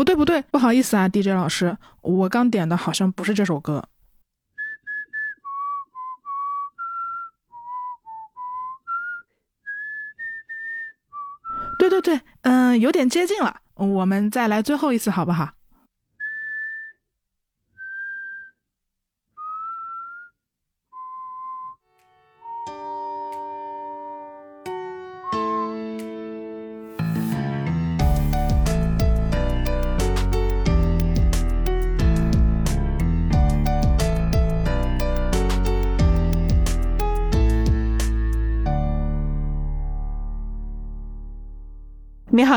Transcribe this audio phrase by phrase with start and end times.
[0.00, 3.84] 不对不对，不好意思啊，DJ 老师，我刚点的好像不是这首歌。
[11.78, 15.50] 对对对，嗯，有点接近了，我们再来最后一次好不好？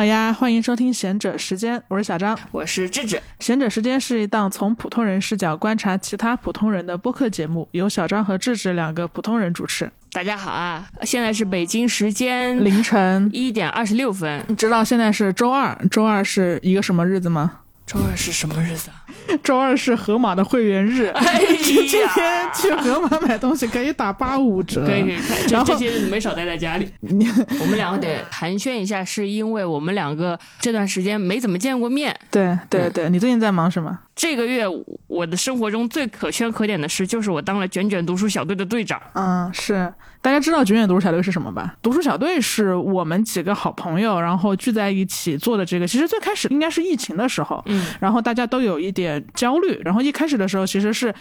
[0.03, 3.21] 好呀，欢迎收听贤者时间，我是小张，我是智智。
[3.39, 9.89] 贤者时间是一档从普通人视角观察其他普通人的播客节目，由小张和智智两个普通人主持。
[10.11, 14.43] 大家好啊，现在是北京时间凌晨一点二十六分。
[14.49, 17.59] 你知道现在是周二，周二是一个什么日子吗？
[17.85, 19.03] 周二是什么日子啊？
[19.43, 21.13] 周二是盒马的会员日，
[21.63, 22.09] 今天
[22.53, 24.85] 去盒马买东西可以打八五折。
[24.85, 25.17] 可以可以，
[25.47, 26.89] 这这些日子没少待在家里。
[27.01, 32.15] 我们两个得寒暄一下，是因为我们两个这段时间没怎么见过面。
[32.31, 33.99] 对对对，你最近在忙什么？
[34.15, 34.63] 这个月
[35.07, 39.01] 我的生活中最可圈可点的事，就是我当了卷卷读书小队的队长。
[39.13, 39.93] 嗯，是。
[40.23, 41.75] 大家知道卷卷读书小队是什么吧？
[41.81, 45.85] 读书小队是我们几个好朋友，然后聚在一起做的这个。
[45.85, 51.13] 其实最开始应该是疫情的时候，嗯，然后大家都有一点焦虑，然后一开始的时候其实是。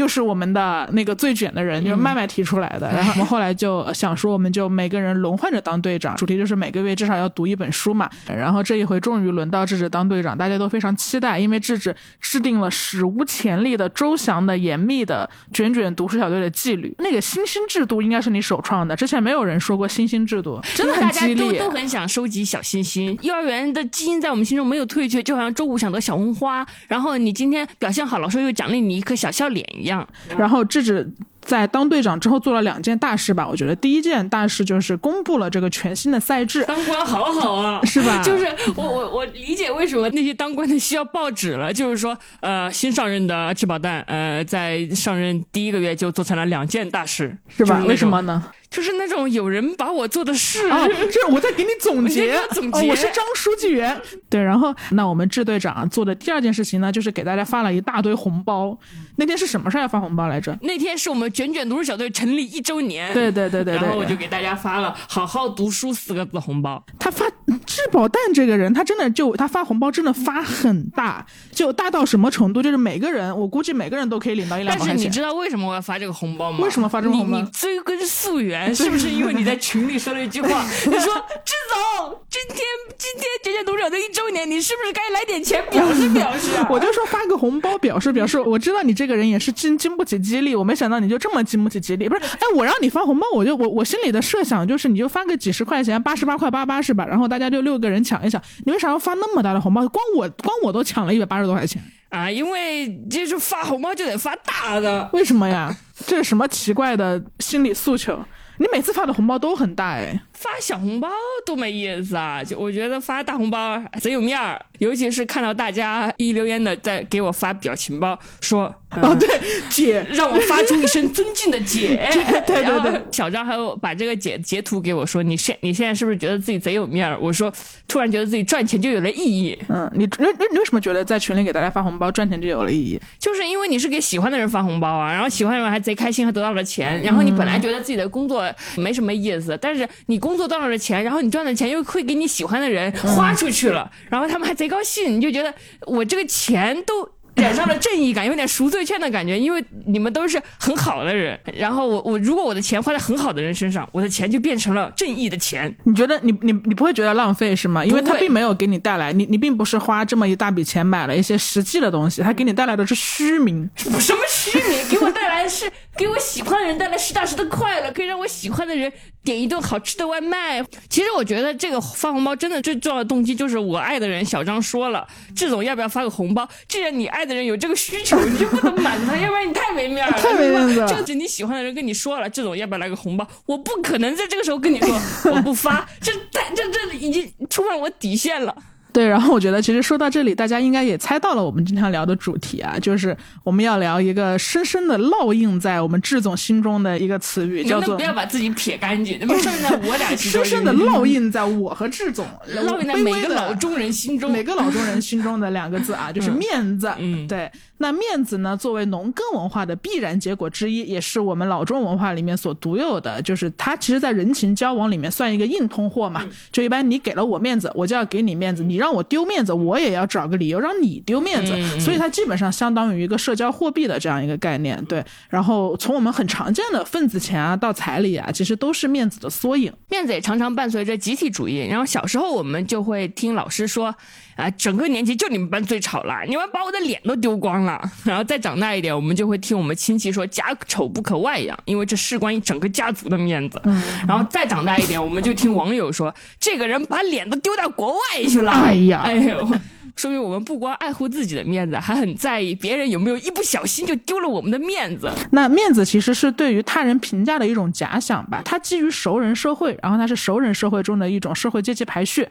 [0.00, 2.90] 又是我们的那个最卷的人，就是麦麦提出来的。
[2.90, 8.08] 然后我们后来就想说，我们就每个人轮换着当队长，主题就是每个月至少要读一本书嘛。
[8.26, 16.94] 然后这一回终于轮到智智当队长，大家都非常期待，因为智智制定了史无前例的周详的、严密的卷卷读书小队的纪律。
[16.98, 21.58] 那个星星制度应该是你首创的，之前没有人说过星星制度，真的很激励。
[21.58, 29.89] 都都很想收集小星星，幼儿园的基因在我们心中没有退却，就好像周五想得小红花，然后你今天表现好，老师又奖励你一颗小笑脸一样，
[30.38, 30.60] 然后。
[30.70, 36.62] 智智在当队长之后做了两件大事吧，我觉得第一件大事就是公布了这个全新的赛制。
[36.64, 38.22] 当官好好啊， 是吧？
[38.22, 38.46] 就是
[38.76, 47.82] 我我我理解为什么那些当官的需要报纸了，就是说呃新上任的智宝蛋呃在上任第一个月就做成了两件大事，是吧？
[47.84, 48.44] 为什么呢？
[48.70, 52.88] 就是那种有人把我做的事啊，这我在给你总结总结。
[52.88, 54.40] 我是张书记员，对。
[54.40, 58.78] 然后那我们支队长做的第二件事情呢，就是给大家发了一大堆红包。
[59.16, 60.56] 那天是什么事儿要发红包来着？
[60.62, 63.12] 那天是我们卷卷读书小队成立一周年。
[63.12, 63.82] 对对对对对。
[63.82, 66.82] 然后我就给大家发了“好好读书”四个字红包。
[66.98, 67.28] 他发
[67.66, 72.62] 质保蛋这个人，他真的就他发红包真的发很大，就大到什么程度？
[72.62, 74.94] 就是每个人，我估计每个人都可以领到一两百块钱。
[74.94, 76.60] 但是你知道为什么我要发这个红包吗？
[76.62, 77.38] 为什么发这个红包？
[77.38, 78.59] 你追根溯源。
[78.74, 80.62] 是不是因为你在群里说了一句话？
[80.86, 82.58] 你说志总，今天
[82.98, 86.50] 今天卷卷读者的一周年，你是不是该来点钱表示表示？
[86.68, 88.38] 我就说发个红包表示表示。
[88.40, 92.08] 我知道你这个人也是经经不起激励，我没想到你就这么经不起激励。
[92.08, 97.06] 不是，哎，我让你发红包，我就我我心里的设想就是你就发个几十块钱，八十八块八八是吧？
[97.06, 98.40] 然后大家就六个人抢一抢。
[98.64, 99.86] 你为啥要发那么大的红包？
[99.88, 102.30] 光我光我都抢了一百八十多块钱啊！
[102.30, 105.74] 因为就是发红包就得发大的，为什么呀？
[106.06, 108.18] 这是什么奇怪的心理诉求？
[108.60, 111.06] 你每次发的红包都很大哎，发小红包
[111.44, 112.42] 多没意思啊！
[112.42, 119.28] 就我觉得发大红包贼有面儿，尤其是看到大家一留言的在给我发表情包，说哦对
[119.68, 121.88] 姐，让我发出一声尊敬的姐，
[122.46, 123.02] 对对对。
[123.12, 127.18] 小张还有把这个截截图给我说，你现你现在是不是觉得自己贼有面儿？
[127.20, 127.52] 我说
[127.86, 129.58] 突然觉得自己赚钱就有了意义。
[129.68, 132.98] 嗯，你你你为什么觉得在群里给大家发红包赚钱就有了意义？
[133.18, 138.40] 就是因为你是给喜欢的人发红包啊，然后喜欢的人还贼开心，还得到了钱，然后你本来觉得自己的工作。
[138.76, 145.52] 没什么意思，但是你工工作赚了钱，然后你赚的钱又会给你喜欢的人花出去了，然后他们还贼高兴，你就觉得
[145.86, 147.08] 我这个钱都。
[147.40, 151.38] 染上了正义感，有点赎罪券的感觉，因为你们都是很好的人。
[151.54, 155.74] 然后我我如果我的钱花在很好的人身上，我的钱就变成了正义的钱。
[155.84, 157.84] 你觉得你你你不会觉得浪费是吗？
[157.84, 163.68] 因为他并没有给你带来，你你并不是花这么一大笔钱买了一些实际的东西，他给你带来的是虚名。
[163.76, 163.98] 什么
[164.28, 164.88] 虚名？
[164.90, 168.92] 给我带来是给我喜欢的人带来实打实的快乐，可以让我喜欢的人
[169.24, 170.62] 点一顿好吃的外卖。
[170.90, 176.46] 其实我觉得这个发红包真的最重要的动机就是我爱的人小张说了，志总要不要发个红包？
[176.68, 177.29] 既然你爱。
[177.30, 180.12] 的人有这个需求，你就不能满足他，要不然你太没面了。
[180.18, 180.84] 太没面子。
[180.88, 183.26] 这是你喜欢的人跟你说了，这种要不要来个红包？
[183.46, 185.00] 我不可能在这个时候跟你说
[185.32, 186.40] 我不发，这这
[186.70, 188.54] 这已经触犯我底线了。
[188.92, 206.92] 对，然后我觉得其实说到这里，大家应该也猜到了我们今天聊的主题啊，就是我们要聊一个深深的烙印在我们志总心中的一个词语，叫做不要把自己撇干净，那么剩下我俩深深的烙印在我和志总， 烙印在每个老中人心中，每个老中人心中的两个字啊，就是面子。
[206.98, 207.50] 嗯，对。
[207.82, 208.54] 那面子呢？
[208.54, 216.22] 作为农耕文化的必然结果之一，也是我们老中文化里面所独有的，就是它其实，在人情交往里面算一个硬通货嘛。
[216.52, 221.80] 就一般你给了我面子，我就要给你面子；你让我丢面子，我也要找个理由让你丢面子。
[221.80, 224.84] 所以它基本上相当于一个社交货币的这样一个概念。
[224.84, 225.02] 对。
[225.30, 229.72] 然后从我们很常见的份子钱啊到彩礼啊，其实都是面子的缩影。
[229.88, 231.66] 面子也常常伴随着集体主义。
[231.66, 233.94] 然后小时候我们就会听老师说。
[234.40, 237.80] 啊，整个年级就你们班最吵了，你们把我的脸都丢光了。
[238.04, 243.60] 然后再长大一点，我们就会听我们亲戚说“家丑不可外扬”，因为这事关于整个家族的面子。
[244.08, 248.50] 然后再长大一点，我们就听网友说这个人把脸都丢到国外去了。
[248.52, 249.48] 哎呀，哎呦。
[249.96, 255.10] 说明我们不光爱护自己的面子，还很在意别人有没有一不小心就丢了我们的面子。
[255.32, 262.26] 那面子其实是对于他人评价的一种假想吧，它基于熟人社会，然后它是熟人社会中的一种社会阶级排序。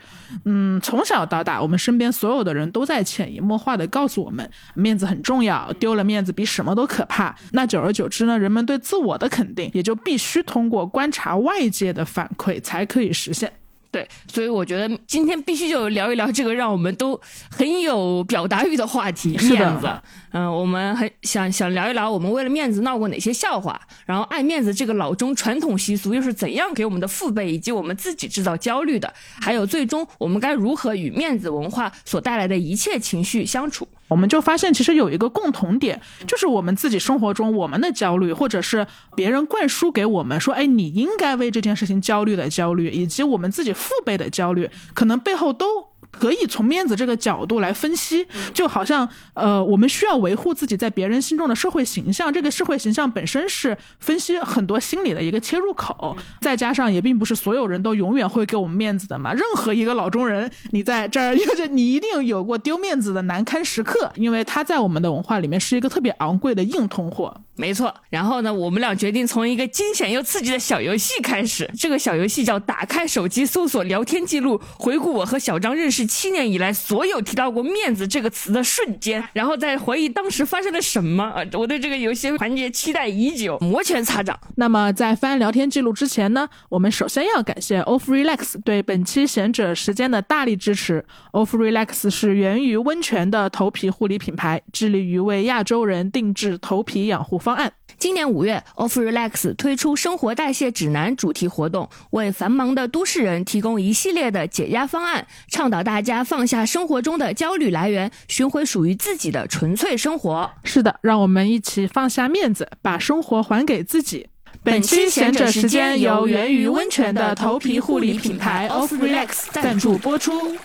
[0.46, 7.36] 嗯，从小到大，我们身边所有的人都在潜移默化的告诉我们，面子很重要，丢了面子比什么都可怕。
[7.52, 13.52] 那久而久之呢，人们对自我的肯定也就必须通过观察外界的反馈才可以实现。
[13.92, 17.20] 对，所以我觉得今天必须就聊一聊这个让我们都
[17.50, 19.90] 很有表达欲的话题——面子。
[20.32, 33.88] 嗯，我们很想想聊一聊我们为了面子闹过哪些笑话，然后爱面子这个老中传统习俗又是怎样给我们的父辈以及我们自己制造焦虑的，还有最终我们该如何与面子文化所带来的一切情绪相处。
[34.10, 38.86] 我们就发现，其实有一个共同点，就是我们自己生活中我们的焦虑，或者是
[39.16, 45.89] 别人灌输给我们说，哎，你应该为这件事情焦虑的焦虑，以及我们自己父辈的焦虑，可能背后都。
[46.12, 56.18] 可以从面子这个角度来分析，就好像呃，我们需要维护自己在别人心中的社会形象，这个社会形象本身是分析很多心理的一个切入口。
[56.42, 59.32] 再加上也并不是所有人都永远会给我们面子的嘛。
[59.34, 67.34] 任何一个老中人，你在这儿，就是你一定有过丢面子的难堪时刻， 因为他在我们的文化里面是一个特别昂贵的硬通货。
[67.56, 67.94] 没错。
[68.10, 71.70] 然后呢，我们俩决定从一个惊险又刺激的小游戏开始。
[71.78, 75.99] 这个小游戏叫“打开手机搜索聊天记录，回顾我和小张认识”。
[76.00, 81.34] 是七年以来所有提到过“面子”这个词的瞬间，然后再回忆当时发生了什么。
[81.52, 84.40] 我对这个游戏环节期待已久，摩拳擦掌。
[84.56, 91.04] 那么在翻聊天记录之前呢，我们首先要感谢 Off Relax 对本期贤者时间的大力支持。
[91.34, 97.74] Off Relax 是源于温泉的头皮护理品牌，致力于为亚洲人定制头皮养护方案。
[97.98, 110.52] 今年五月，Off Relax 推出生活代谢指南主题活动，为繁忙的都市人提供一系列的解压方案，倡导大家放下生活中的焦虑来源，寻回属于自己的纯粹生活。
[110.64, 114.28] 是的，让我们一起放下面子，把生活还给自己。
[114.62, 120.56] 本期闲者时间由源于温泉的头皮护理品牌 Off Relax 赞助播出。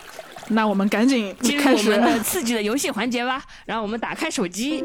[0.49, 4.85] 那我们赶紧开始我们的刺激的游戏环节吧，然后我们打开手机。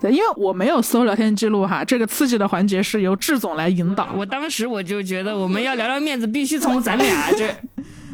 [0.00, 4.08] 对，因为我没有搜聊天记录哈，这个刺激的环节是由志总来引导。
[4.16, 7.54] 我当时我就觉得我们要聊聊面子，必须从咱俩这。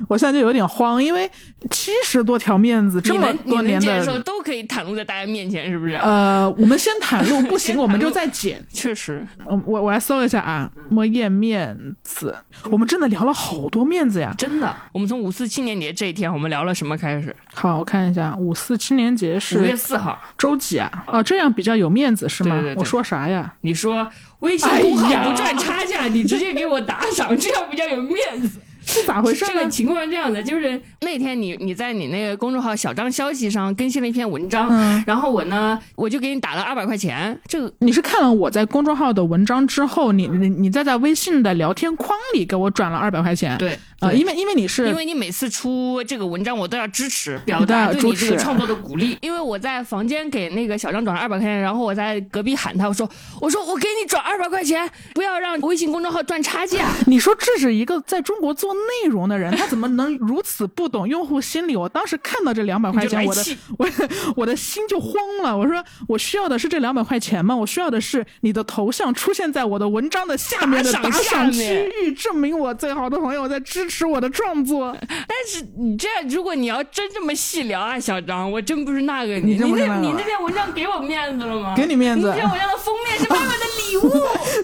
[0.09, 1.31] 我现在就有点慌，因为
[1.71, 5.95] 七十多条面子，这么多年的时候都可以袒露在大家面前，是不是？
[5.97, 8.61] 呃，我们先袒露，不行 我们就再剪。
[8.73, 12.35] 确实，我我我来搜一下啊，莫言面子，
[12.71, 14.75] 我们真的聊了好多面子呀，真的。
[14.93, 17.35] 我们从五四青年节这一天，我们聊了什么开始？
[17.53, 20.91] 好，我看一下，五四青年节是五月四号，周几啊？
[21.07, 22.57] 哦，这样比较有面子是吗？
[22.57, 22.81] 对对对。
[22.81, 23.53] 我说啥呀？
[23.61, 24.09] 你说
[24.41, 28.59] 微信公号不赚差价，你直接给我打赏，这样比较有面子。
[28.89, 29.45] 是咋回事？
[29.45, 34.69] 这个情况是这样的，就是那天你你在你那个公众号小张消息上更新了一篇文章，
[35.07, 37.39] 然后我呢我就给你打了二百块钱。
[37.47, 43.59] 这个你是看了我在公众号的文章之后，你你你再在微信的聊天框里给我转了二百块钱。
[43.59, 49.19] 对，呃，因为因为你是因为你每次出这个文章我都要支持，表达对你这个创作的鼓励。
[49.21, 53.09] 因为我在房间给那个小张转了二百块钱，然后我在隔壁喊他，我说
[53.41, 56.89] 我说我给你转二百块钱，不要让微信公众号赚差价。
[57.07, 59.55] 你说这是一个在中国做内容的人。
[59.57, 61.77] 他怎么能如此不懂用户心理？
[61.77, 63.43] 我当时看到这两百块钱，我的
[63.79, 63.89] 我
[64.37, 65.57] 我的心就慌了。
[65.57, 67.55] 我说我需要的是这两百块钱吗？
[67.55, 74.97] 我需要的是你的头像出现在我的文章的下面的打赏区域，证明我最好的朋友在支持我的创作。
[75.09, 79.59] 但是你这，如果你要真这么细聊啊，小张，我真不是那个你。
[79.59, 81.75] 你那你那篇文章给我面子了吗？
[81.77, 82.29] 给你面子。
[82.29, 84.11] 你那篇文章的封面是妈妈的礼物。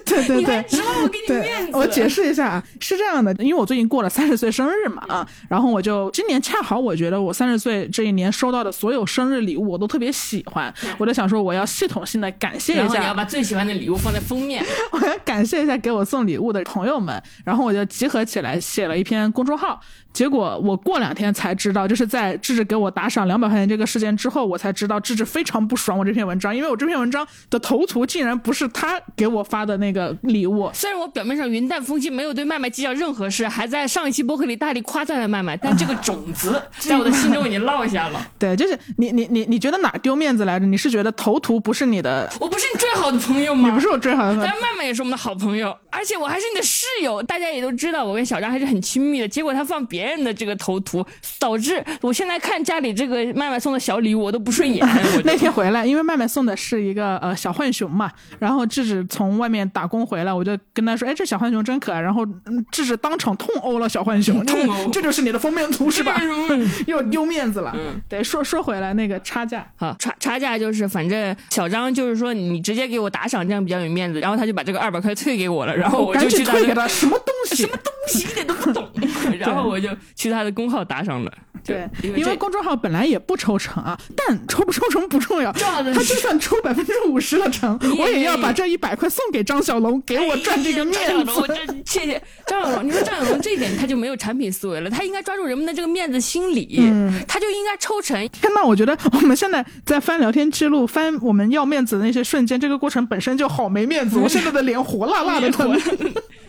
[0.04, 1.76] 对 对对，指望我给你面子？
[1.76, 19.80] 我解释一下啊，是这样的，因为我最近过了三十岁生日嘛啊，然后我就今年恰好我觉得我三十岁这一年收到的所有生日礼物我都特别喜欢，我就想说我要系统性的感谢一下，你要把最喜欢的礼物放在封面， 我要感谢一下给我送礼物的朋友们，然后我就集合起来写了一篇公众号。
[20.14, 30.71] 结果我过两天才知道，就是在智智给我打赏两百块钱这个事件之后，我才知道智智非常不爽我这篇文章，因为我这篇文章的头图竟然不是他给我发的那个礼物。
[30.73, 38.25] 虽然我表面上云淡风轻，没有对麦麦计较任何事，还在上一期播客里大力夸赞了麦麦，但这个种子在我的心中已经落下了。
[38.38, 40.64] 对，就是你你你你觉得哪丢面子来着？
[40.64, 42.33] 你是觉得头图不是你的？
[42.38, 43.68] 我不是你最好的朋友吗？
[43.68, 44.47] 你不是我最好的朋友。
[44.47, 49.26] 但麦麦也是我们的好朋友，而且我还是你的室友，大家也都知道我跟小张还是很亲密的。
[49.26, 50.75] 结果他放别人的这个头。
[50.84, 51.06] 图
[51.38, 54.87] 导致我现在看家里这个麦麦送的小礼物我都不顺眼。
[55.25, 62.26] 那天回来，因为麦麦送的是一个呃小浣熊嘛，然后智智从外面打工回来，我就跟他说：“哎，这小浣熊真可爱。”然后
[62.70, 66.20] 智智当场痛殴了小浣熊，痛殴，这就是你的封面图是吧？
[66.87, 67.73] 又丢面子了。
[67.75, 77.54] 嗯，对，说说回来那个差价，好差差价就是反正小张就是说你直接给我打赏这样比较有面子，然后他就把这个二百块退给我了，然后我就去退给他什么东西？
[77.54, 78.87] 什么东西一点都不懂，
[79.38, 81.32] 然后我就去他的公号打赏了。
[81.64, 90.92] 对，因为公众号本来也不抽成啊，但抽不抽成不重要，他就算抽百分之五十的成，我也要把这一百块送给张小龙，给我赚这个面
[91.24, 91.32] 子。
[91.32, 91.48] 我
[91.86, 96.82] 谢谢张小龙，你说张小龙这一点他就没有产品思维了，他应该抓住人们的这个面子心理，
[97.26, 98.14] 他就应该抽成。
[98.28, 105.74] 天呐，我觉得我们现在在翻聊天记录，翻我们要面子的那些瞬间，这个过程本身就好没面子，我现在的脸火辣辣的疼。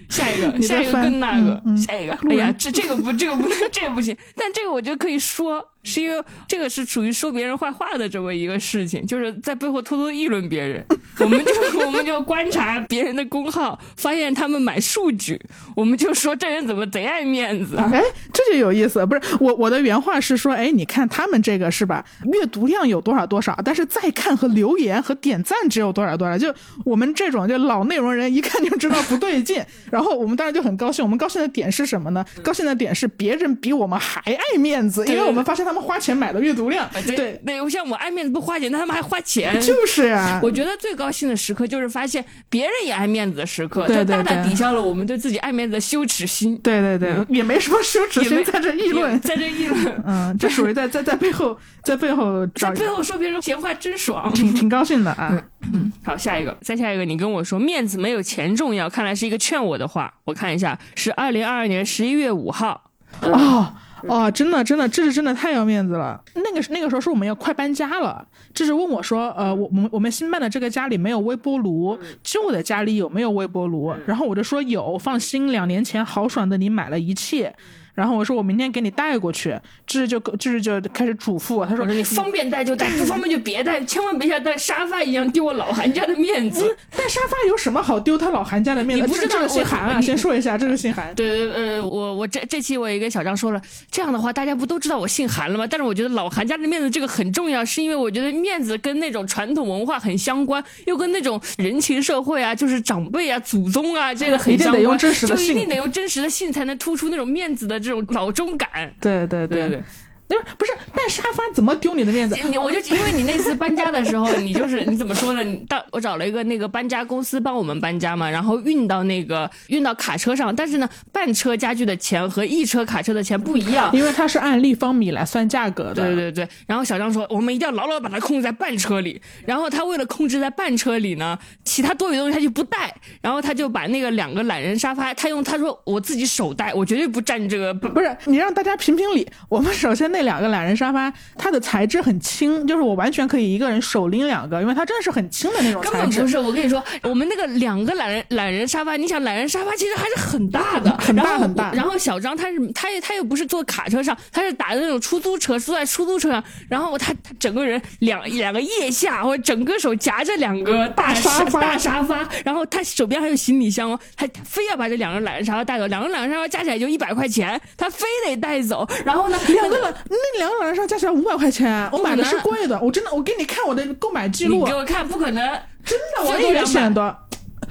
[0.07, 2.15] 下一个，下一个更那个，下一个。
[2.29, 3.34] 哎呀，这这个不，这个
[3.71, 4.15] 这个不行。
[4.35, 5.65] 但这个我觉得可以说。
[5.87, 10.83] 是因为这个是属于说别人坏话的这么一个事情，就是在背后偷偷议论别人。
[11.19, 11.53] 我们就
[11.85, 15.39] 我们就观察别人的公号，发现他们买数据，
[15.75, 17.77] 我们就说这人怎么贼爱面子。
[17.77, 18.01] 哎，
[18.33, 19.05] 这就有意思。
[19.05, 22.03] 不是我我的原话是说，哎，你看他们这个是吧？
[22.33, 26.35] 阅读量有多少多少，但是再看和留言和点赞只有多少多少。
[26.35, 26.51] 就
[26.83, 29.63] 我们这种就老内容人，一看就知道不对劲。
[29.91, 31.05] 然后我们当然就很高兴。
[31.05, 32.25] 我们高兴的点是什么呢？
[32.41, 35.85] 高兴的点是别人比我们还爱面子，因为我们发现他们。
[35.85, 40.39] 花钱买的阅读量，对对，像我爱面子不花钱，那他们还花钱， 就是啊。
[40.41, 46.57] 我觉得最高兴的时刻就是发现别人也爱面子的时刻，对对大大抵消了我们对自己爱面子的羞耻心。
[46.63, 55.39] 对对对，也没什么羞耻心，在这议论，在这议论，嗯，这属于在在在背后在背后在背后说别人闲话，真爽，挺挺高兴的啊。
[55.71, 60.11] 嗯，好，下一个，再下一个，你跟我说面子没有钱重要，看来是一个劝我的话。
[60.23, 62.84] 我看一下，是二零二二年十一月五号。
[63.21, 63.73] 哦。
[64.07, 66.21] 哦，真的，真的，这是真的太要面子了。
[66.35, 73.95] 那个那个时候是我们要快搬家了，这是问我说，呃，我我们我们新搬的这个家里没有微波炉，旧的家里有没有微波炉？
[74.05, 77.55] 然后我就说有，放心，两年前豪爽的你买了一切。
[77.95, 86.75] 然后我说我明天给你带过去，这就就是就开始嘱咐我，他说你方便带就带，不方便就别带，千万别像带沙发一样丢我老韩家的面子。
[86.95, 89.05] 带沙发有什么好丢他老韩家的面子？
[89.05, 90.01] 你不知道姓韩啊？
[90.01, 91.15] 先说一下，这个姓韩。
[91.15, 95.65] 对对呃，我我这这期我也跟小张说了，这样的话大家不都知道我姓韩了吗？
[95.65, 108.93] 但是我觉得老韩家的面子这个很重要，是因为我觉得面子跟那种传统文化很相关，又跟那种人情社会啊，就是长辈啊、祖宗啊这个很相关，就一定得用真实的姓才能突出那种面子的这种老中感。
[108.99, 109.83] 对对对对。
[110.27, 112.35] 那不是带沙发怎么丢你的面子？
[112.49, 115.43] 你我就因为你那次搬家的时候，你就是你怎么说呢？
[115.43, 125.95] 你到我找了一个那个搬家公司帮我们搬家嘛，然后运到那个运到卡车上，但是呢，半车家具的钱和一车卡车的钱不一样，因为它是按立方米来算价格的。
[125.95, 126.49] 对对对。
[126.65, 129.21] 然后小张说，我们一定要牢牢把它控制在半车里。
[129.45, 132.91] 然后他为了控制在半车里呢，其他多余的东西他就不带。
[133.21, 137.71] 然后他就把那个两个懒人沙发，他用他说我自己手带，我绝对不占这个。
[137.71, 139.27] 不是你让大家评评理。
[139.49, 140.14] 我们首先。
[140.15, 146.21] 那两个懒人沙发，它的材质很轻，就是我完全可以一个人手拎两个，因为它真的是很轻的那种材质。
[146.21, 151.73] 不是，我跟你说，我们那个两个懒人懒人沙发，你想懒人沙发其实还是很大的，很大很大。
[151.73, 156.41] 然后小张他是他他又不是坐卡车上，他是打的那种出租车，坐在出租车上。
[156.69, 168.87] 然后他他整个人两两个腋下或者整个手夹着两个大沙发大沙发，然后他手边还有行李箱哦，他非要把这两个懒人沙发带走，两个懒人沙发加起来就一百块钱，他非得带走。
[169.03, 169.93] 然后呢，两个懒。
[170.09, 174.59] 那两个懒人沙加起来五百块钱，我买的是贵的，我真的，我给你看我的购买记录。
[174.59, 175.43] 你给我看，不可能，
[175.83, 177.17] 真的， 我也选的。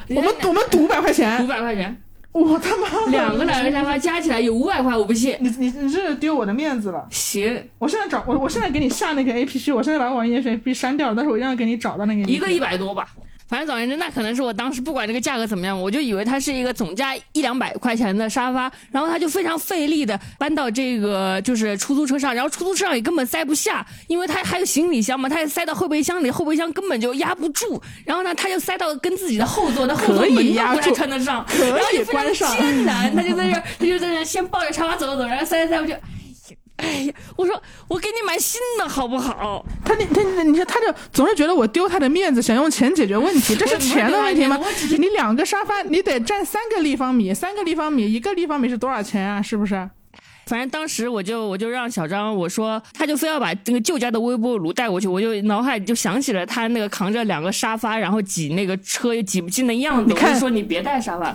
[0.09, 1.97] 我们我们赌五百块钱，五百块钱，
[2.33, 5.37] 我他妈两个懒人沙发加起来有五百块，我不信。
[5.41, 7.07] 你你你这丢我的面子了。
[7.11, 12.23] 行，我现在找我我现在给你下那个 A P P，我现在把网易云 A P P 删掉了，但是我一定要给你找到那个。
[12.23, 13.09] 一个一百多吧。
[13.47, 35.95] 反正总而言之，那可能是我当时不管这个价格怎么样，我就以为它是一个总价一两百块钱的沙发，然后他就非常费力的搬到这个就是出租车上，然后出租车上也根本塞不下，因为他还有行李箱嘛，他也塞到后备箱里，后备箱根本就压不住，然后呢，他就塞到跟自己的后座，那后座可以门都不压住太穿得上，可以然后就非常艰难，他就在这儿，他就在这儿先抱着沙发走走走，然后塞塞塞，我就。
[36.77, 39.65] 哎呀，我说我给你买新的好不好？
[39.85, 44.59] 他那他你你看他就总是觉得我丢他的面子，想用钱解决问题，这是钱的问题吗？
[44.91, 49.41] 你两个沙发你得占三个立方米，三个立方米一个立方米是多少钱啊？
[49.41, 49.89] 是不是？
[50.47, 60.13] 反正当时我就我就让小张我说，他就非要把那个旧家的微波炉带过去，我就脑海里就想起了他那个扛着两个沙发，然后挤那个车也挤不进的样子。
[60.13, 61.35] 我就说你别带沙发，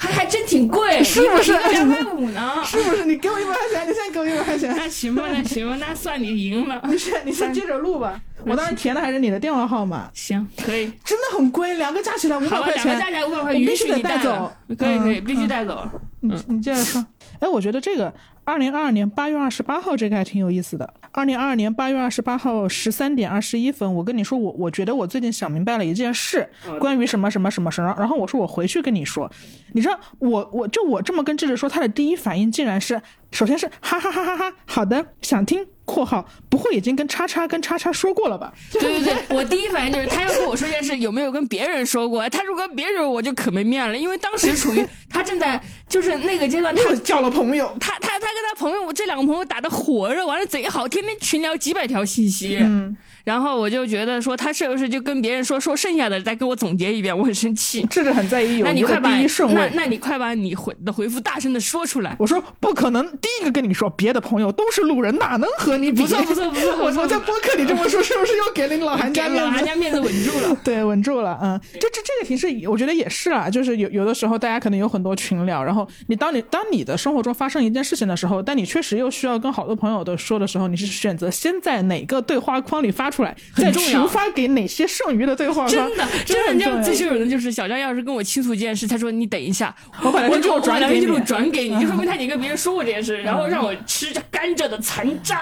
[0.00, 2.54] 还还真挺贵，是不是两百五呢？
[2.64, 3.04] 是不是？
[3.04, 6.80] 你给我一百块钱，你现在给我一百块钱，那行吧，那行吧，那算你赢了。
[6.88, 8.18] 你先你先接着录吧。
[8.46, 10.90] 我当时填的还是你的电话号码，行，可以。
[11.04, 14.50] 真的很贵，两个加起来五百块钱，两个加起来五百块，钱必须得带走。
[14.78, 15.86] 可以可以，嗯必须带走。
[16.20, 17.04] 你你接着说。
[17.40, 18.12] 哎，我觉得这个
[18.44, 20.92] 二零二二年八月二十八号这个还挺有意思的。
[21.12, 27.94] 二零二二年八月二十八号十三点二十一分，我跟你说，我我觉得我最近想明白了一件事，关于什么什么什么什么。
[27.98, 29.30] 然后我说我回去跟你说，
[29.72, 33.00] 你知道我我就我这么跟智智说，他的第一反应竟然是，
[33.32, 35.66] 首先是哈哈哈哈哈，好的，想听。
[35.86, 38.52] 括号不会已经跟叉叉跟叉叉说过了吧？
[38.70, 42.28] 对对对，我第一反应就是他要跟我说这件事有没有跟别人说过？
[42.28, 52.56] 他如果跟别人，我就可没面了，因为当时处于他正在就是那个阶段，他又交了朋友，他他他跟他朋友，我这两个朋友打的火热，玩的贼好，天天群聊几百条信息。
[52.60, 57.86] 嗯，然后我就觉得说他是不是就跟别人说说剩下的再给我总结一遍，我很生气。
[57.90, 59.54] 这个很在意有一个那你快把第一顺位。
[59.54, 62.16] 那那你快把你回的回复大声的说出来。
[62.18, 66.02] 我说不可能，第一个跟你说，别的朋友都是路人，哪能和你比？
[66.02, 69.50] 不错不错不错我不错我在播客里这么说，是不是又给 了你老韩家面子？
[69.50, 70.56] 韩家面子稳住了。
[70.64, 85.68] 对，稳住了，嗯，这这这个其实我觉得也是啊，就是有有的时候大家可能有很多群聊，然后你当你当你的生活中发生一件事情的时候，但你确实又需要跟好多朋友的说的时候，你是选择先在哪个对话框里发出来，再群发给哪些剩余的对话框？
[85.68, 95.40] 真的，真的，你知道最的就是小张要是跟我倾诉这件事，他说你等一下，我把聊天记录转给你 就说明他已经跟别人说过这件事，然后让我吃着甘蔗的残渣。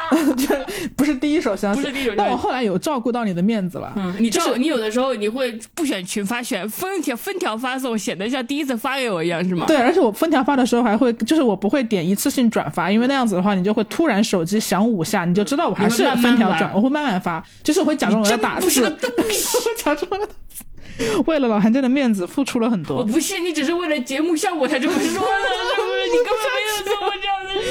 [0.96, 3.92] 不是第一手消息，不是第一手但我后来有照顾到你的面子了。
[3.96, 9.66] 嗯，你知道，你有的时候你会不选群发，选分条分条发送，显得像第一次发给我一样，是吗？
[9.66, 19.24] 对，而且我分条发的时候还会，就是我不会点一次性转发，因为那样子的话，你就会突然手机响五下，你就知道我还是分条转，我会慢慢发，就是我会假装我要打字，不是个我。
[19.76, 20.08] 假装。
[21.26, 23.12] 为了老韩家的面子，付出了很多我多。
[23.12, 26.08] 不信你只是为了节目效果才这么说的，是不是？
[26.10, 27.68] 你根本没有做过这样的事，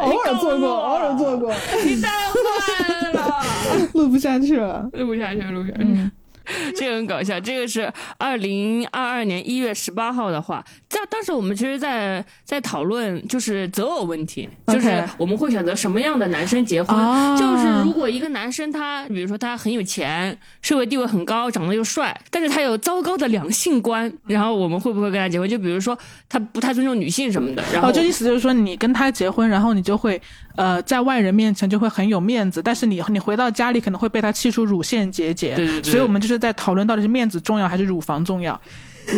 [0.00, 3.42] 偶尔做过，偶尔做过，你太坏了。
[3.94, 4.88] 录不下去了。
[4.92, 6.10] 录不下去，录不下去。
[6.76, 16.96] 这个很搞笑，这个是二零二二年一月十八号的话，在当时我们其实在，在讨论就是择偶问题，就是我们会选择什么样的男生结婚。
[16.96, 25.48] 啊就是如果一个男生他，比如说他很有钱，社会地位很高，长得又帅，但是他有糟糕的两性观，然后我们会不会跟他结婚？
[25.48, 25.96] 就比如说
[26.28, 30.20] 他不太尊重女性什么的，然后哦，这意思就是说，你跟他结婚，然后你就会，
[30.56, 35.54] 呃，在外人面前就会很有面子，但是你你回到家里可能会被他气出乳腺结节。
[35.54, 38.58] 对对对所以我们就是在讨论到底是面子重要还是乳房重要。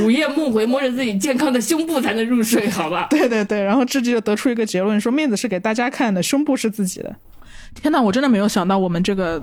[0.04, 3.06] 午夜梦回摸着自己健康的胸部才能入睡，好吧？
[3.10, 7.14] 对对对，然后自己就得出一个结论，说面子是给大家看的，胸部是自己的。
[7.74, 9.42] 天呐，我真的没有想到我们这个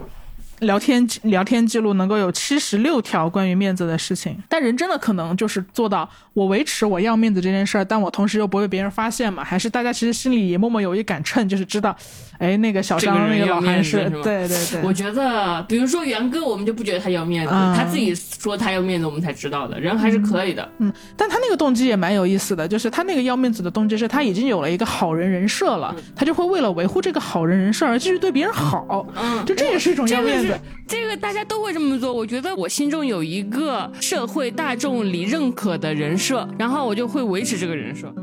[0.59, 9.43] 聊天聊天记录能够有七十六条关于面子的事情，但人真的可能就是做到我维持我要面子这件事儿，但我同时又不被别人发现嘛？
[9.43, 11.95] 还是大家其实心里也默默有一杆秤，就是知道，
[12.39, 20.67] 哎，那个小张那个老韩是，对对对，我觉得，比如说元哥，我们就不觉得他要面子，嗯他自己说他要面子，我们才知道的，人还是可以的。
[20.79, 30.57] 嗯，但他那个动机也蛮有意思的，就是他那个要面子的动机是他已经有了一个好人人设了，他就会为了维护这个好人人设而继续对别人好，嗯就这也是一种要面子。
[30.87, 32.13] 这个大家都会这么做。
[32.13, 38.13] 我觉得我心中有一个社会大众里认可的人设，然后我就会维持这个人设。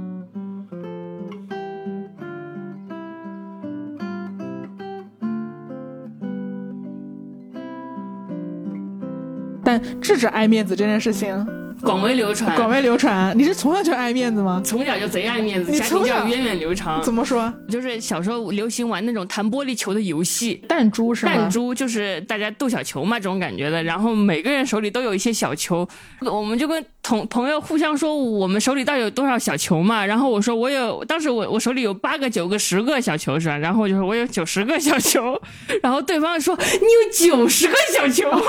[9.65, 14.63] 但制止爱面子这件事情广为流传，广为流传，你是从小就爱面子吗？
[14.65, 17.03] 从小就贼爱面子，家教育源远流长。
[17.03, 17.53] 怎么说？
[17.69, 21.33] 就是小时候流行玩那种弹玻璃球的游戏，弹珠是吗？
[21.35, 23.83] 弹珠就是大家斗小球嘛，这种感觉的。
[23.83, 25.87] 然后每个人手里都有一些小球，
[26.21, 30.07] 我们就跟同朋友互相说我们手里到底有多少小球嘛。
[30.07, 33.57] 然后我说我有，当时我我手里有八个、九个、十个小球是吧？
[33.59, 35.39] 然后我就说我有九十个小球，
[35.83, 38.41] 然后对方说你有九十个小球， 啊，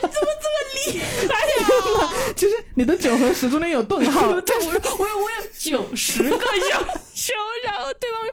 [0.00, 2.10] 怎么这么厉厉害呀！
[2.44, 6.82] 其实你的九和十中间有顿号， 对， 我说我有我有九十个小
[7.14, 7.32] 球，
[7.64, 8.32] 然后对方说。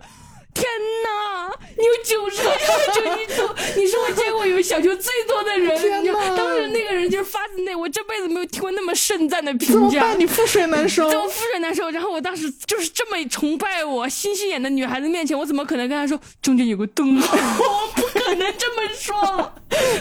[0.54, 0.68] 天
[1.02, 1.50] 哪！
[1.78, 3.48] 你有九十个小球，你都
[3.82, 5.80] 你是我见过有小球最多的人。
[5.80, 6.36] 天哪！
[6.36, 9.74] 当时那个人就是发自内，我这辈子没有听过那么盛赞的评价。
[9.74, 10.20] 怎么办？
[10.20, 11.10] 你覆水难收。
[11.10, 11.90] 怎么覆水难收？
[11.92, 17.16] 然后我当时就是这么崇拜我、星星眼的女孩子面前，我怎么可能跟她说中间有个洞？
[17.18, 19.54] 我不可能这么说。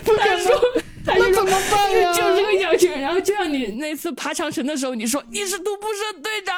[0.05, 0.61] 不敢说。
[1.07, 2.13] 那怎么办呀？
[2.15, 2.89] 就这个小球。
[3.01, 6.55] 然后就像你那次爬长城的时候，你说你是徒步社队长，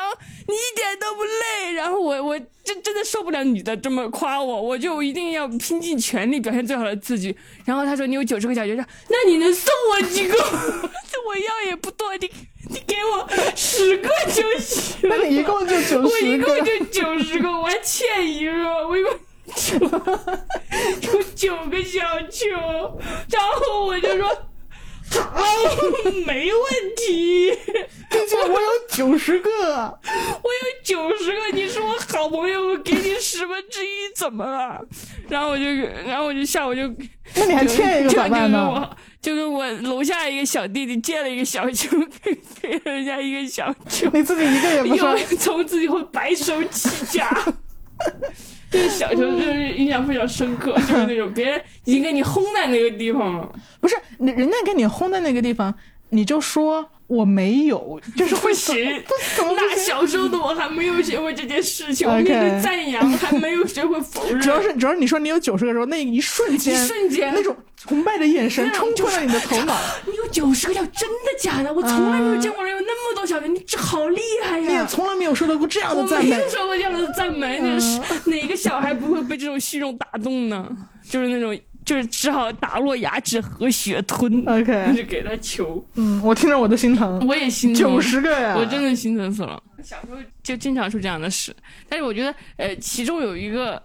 [0.48, 1.72] 你一点都不累。
[1.74, 7.34] 然后我我真真的受不了女的这么夸我，我就一定要拼尽全力表现最好的自己。
[7.64, 10.36] 然后他说你有九十个小球，说那你能送我几个？
[11.24, 12.30] 我要也不多，你
[12.68, 13.26] 你给我
[13.56, 14.98] 十个就行。
[15.04, 16.02] 那你一共就九十个？
[16.02, 18.52] 我一共就九十个，我还欠一个，
[18.86, 19.12] 我一共。
[21.02, 22.00] 有九个小
[22.30, 22.48] 球，
[23.30, 24.28] 然后我就说
[25.10, 25.44] 好，
[26.26, 27.52] 没问题。
[28.08, 31.48] 并且我有九十个，我有九十个。
[31.52, 34.80] 你是我好朋友，我给你十分之一，怎么了？
[35.28, 36.82] 然后我就，然后我就下午就，
[37.34, 38.90] 那你还欠一个咋办呢？
[39.20, 47.30] 就跟我楼下一个小弟弟借了一个小球，给给人家一个小球，你自己一个也不收，从此以后白手起家。
[48.72, 55.72] 对小球就是印象非常深刻，就是那种别人已经给你轰在那个地方了，不是，人家给你轰在那个地方，
[56.08, 56.90] 你就说。
[57.12, 58.74] 我没有， 就是会行。
[59.38, 64.40] 那小时候的我还没有学会这件事情，我面对赞扬还没有学会否认。
[64.40, 69.76] 主要是主要是你说你有九十个时候，那一瞬间，一瞬间那种崇拜的眼神冲破了你的头脑。
[70.06, 71.72] 你有九十个叫真的假的？
[71.72, 74.66] 我从来没有见过人有那么多小球，你这好厉害呀！
[74.66, 76.30] 你也从来没有受到过这样的赞美。
[76.30, 77.60] 我没有受过这样的赞美，
[78.24, 80.66] 哪个小孩不会被这种虚荣打动呢？
[81.08, 81.58] 就是那种。
[81.84, 85.84] 就是只好打落牙齿和血吞，OK，就给他球。
[85.94, 87.82] 嗯，我听着我都心疼，我也心疼。
[87.82, 89.60] 九十个呀，我真的心疼死了。
[89.82, 91.54] 小时候就经常出这样的事，
[91.88, 93.82] 但是我觉得，呃，其中有一个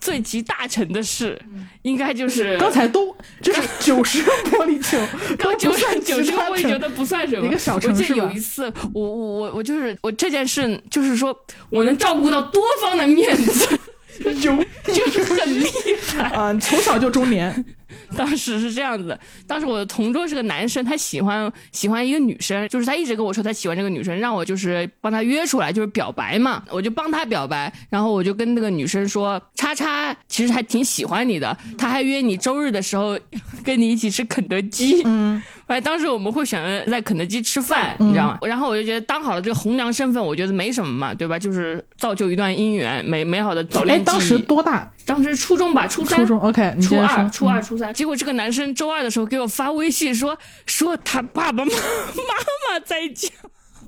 [0.00, 1.40] 最集大成的事，
[1.82, 4.98] 应该就是刚才都就是九十个玻璃球，
[5.38, 7.46] 刚九十九十个我也觉得不算什么。
[7.46, 11.32] 一个小城市有一次，我我我我就是我这件事，就是说
[11.70, 13.78] 我能照顾到多方的面子。
[14.24, 15.66] 有 就是很厉
[16.06, 16.54] 害啊！
[16.60, 17.64] 从小就中年。
[18.16, 26.62] 当时是这样子，当时我的同桌是个男生，他喜欢喜欢一个女生，就是他一直跟我说他喜欢这个女生，让我就是帮他约出来，就是表白嘛。
[26.70, 33.18] 我就帮他表白，然后我就跟那个女生说：“叉叉其实还挺喜欢你的，他还约你周日的时候
[33.64, 38.38] 跟你一起吃肯德基。”嗯，哎，当时我们会选择在肯德基吃饭，你知道吗？
[38.42, 41.38] 然后我就觉得当好了这个红娘身份，我觉得没什么嘛，对吧？
[41.38, 43.98] 就是造就一段姻缘，美美好的早恋。
[43.98, 44.90] 哎，当时多大？
[45.08, 46.18] 当时初中吧，初三。
[46.18, 47.94] 初中，OK，初二，初二，初三。
[47.94, 53.30] 结果这个男生周二的时候给我发微信说，说他爸爸妈妈妈在家。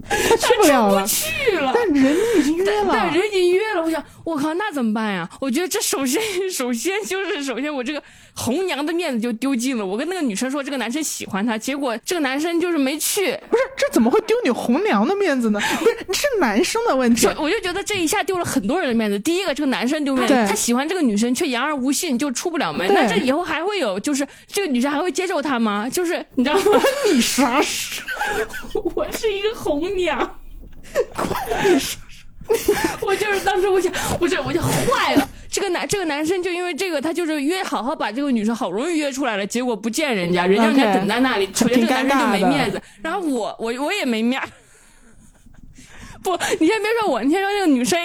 [0.09, 1.73] 他去不了了，去了。
[1.75, 3.83] 但人已经约了，但人已经约了。
[3.83, 5.29] 我想，我靠，那怎么办呀？
[5.41, 8.03] 我觉得这首先，首先就是首先我这个
[8.35, 9.85] 红娘的面子就丢尽了。
[9.85, 13.37] 我跟那个女生说这个男生喜欢她，结果这个男生就是没去。
[13.51, 15.61] 不是，这怎么会丢你红娘的面子呢？
[15.81, 17.27] 不是，是男生的问题。
[17.39, 19.19] 我就觉得这一下丢了很多人的面子。
[19.19, 22.87] 第一个，这个男生丢面子，他喜欢这个女生却言而无信，就出不了门。
[22.95, 25.89] 那这以后还会有，就是这个女生还会接受他吗？
[25.91, 26.81] 就是你知道吗？
[27.13, 28.03] 你啥事？
[28.95, 30.39] 我是一个红娘。
[33.03, 35.29] 我就是当时我想，我这我就坏了。
[35.51, 42.81] 这个男这个男生就因为这个，他就是约好好把这个女生好容易约出来了，结果不见人家，人家在等在那里，首先这个男生就没面子。
[43.03, 44.41] 然后我我我也没面。
[46.23, 47.99] 不，你先别说我，你先说那个女生，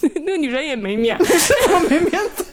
[0.00, 2.44] 那个女生也没面，我没面子。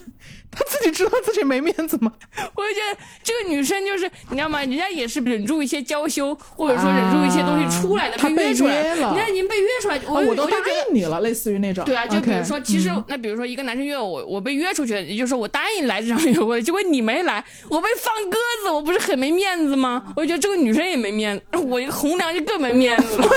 [0.56, 2.12] 他自己知道自己没面子吗？
[2.56, 4.60] 我就觉得这个女生就是，你知道吗？
[4.60, 8.76] 人家也是忍住一些娇羞，或者说忍住一些东西出来的，被约出来。
[8.84, 11.84] 人家已经被约出来，我我都答应你了，类似于那种。
[11.86, 20.04] 对啊，就比如说，其实那比如说一个男生约我，我被约出去，也就是说我答应来这场约会，结果你没来，我被放鸽子，我不是很没面子吗？
[20.16, 23.30] 我就觉得这个女生也没面子，我一个红娘就更没面子 了。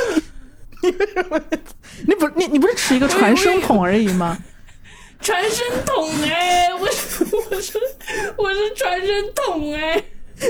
[0.82, 1.40] 你什么
[2.06, 4.36] 你不你你不是持一个传声筒而已吗？
[5.26, 6.88] 传声筒哎，我我
[7.60, 7.76] 是
[8.36, 10.00] 我是传声筒哎，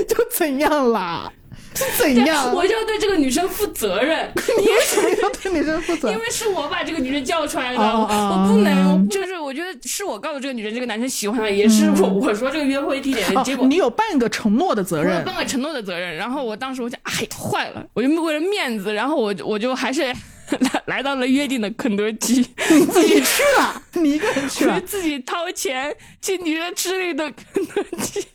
[0.07, 1.33] 就怎样啦？
[1.73, 2.53] 是怎样？
[2.53, 4.31] 我就要对这个女生负责任。
[4.61, 6.11] 你为什么要对女生负责？
[6.11, 9.09] 因为是我把这个女生叫出来的，我不能。
[9.09, 13.65] 就是我觉得是我告诉这个女生，这个男生喜欢她，也是我我说这个约会地点的结果。
[13.65, 16.15] 你有半个承诺的责任，半个承诺的责任。
[16.15, 17.83] 然后我当时我想，哎呀，坏了！
[17.95, 20.15] 我就为了面子，然后我我就还是。
[20.49, 22.35] 来 来到了约定的肯德基，
[22.71, 28.25] 你自己去了， 你一个人去了，自己掏钱去女生吃那顿肯德基，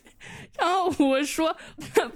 [0.58, 1.56] 然后我说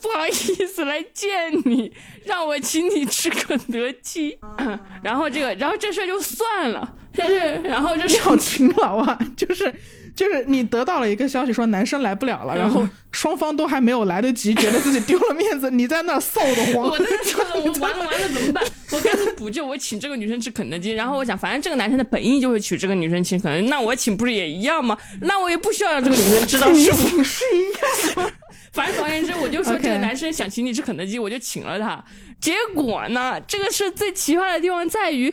[0.01, 1.93] 不好意思来见你，
[2.25, 4.39] 让我请你吃肯德基。
[5.03, 6.95] 然后这个，然后这事就算了。
[7.19, 9.73] 但是，然后就是好勤劳啊，就是
[10.17, 16.89] 就是你得到了一个消息说男生来不了了，然后双方都还没有来得及觉得自己丢了面子，你在那臊得慌。
[16.89, 18.65] 我在说 我完了完了怎么办？
[18.93, 20.93] 我赶紧补救，我请这个女生吃肯德基。
[20.93, 24.97] 然后我想，反正这个男生的本意就是娶这个女生吃肯德基，那我请不是也一样吗？
[25.21, 28.33] 那我也不需要让这个女生知道是不是一样。
[28.73, 32.03] 反正总而言之，我就说这个男生想请你吃肯德基，我就请了他。
[32.41, 35.33] 结果呢，这个是最奇葩的地方在于。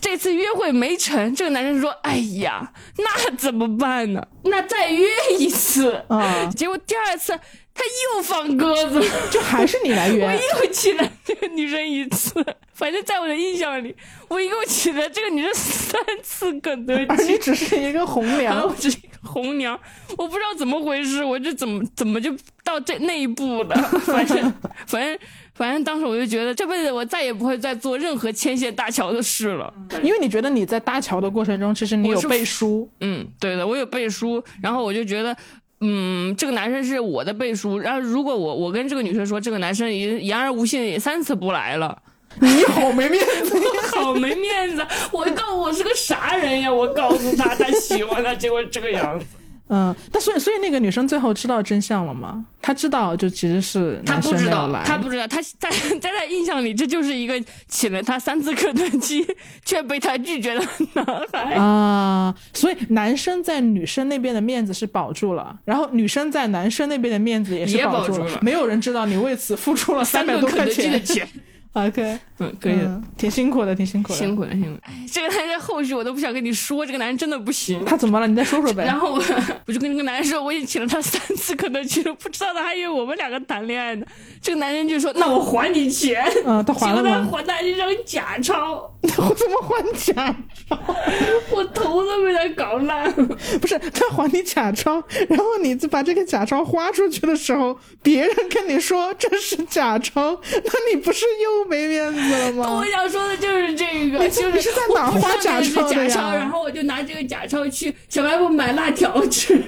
[0.00, 4.26] 这次约会没成，这个男生说：“哎呀，那怎么办呢？
[4.44, 7.32] 那再约一次啊！”结果第二次
[7.72, 7.82] 他
[8.16, 10.26] 又放鸽子，就还是你来约。
[10.26, 13.94] 我又请了这个女生一次，反正在我的印象里，
[14.28, 17.32] 我一共请了这个女生三次肯德基。
[17.32, 19.78] 你只是一个红娘， 我只是一个红娘，
[20.18, 23.76] 我不知道怎么回事，我这怎么怎么就到这那一步了？
[24.04, 24.52] 反正
[24.86, 25.18] 反正。
[25.54, 35.36] 反正当时我就觉得这辈子我再也不会再做任何牵线搭桥的事了，因为你觉得你在搭桥的过程中，其实你有背书，嗯，对的，我有背书，然后我就觉得，
[35.80, 41.96] 嗯，这个男生是我的背书，然后如果我我跟这个女生说，这个男生已言而无信，也三次不来了，
[42.42, 46.72] 你好没面子， 你好没面子，我告诉我是个啥人呀？
[46.72, 49.26] 我告诉他他喜欢他，结果这个样子。
[49.68, 52.44] 嗯，但所以所以那个女生最后知道真相了吗？
[52.60, 59.26] 她知道就其实是她不知道，她不知道，她在在她印象里这就是一个请了她三次肯德基
[59.64, 62.34] 却被她拒绝的男孩啊。
[62.52, 71.26] 所以男生在女生那边的面子是保住了，然后女生在男生那边的面子也是保住了，没有人知道你为此付出了三百多块钱的钱。
[71.74, 72.78] OK，嗯，可以，
[73.18, 74.80] 挺辛苦的，挺辛苦的，辛苦的，辛苦。
[75.12, 77.84] 这个男人后续我都不想跟你说，这个男人真的不行。
[77.84, 78.28] 他怎么了？
[78.28, 78.84] 你再说说呗。
[78.84, 79.22] 然后我
[79.66, 84.06] 我就跟这个男人说，我已经请了他三次肯德基了，不知道他还以为我们两个谈恋爱呢。
[84.40, 87.28] 这个男人就说：“那我还你钱。”嗯，他还了吗？
[87.32, 88.90] 还他一张假钞。
[89.02, 90.36] 我怎么还假
[90.68, 90.78] 钞？
[91.50, 93.36] 我头都被他搞烂了。
[93.60, 102.72] 不是他还你假钞，然后你把这个假钞花出去的时候，别人跟你说这是假钞，那你不是又没面子了吗？
[102.72, 106.34] 我想说的就是这个，就是在哪花假钞的呀？
[106.34, 109.62] 然后我就拿这个假钞去小卖部买辣条吃。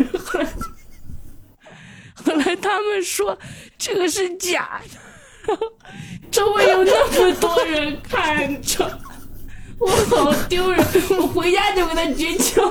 [2.14, 3.38] 后来他们说
[3.78, 4.80] 这个是假
[5.46, 5.58] 的，
[6.30, 9.00] 周围有那么多人看着。
[9.78, 10.82] 我好丢人！
[11.10, 12.64] 我回家就跟他绝交。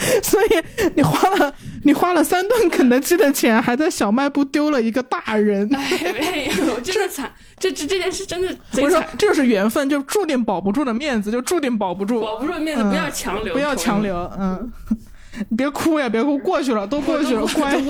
[0.22, 5.68] 所以你花了你花了三顿肯德基的钱，还在小卖部丢了一个大人。
[5.74, 7.30] 哎呦， 真的惨！
[7.58, 8.48] 这这这件事真的
[8.82, 12.20] 我说这就是缘分，就注定保不住的面子，就注定保不住。
[12.22, 14.72] 保不住面子，不要强留，不要强留，嗯。
[15.48, 17.80] 你 别哭呀，别哭，过去了，都过去了，乖。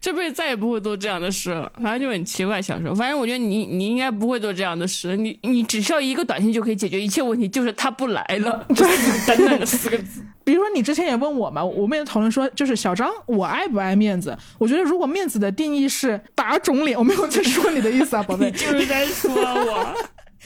[0.00, 1.70] 这辈子再也不会做这样的事了。
[1.82, 2.94] 反正就很奇怪，小时候。
[2.94, 5.16] 反正我觉得你，你应该不会做这样的事。
[5.16, 8.66] 你，你只需要一个短信就可以解决一切问题，就是他不来了。
[9.26, 10.22] 短短的四个字。
[10.44, 14.36] 比如说，你之前也问我嘛，我们也讨论说，就是小张，我爱不爱面子？
[14.58, 18.50] 我觉得如果面子的定义是打肿脸，我没有在说你的意思啊，宝贝。
[18.50, 19.94] 就是在说我。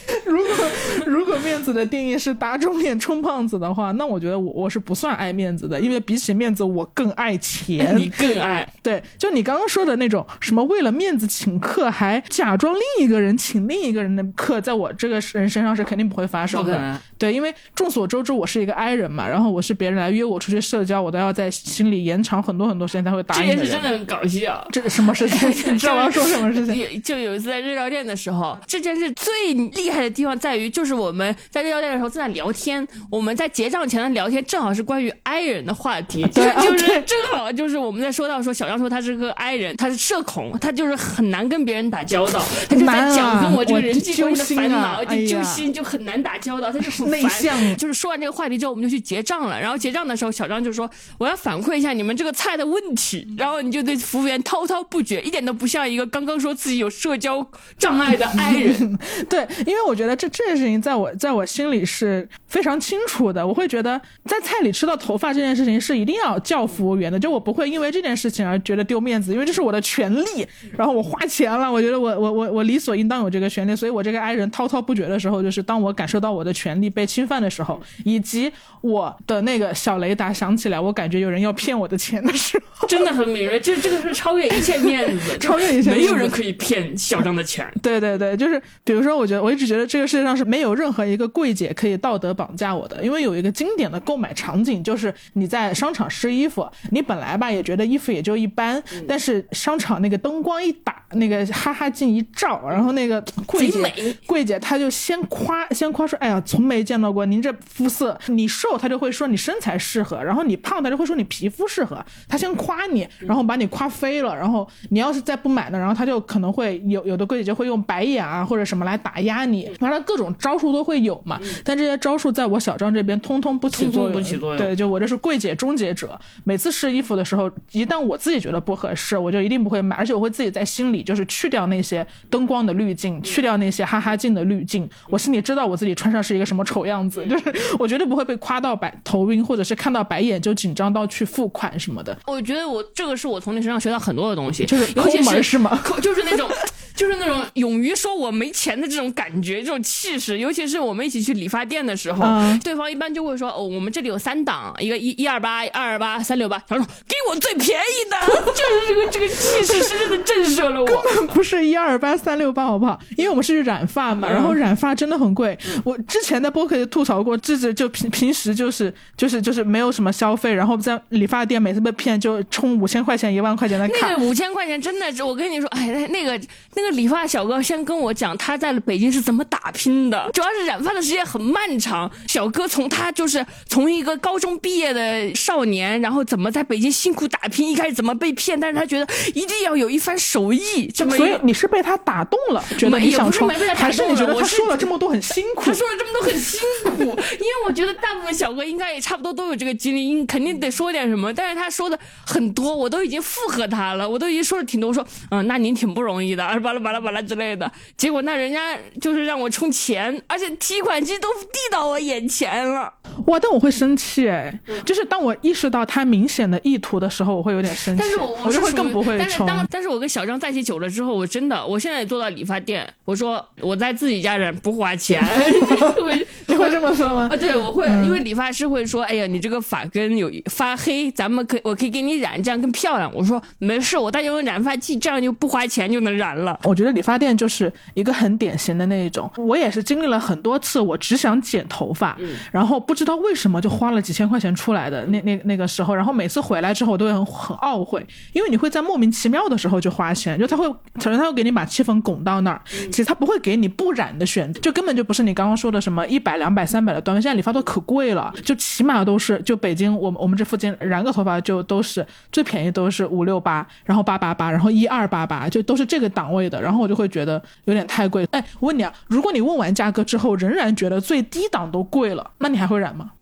[0.27, 0.55] 如果
[1.07, 7.95] 如果面子的定义是打肿脸充胖子的话，那我觉得我我是不算爱面子的，因为比起面子，我更爱钱。
[7.97, 17.01] 你更爱对，就你刚刚说的那种什么为了面子请客，还假装另一个人请另一个人的客，在我这个人身上是肯定不会发生的。
[17.23, 24.67] 对，因为众所周知，我是一个 I 人嘛，然后我是别人来约我出去社交，我都要在心里延长很多很多时间才会答应的这件事真的很搞笑。
[24.73, 25.49] 这什么事情？
[25.73, 26.75] 你知道我要说什么事情？
[27.01, 47.57] 就有一次在日料店的时候，这件事最厉害的地方在于，就是我们在日料店的时候正在聊天，我们在结账前的聊天正好是关于 I 人的话题，就是正好就是我们在说到说小张说他是个 I 人，他是社恐，他就是很难跟别人打交道，他就在讲跟我这个人际关系的烦恼，就揪心就很难打交道，他就很内向。
[47.79, 49.61] 就是说完这个话题之后，我们就去结账了。
[49.61, 53.25] 然后结账的时候，小张就说我要反馈一下你们这个菜的问题。
[53.39, 57.47] 然后你就对服务员滔滔不绝，一点都不像一个刚刚说自己有社交
[57.79, 58.99] 障碍的爱人。
[59.29, 63.47] 对，因为我觉得这这件事情在我在我心里是非常清楚的。
[63.47, 70.47] 我会觉得在菜里吃到头发这件事情是一定要叫服务员的，就我不会因为这件事情而觉得丢面子，因为这是我的权利。
[70.77, 73.75] 然后我花钱了，我觉得我我我我理所应当有这个权利。
[73.75, 83.59] 所以我这个爱人滔滔不绝的时候，就是当我感受到我的权利被侵犯的时候，以及我的那个小雷达响起来，我感觉有人要骗我的钱的时候， 真的很敏锐。
[83.61, 87.67] 这这个是超越一切面子， 超越一切，没有人可以骗小张的钱。
[87.83, 142.17] 对对对，就是比如说，我觉得我一直觉得这个世界上是没有任何一个柜姐可以道德绑架我的，因为有一个经典的购买场景，就是你在商场试衣服，你本来吧也觉得衣服也就一般，但是商场那个灯光一打，那个哈哈镜一照，然后那个柜姐柜姐她就先夸先夸说，哎呀，从没见到过您这肤色，你瘦他就会说你身材适合，然后你胖他就会说你皮肤适合，他先夸你，然后把你夸飞了，然后你要是再不买呢，然后他就可能会有有的柜姐就会用白眼啊或者什么来打压你，反正各种招数都会有嘛，但这些招数在我小张这边通通不起作用，不起作用，对，就我这是柜姐终结者，每次试衣服的时候，一旦我自己觉得不合适，我就一定不会买，而且我会自己在心里就是去掉那些灯光的滤镜，去掉那些哈哈镜的滤镜，我心里知道我自己穿上是一个什么丑样子，就是我绝对不会被夸到白头晕，或者是看到白眼就紧张到去付款什么的。
[142.27, 145.79] 我觉得我这个是我从你身上学到很多的东西，就是尤其是是吗？
[146.01, 146.49] 就是那种。
[146.95, 152.25] 就是那种勇于说我没钱的这种感觉，这种气势，尤其是我们一起去理发店的时候，
[152.63, 158.17] 对方一般就会说：“哦，我们这里有三档，一个一一二八、二二八、三六八。”他说：“给我最便宜的。
[158.53, 160.87] ”就是这个这个气势深深的震慑了我。
[160.87, 162.99] 根本不是一二八、三六八，好不好？
[163.17, 165.59] 因为我们是染发嘛，然后染发真的很贵。
[165.85, 174.09] 我之前在播客里吐槽过，这这就平平时就是就是就是没有什么消费，然后在理发店每次被骗就充五千块钱、一万块钱的卡。
[174.09, 176.39] 那个五千块钱真的是，我跟你说，哎，那个
[176.75, 182.11] 那个理发小哥先跟我讲他在北京是怎么打拼的，主要是染发的时间很漫长。
[182.27, 190.91] 小哥从他就是从一个高中毕业的少年，然后怎么在北京辛苦打拼，一开始怎么被骗，但是他觉得一定要有一番手艺。
[190.95, 195.63] 这么所以你是被他打动了，觉得你想冲，还是你觉得他说了这么多很辛苦？
[195.67, 201.33] 他说了这么多很辛苦，因为我觉得大部分小哥应该也差不多都有这个经历，肯定得说点什么。
[201.33, 206.45] 但是他说的很多，我都已经附和他了，我都已经说了挺多，我说嗯，那您挺不容易的，
[206.81, 207.71] 巴拉巴拉巴拉之类的。
[207.97, 212.93] 结果那人家就是让我充钱，而且提款机都递到我眼前了。
[213.27, 213.39] 哇！
[213.39, 214.53] 但我会生气哎，
[214.87, 218.01] 就是当我意识到他明显的意图的时候，我会有点生气。
[218.01, 219.47] 但是我我就会更不会充。
[219.47, 225.23] 但是但是我跟小张在一起久了之后，我真的，我现在做到理发店，我说我在自己家人不花钱。
[226.47, 227.29] 你会这么说吗？
[227.31, 233.11] 啊，对，我会，因为理发师会说，哎呀，你这个发根有发黑，咱们可我可以给你染，这样更漂亮。
[233.15, 236.59] 我说没事，我带用染发剂，这样就不花钱就能染了。
[236.65, 239.31] 我觉得理发店就是一个很典型的那一种。
[239.37, 242.17] 我也是经历了很多次，我只想剪头发，
[242.51, 268.25] 然后不知道为什么就花了几千块钱出来的那那那个时候，然后每次回来之后我都会很很懊悔，因为你会在莫名其妙的时候就花钱，就他会首先他会给你把气氛拱到那儿，其实他不会给你不染的选择，就根本就不是你刚刚说的什么一百两百三百的单位，现在理发都可贵了，就起码都是就北京我们我们这附近染个头发就都是最便宜都是五六八，然后八八八，然后一二八八，就都是这个档位的，然后我就会觉得有点太贵。
[268.31, 273.13] 哎，我问你啊，如果你问完价格之后仍然觉得最低档都贵了，那你还会染吗？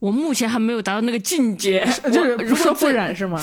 [0.00, 3.38] 我目前还没有达到那个境界，就是不说不染是吗？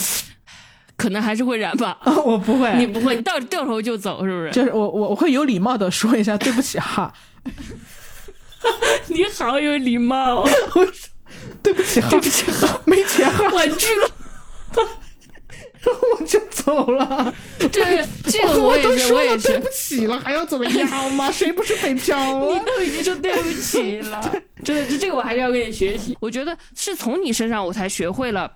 [0.97, 1.99] 可能还是会染吧。
[2.25, 4.51] 我不会， 你不会，你掉掉头就走是不是？
[4.51, 7.13] 就是我我我会有礼貌的说一下对不起哈。
[9.05, 10.43] 你好有礼貌，
[11.61, 14.09] 对不起哈，对不起哈，没钱哈，婉拒了，
[16.19, 17.33] 我就走了。
[17.59, 17.69] 对
[18.25, 18.69] 这个我
[19.13, 21.31] 我也是对不起了，还要怎么样吗？
[21.31, 22.17] 谁不是北漂？
[22.39, 24.21] 你都已经说对不起了，
[24.63, 26.17] 真的，这这个我还是要跟你学习。
[26.19, 28.51] 我觉得是从你身上我才学会了。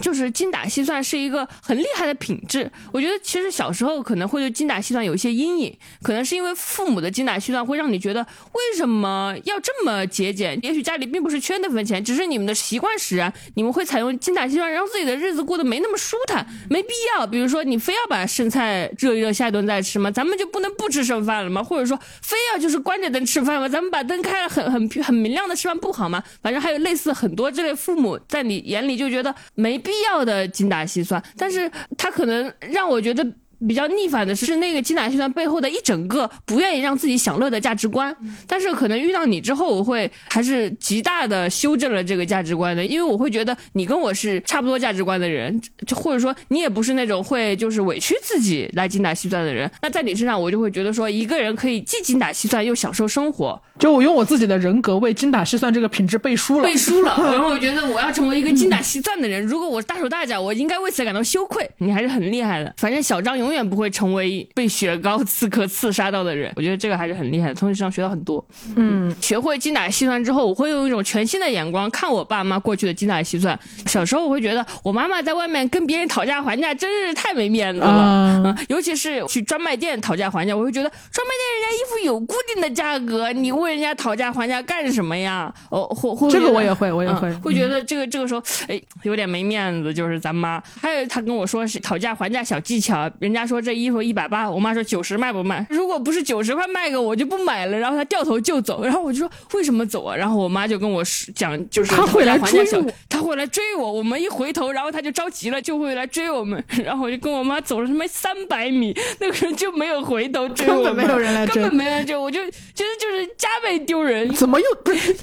[0.00, 2.70] 就是精打细算是一个很厉害的品质。
[2.92, 10.58] 我觉得其实小时候可能会对精打细算有一些阴影，可能是因为父母的精打细算会让你觉得为什么要这么节俭？
[10.62, 17.26] 也许家里并不是缺那份钱，只是你们的习惯使然，你们会采用精打细算，让自己的日子过得没那么舒坦，没必要。
[17.26, 20.10] 比如说你非要把剩菜热一热，下一顿再吃吗？
[20.10, 21.62] 咱们就不能不吃剩饭了吗？
[21.62, 23.68] 或者说非要就是关着灯吃饭吗？
[23.68, 26.22] 咱们把灯开了，很很很明亮的吃饭不好吗？
[26.42, 29.83] 反正还有类似很多这类父母在你眼里就觉得没。
[29.84, 33.24] 必要的精打细算，但是他可能让我觉得。
[33.66, 38.14] 比较逆反的是，那个精打细算背后的一整个不愿意让自己享乐的价值观。
[38.46, 49.70] 但是可能遇到你之后，我会还是极大的修正了这个价值观的，因为我会觉得你跟我是差不多价值观的人，就或者说你也不是那种会就是委屈自己来精打细算的人。
[49.80, 53.60] 那在你身上，我就会觉得说，一个人可以既精打细算又享受生活。
[53.78, 57.16] 就我用我自己的人格为精打细算这个品质背书了，背书了。
[57.18, 59.44] 然后我觉得我要成为一个精打 细算的人。
[59.44, 61.68] 如果我大手大脚，我应该为此感到羞愧。
[61.78, 62.72] 你还是很厉害的。
[62.76, 63.53] 反正小张永远。
[63.54, 66.52] 远不会成为被雪糕刺客刺杀到的人。
[66.56, 68.44] 我觉得这个还是很厉害的，从你身上学到很多。
[68.76, 73.58] 嗯，学会精打细算之后，我会用一种全新的眼光看我爸妈过去的精打细算。
[73.86, 78.54] 小时候我会觉得我妈妈在外面跟别人讨价还价，真是太没面子了。
[78.68, 85.52] 尤其是去专卖店讨价还价，我会觉得专卖店人家衣服有固定的价格，你问人家讨价还价干什么呀？
[85.70, 90.62] 哦，会会这个我也会，我也嗯会，会觉得这个这个时候，哎，有点没面子，就是咱妈。
[90.80, 95.66] 还有他跟我说是讨价还价小技巧，人家说这衣服一百八，我妈说九十卖不卖？
[95.70, 97.78] 如果不是九十块卖给我，我就不买了。
[97.78, 100.16] 然后他掉头就走，然后我就说为什么走啊？
[100.16, 103.92] 然后我妈就跟我说讲，就是他会来追我，他会来追我。
[103.92, 106.62] 我们一回头，然后他就着急了，就会来追我们。
[106.84, 114.32] 然后我就跟我妈走了他妈三百米，那个人就没有回头追我们，根本没有人来追根本没人追，我就觉得就是加倍丢人。
[114.34, 115.16] 怎么又不是？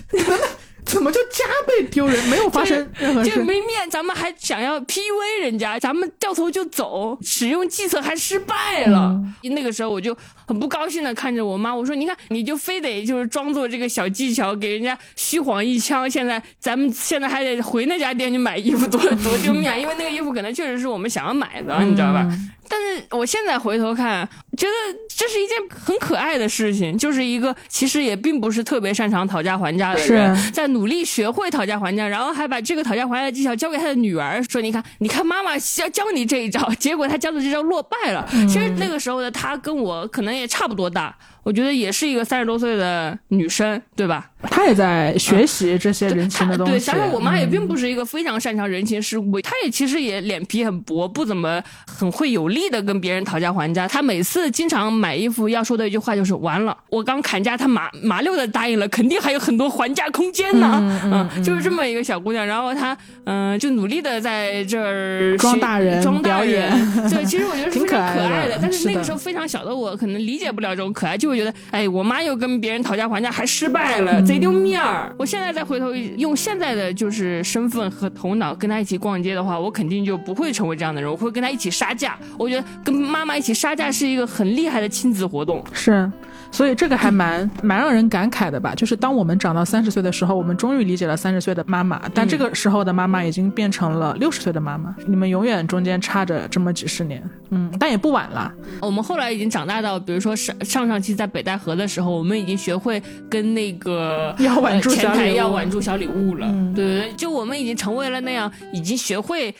[0.92, 2.22] 怎么就加倍丢人？
[2.28, 3.44] 没有发生任何就事。
[3.44, 9.18] 没面，咱们还想要 PUA 人家，咱们掉头就走，使用计策还失败了。
[9.44, 10.16] 那个时候我就
[10.46, 16.10] 很不高兴的看着我妈，我说：“你看，你就非得就是装作这个小技巧，给人家虚晃一枪。
[16.10, 22.28] 现在咱们现在还得回那家店去买衣服，多多丢面，因为那个衣服可能确实是我们想要买的，你知道吧？”
[22.72, 24.26] 但是我现在回头看，
[24.58, 24.72] 觉得
[25.10, 38.26] 这是一件很可爱的事情，就是一个其实也并不是特别擅长讨价还价的人，在努力学会讨价还价，然后还把这个讨价还价的技巧教给他的女儿，说：“你看，你看，妈妈教教你这一招，结果他教的这招落败了。
[38.48, 41.14] 其实那个时候的他跟我可能也差不多大，
[41.44, 44.30] 我觉得也是一个三十多岁的女生，对吧？
[44.44, 46.74] 她也在学习这些人情的东西。
[46.74, 53.88] 对，想想我妈也并不是一个非常擅长人情世故，她也其实也脸皮很薄，不怎么很会有力的跟别人讨价还价。
[53.88, 66.72] 她每次经常买衣服要说的一句话就是：“完了，我刚砍价，她麻麻溜的答应了，肯定还有很多还价空间呢。”嗯就是这么一个小姑娘，然后她嗯、就努力的在这儿装大人装大人。
[67.10, 75.14] 对，其实我觉得是挺非常可爱的 可爱的，但是那个时候非常小的我可能理解不了这种可爱，就会觉得，哎，我妈又跟别人讨价还价还失败了，贼丢面儿。
[75.18, 82.18] 我现在再回头用现在的就是身份和头脑跟她一起逛街的话，我肯定就不会成为这样的人，我会跟她一起杀价。
[82.38, 85.64] 我觉得跟妈妈一起杀价是一个很厉害的亲子活动。
[85.74, 86.10] 是，
[86.52, 88.76] 所以这个还蛮 蛮让人感慨的吧。
[88.76, 94.96] 就是当我们长到三十岁的时候，我们终于理解了三十岁的妈妈，但这个时候的妈妈已经变成了六十岁的妈妈。
[95.08, 98.54] 你们永远中间差着这么几十年，嗯，但也不晚啦。
[98.82, 106.48] 我们后来已经长大到，比如说上上上期在北戴河的时候，我们已经学会跟那个要挽住呃前台要挽住小礼物了。
[106.76, 109.54] 对对对，就我们已经成为了那样，已经学会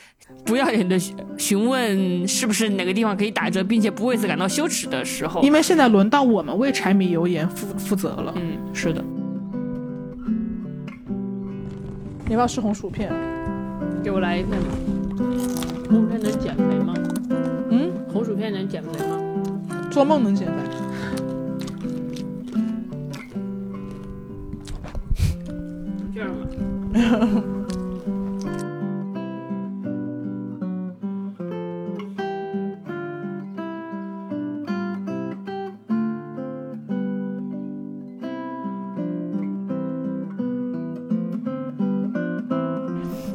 [0.44, 0.98] 不要脸的
[1.38, 5.42] 询问是不是哪个地方可以打折，并且不为此感到羞耻的时候。
[5.44, 8.34] 因为现在轮到我们为柴米油盐负负责了。
[8.36, 9.04] 嗯，是的，
[12.26, 13.12] 你要不要吃红薯片？
[14.04, 14.68] 给我来一片吧。
[15.90, 16.94] 红薯片能减肥吗？
[17.70, 19.18] 嗯，红薯片能减肥吗？
[19.92, 20.54] 做梦能减肥。
[26.14, 27.44] 这样吧。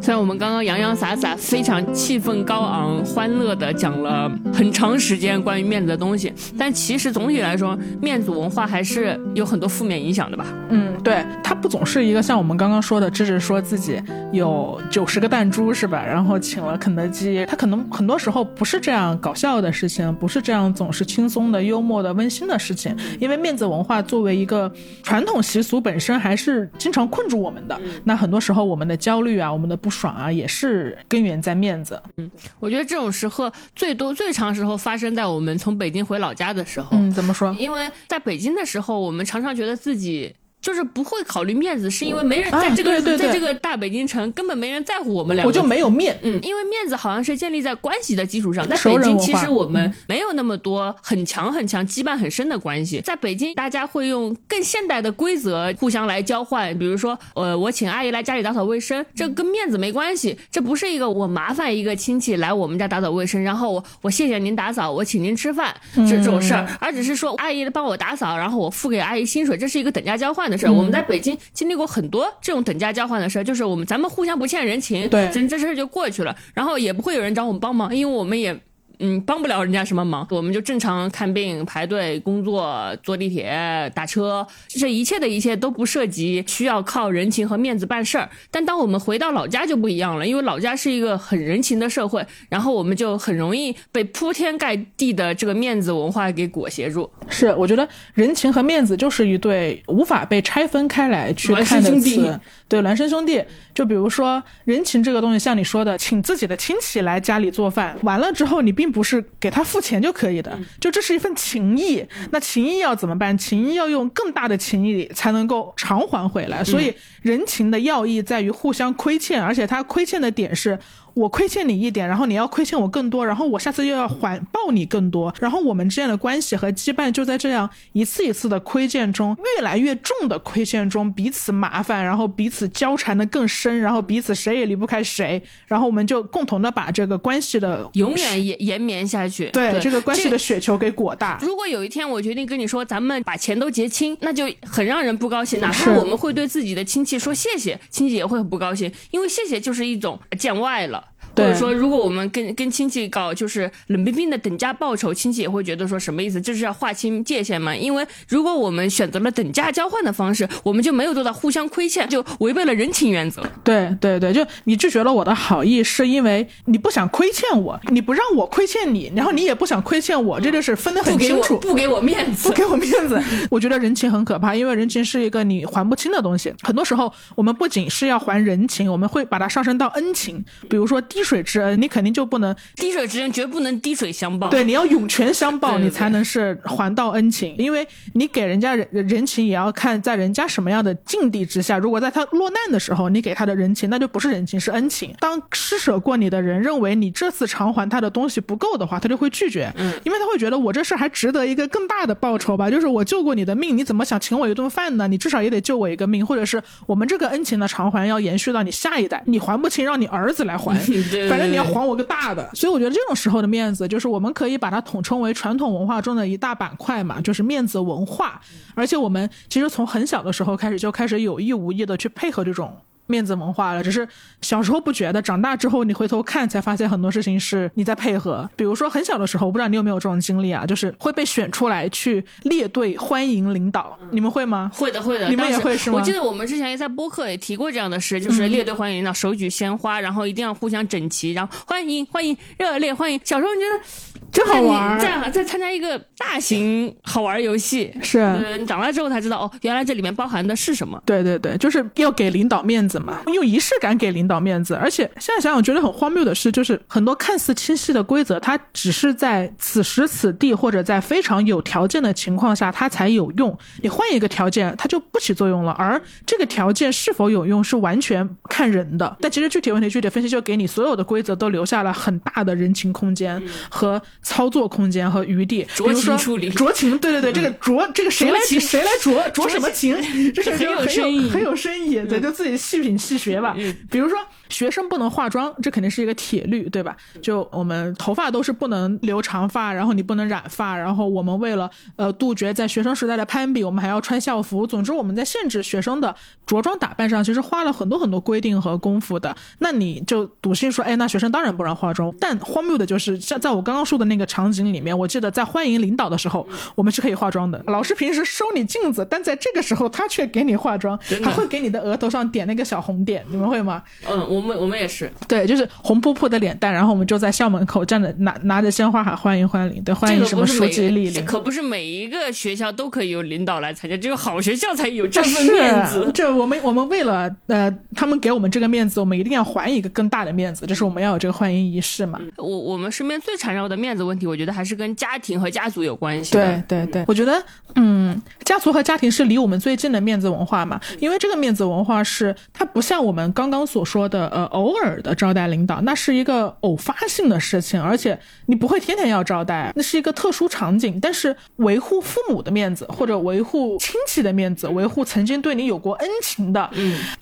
[0.06, 10.46] 虽然我们刚刚洋洋洒洒、非常气氛高昂、欢乐的讲了很长时间关于面子的东西，但其实总体来说，面子文化还是有很多负面影响的吧。
[10.68, 14.00] 嗯，对，它不总是一个像我们刚刚说的，芝芝说自己
[14.32, 16.00] 有九十个弹珠是吧？
[16.06, 22.96] 然后请了肯德基，它可能很多时候不是这样搞笑的事情，不是这样总是轻松的、幽默的、温馨的事情。
[23.18, 27.76] 因为面子文化作为一个传统习俗本身，还是经常困住我们的。
[28.04, 32.00] 那很多时候我们的焦虑啊，我们的不爽啊，也是根源在面子。
[32.18, 32.30] 嗯
[32.60, 37.54] 我觉得这种时刻最多最长时候发生在我们从北京回老家的时候，嗯，怎么说？
[37.58, 40.34] 因为在北京的时候，我们常常觉得自己。
[40.66, 45.48] 就是不会考虑面子，是因为没人啊在这个、在这个大北京城根本没人在乎我们两个。
[45.48, 46.18] 我就没有面。
[46.22, 53.00] 嗯，因为面子好像是建立在关系的基础上，在北京其实我们没有那么多很强很强、羁绊很深的关系。
[53.00, 70.72] 在北京，大家会用更现代的规则互相来交换，比如说，呃，我请阿姨来家里打扫卫生，这跟面子没关系，这不是一个我麻烦一个亲戚来我们家打扫卫生，然后我我谢谢您打扫，我请您吃饭这这种事儿，而只是说阿姨帮我打扫，然后我付给阿姨薪水，这是一个等价交换的事儿。
[70.72, 78.58] 我们在北京经历过很多这种等价交换的事儿，就是我们咱们互相不欠人情，对这这事儿就过去了，然后也不会有人找我们帮忙，因为我们也
[78.98, 88.28] 嗯帮不了人家什么忙，我们就正常看病、排队、工作、坐地铁、打车，这一切的一切都不涉及需要靠人情和面子办事儿。
[88.50, 97.10] 但当我们回到老家就不一样了，因为老家是一个很人情的社会，然后我们就很容易被铺天盖地的这个面子文化给裹挟住。
[97.28, 102.40] 是，我觉得人情和面子就是一对无法被拆分开来去看的词。
[102.68, 103.42] 对，孪生兄弟。
[103.76, 112.02] 就比如说人情这个东西，像你说的，请自己的亲戚来家里做饭，完了之后你并不是给他付钱就可以的，就这是一份情谊。
[112.30, 113.36] 那情谊要怎么办？
[113.36, 116.64] 情谊要用更大的情谊才能够偿还回来。
[116.64, 120.78] 所以人情的要义在于互相亏欠，而且他亏欠的点是。
[121.16, 141.38] 我亏欠你一点，然后你要亏欠我更多，然后我下次又要还报你更多，然后我们之间的关系和羁绊就在这样一次一次的亏欠中，越来越重的亏欠中彼此麻烦，然后彼此交缠的更深，然后彼此谁也离不开谁，然后我们就共同的把这个关系的永远延延绵下去，对这个关系的雪球给裹大。
[141.40, 151.04] 如果有一天我决定跟你说咱们把钱都结清，那就很让人不高兴，哪怕我们会对自己的亲戚说谢谢，亲戚也会很不高兴，因为谢谢就是一种见外了。
[151.36, 156.40] 或者说，如果我们跟跟亲戚搞就是冷冰冰的等价报酬，亲戚也会觉得说什么意思？
[156.40, 157.76] 就是要划清界限嘛？
[157.76, 163.42] 因为如果我们选择了等价交换的方式，我们就没有做到互相亏欠，就违背了人情原则。
[163.62, 173.22] 对对对，就你拒绝了我的好意，是因为你不想亏欠我，你不让我亏欠你，然后你也不想亏欠我，这就是分得很清楚，不给我面子，不给我面子。
[173.50, 176.50] 我觉得人情很可怕，因为人情是一个你还不清的东西。
[176.62, 181.25] 很多时候，我们不仅是要还人情，我们会把它上升到恩情，比如说滴。
[181.26, 184.48] 水之恩，你肯定就不能滴水之恩，绝不能滴水相报。
[184.48, 187.54] 对，你要涌泉相报，你才能是还到恩情。
[187.58, 191.78] 因为你给人家人人情，也要看在人家什么样的境地之下。
[191.78, 195.12] 如果在他落难的时候，你给他的人情，那就不是人情，是恩情。
[195.18, 199.72] 当施舍过你的人认为你这次偿还他的东西不够的话，他就会拒绝。
[199.76, 202.70] 嗯，因为他会觉得我这事还值得一个更大的报酬吧？
[202.70, 205.08] 就是我救过你的命，你怎么想请我一顿饭呢？
[205.08, 210.76] 你至少也得救我一个命，或者是我们这个恩情的偿还要延续到你下一代，你还不清，让你儿子来还。
[211.28, 218.40] 反正你要还我个大的，所以我觉得这种时候的面子，就是我们可以把它统称为传统文化中的一大板块嘛，就是面子文化。
[218.74, 222.76] 而且我们其实从很小的时候开始就开始有意无意的去配合这种。
[223.06, 224.06] 面子文化了，只是
[224.40, 228.48] 小时候不觉得，长大之后你回头看才发现很多事情是你在配合。
[228.56, 234.70] 比如说很小的时候，我不知道你有没有这种经历啊，就是会被选出来去列队欢迎领导，你们会吗？
[234.74, 235.98] 会的，会的，你们也会是吗？
[235.98, 243.20] 我记得我们之前也在播客也提过这样的事，就是列队欢迎领导，手举鲜花，然后一定要互相整齐，然后欢迎欢迎热烈欢迎。
[243.24, 243.84] 小时候觉得
[244.32, 251.00] 真好玩，这样在参加一个大型好玩游戏，是，你长大之后才知道哦，原来这里面包含的是什么？
[251.06, 252.95] 对对对，就是要给领导面子。
[253.32, 263.56] 用仪式感给领导面子，而且现在想想觉得很荒谬的是，就是很多看似清晰的规则，它只是在此时此地或者在非常有条件的情况下，它才有用。
[263.82, 265.72] 你换一个条件，它就不起作用了。
[265.72, 269.16] 而这个条件是否有用，是完全看人的。
[269.20, 275.66] 但其实具体问题具体分析，就给你所有的规则都留下了很大的人情空间和操作空间和余地。
[275.74, 279.96] 酌情处理，酌情，对对对，这个酌，这个谁来谁来酌酌什么情？
[280.32, 281.94] 这是很有深意，很有深意。
[282.06, 283.54] 对，就自己细品细学吧。
[283.90, 284.16] 比如说。
[284.48, 286.96] 学生不能化妆，这肯定是一个铁律，对吧？
[287.20, 294.66] 就我们头发都是不能留长发，然后你不能染发，然后我们为了呃杜绝在学生时代的攀比，我们还要穿校服。
[294.66, 296.14] 总之，我们在限制学生的
[296.46, 299.34] 着装打扮上，其实花了很多很多规定和功夫的。
[299.58, 302.14] 那你就笃信说，哎，那学生当然不让化妆。
[302.20, 307.62] 但荒谬的就是，像在我刚刚说的那个场景里面，我记得在欢迎领导的时候，我们是可以化妆的。
[307.66, 313.82] 老师平时收你镜子，但在这个时候他却给你化妆，还会给你的额头上点那个小红点，你们会吗？
[314.08, 314.35] 嗯。
[314.36, 321.24] 我们我们也是，对，就是红扑扑的脸蛋，然后我们就在校门口站着，拿拿着鲜花喊欢迎欢迎，对，欢迎什么书记莅临。
[321.24, 326.10] 可不是每一个学校都可以有领导来参加，只有好学校才有这份面子。
[326.12, 332.20] 这我们我们为了呃，他们给我们这个面子，我们一定要还一个更大的面子，就是我们要有这个欢迎仪式嘛。
[332.36, 336.32] 我我们身边最缠绕的面子问题，我觉得还是跟家庭和家族有关系。
[336.32, 337.42] 对对对，我觉得
[337.74, 344.76] 嗯，家族和家庭是离我们最近的面子文化嘛，因为这个面子文化是它不像我们刚刚所说的呃偶。
[344.76, 351.00] 尔的招待领导，那是一个偶发性的事情，而且你不会天天要招待，那是一个特殊场景。
[351.00, 356.70] 但是维护父母的面子，或者维护亲戚的面子，维护曾经对你有过恩情的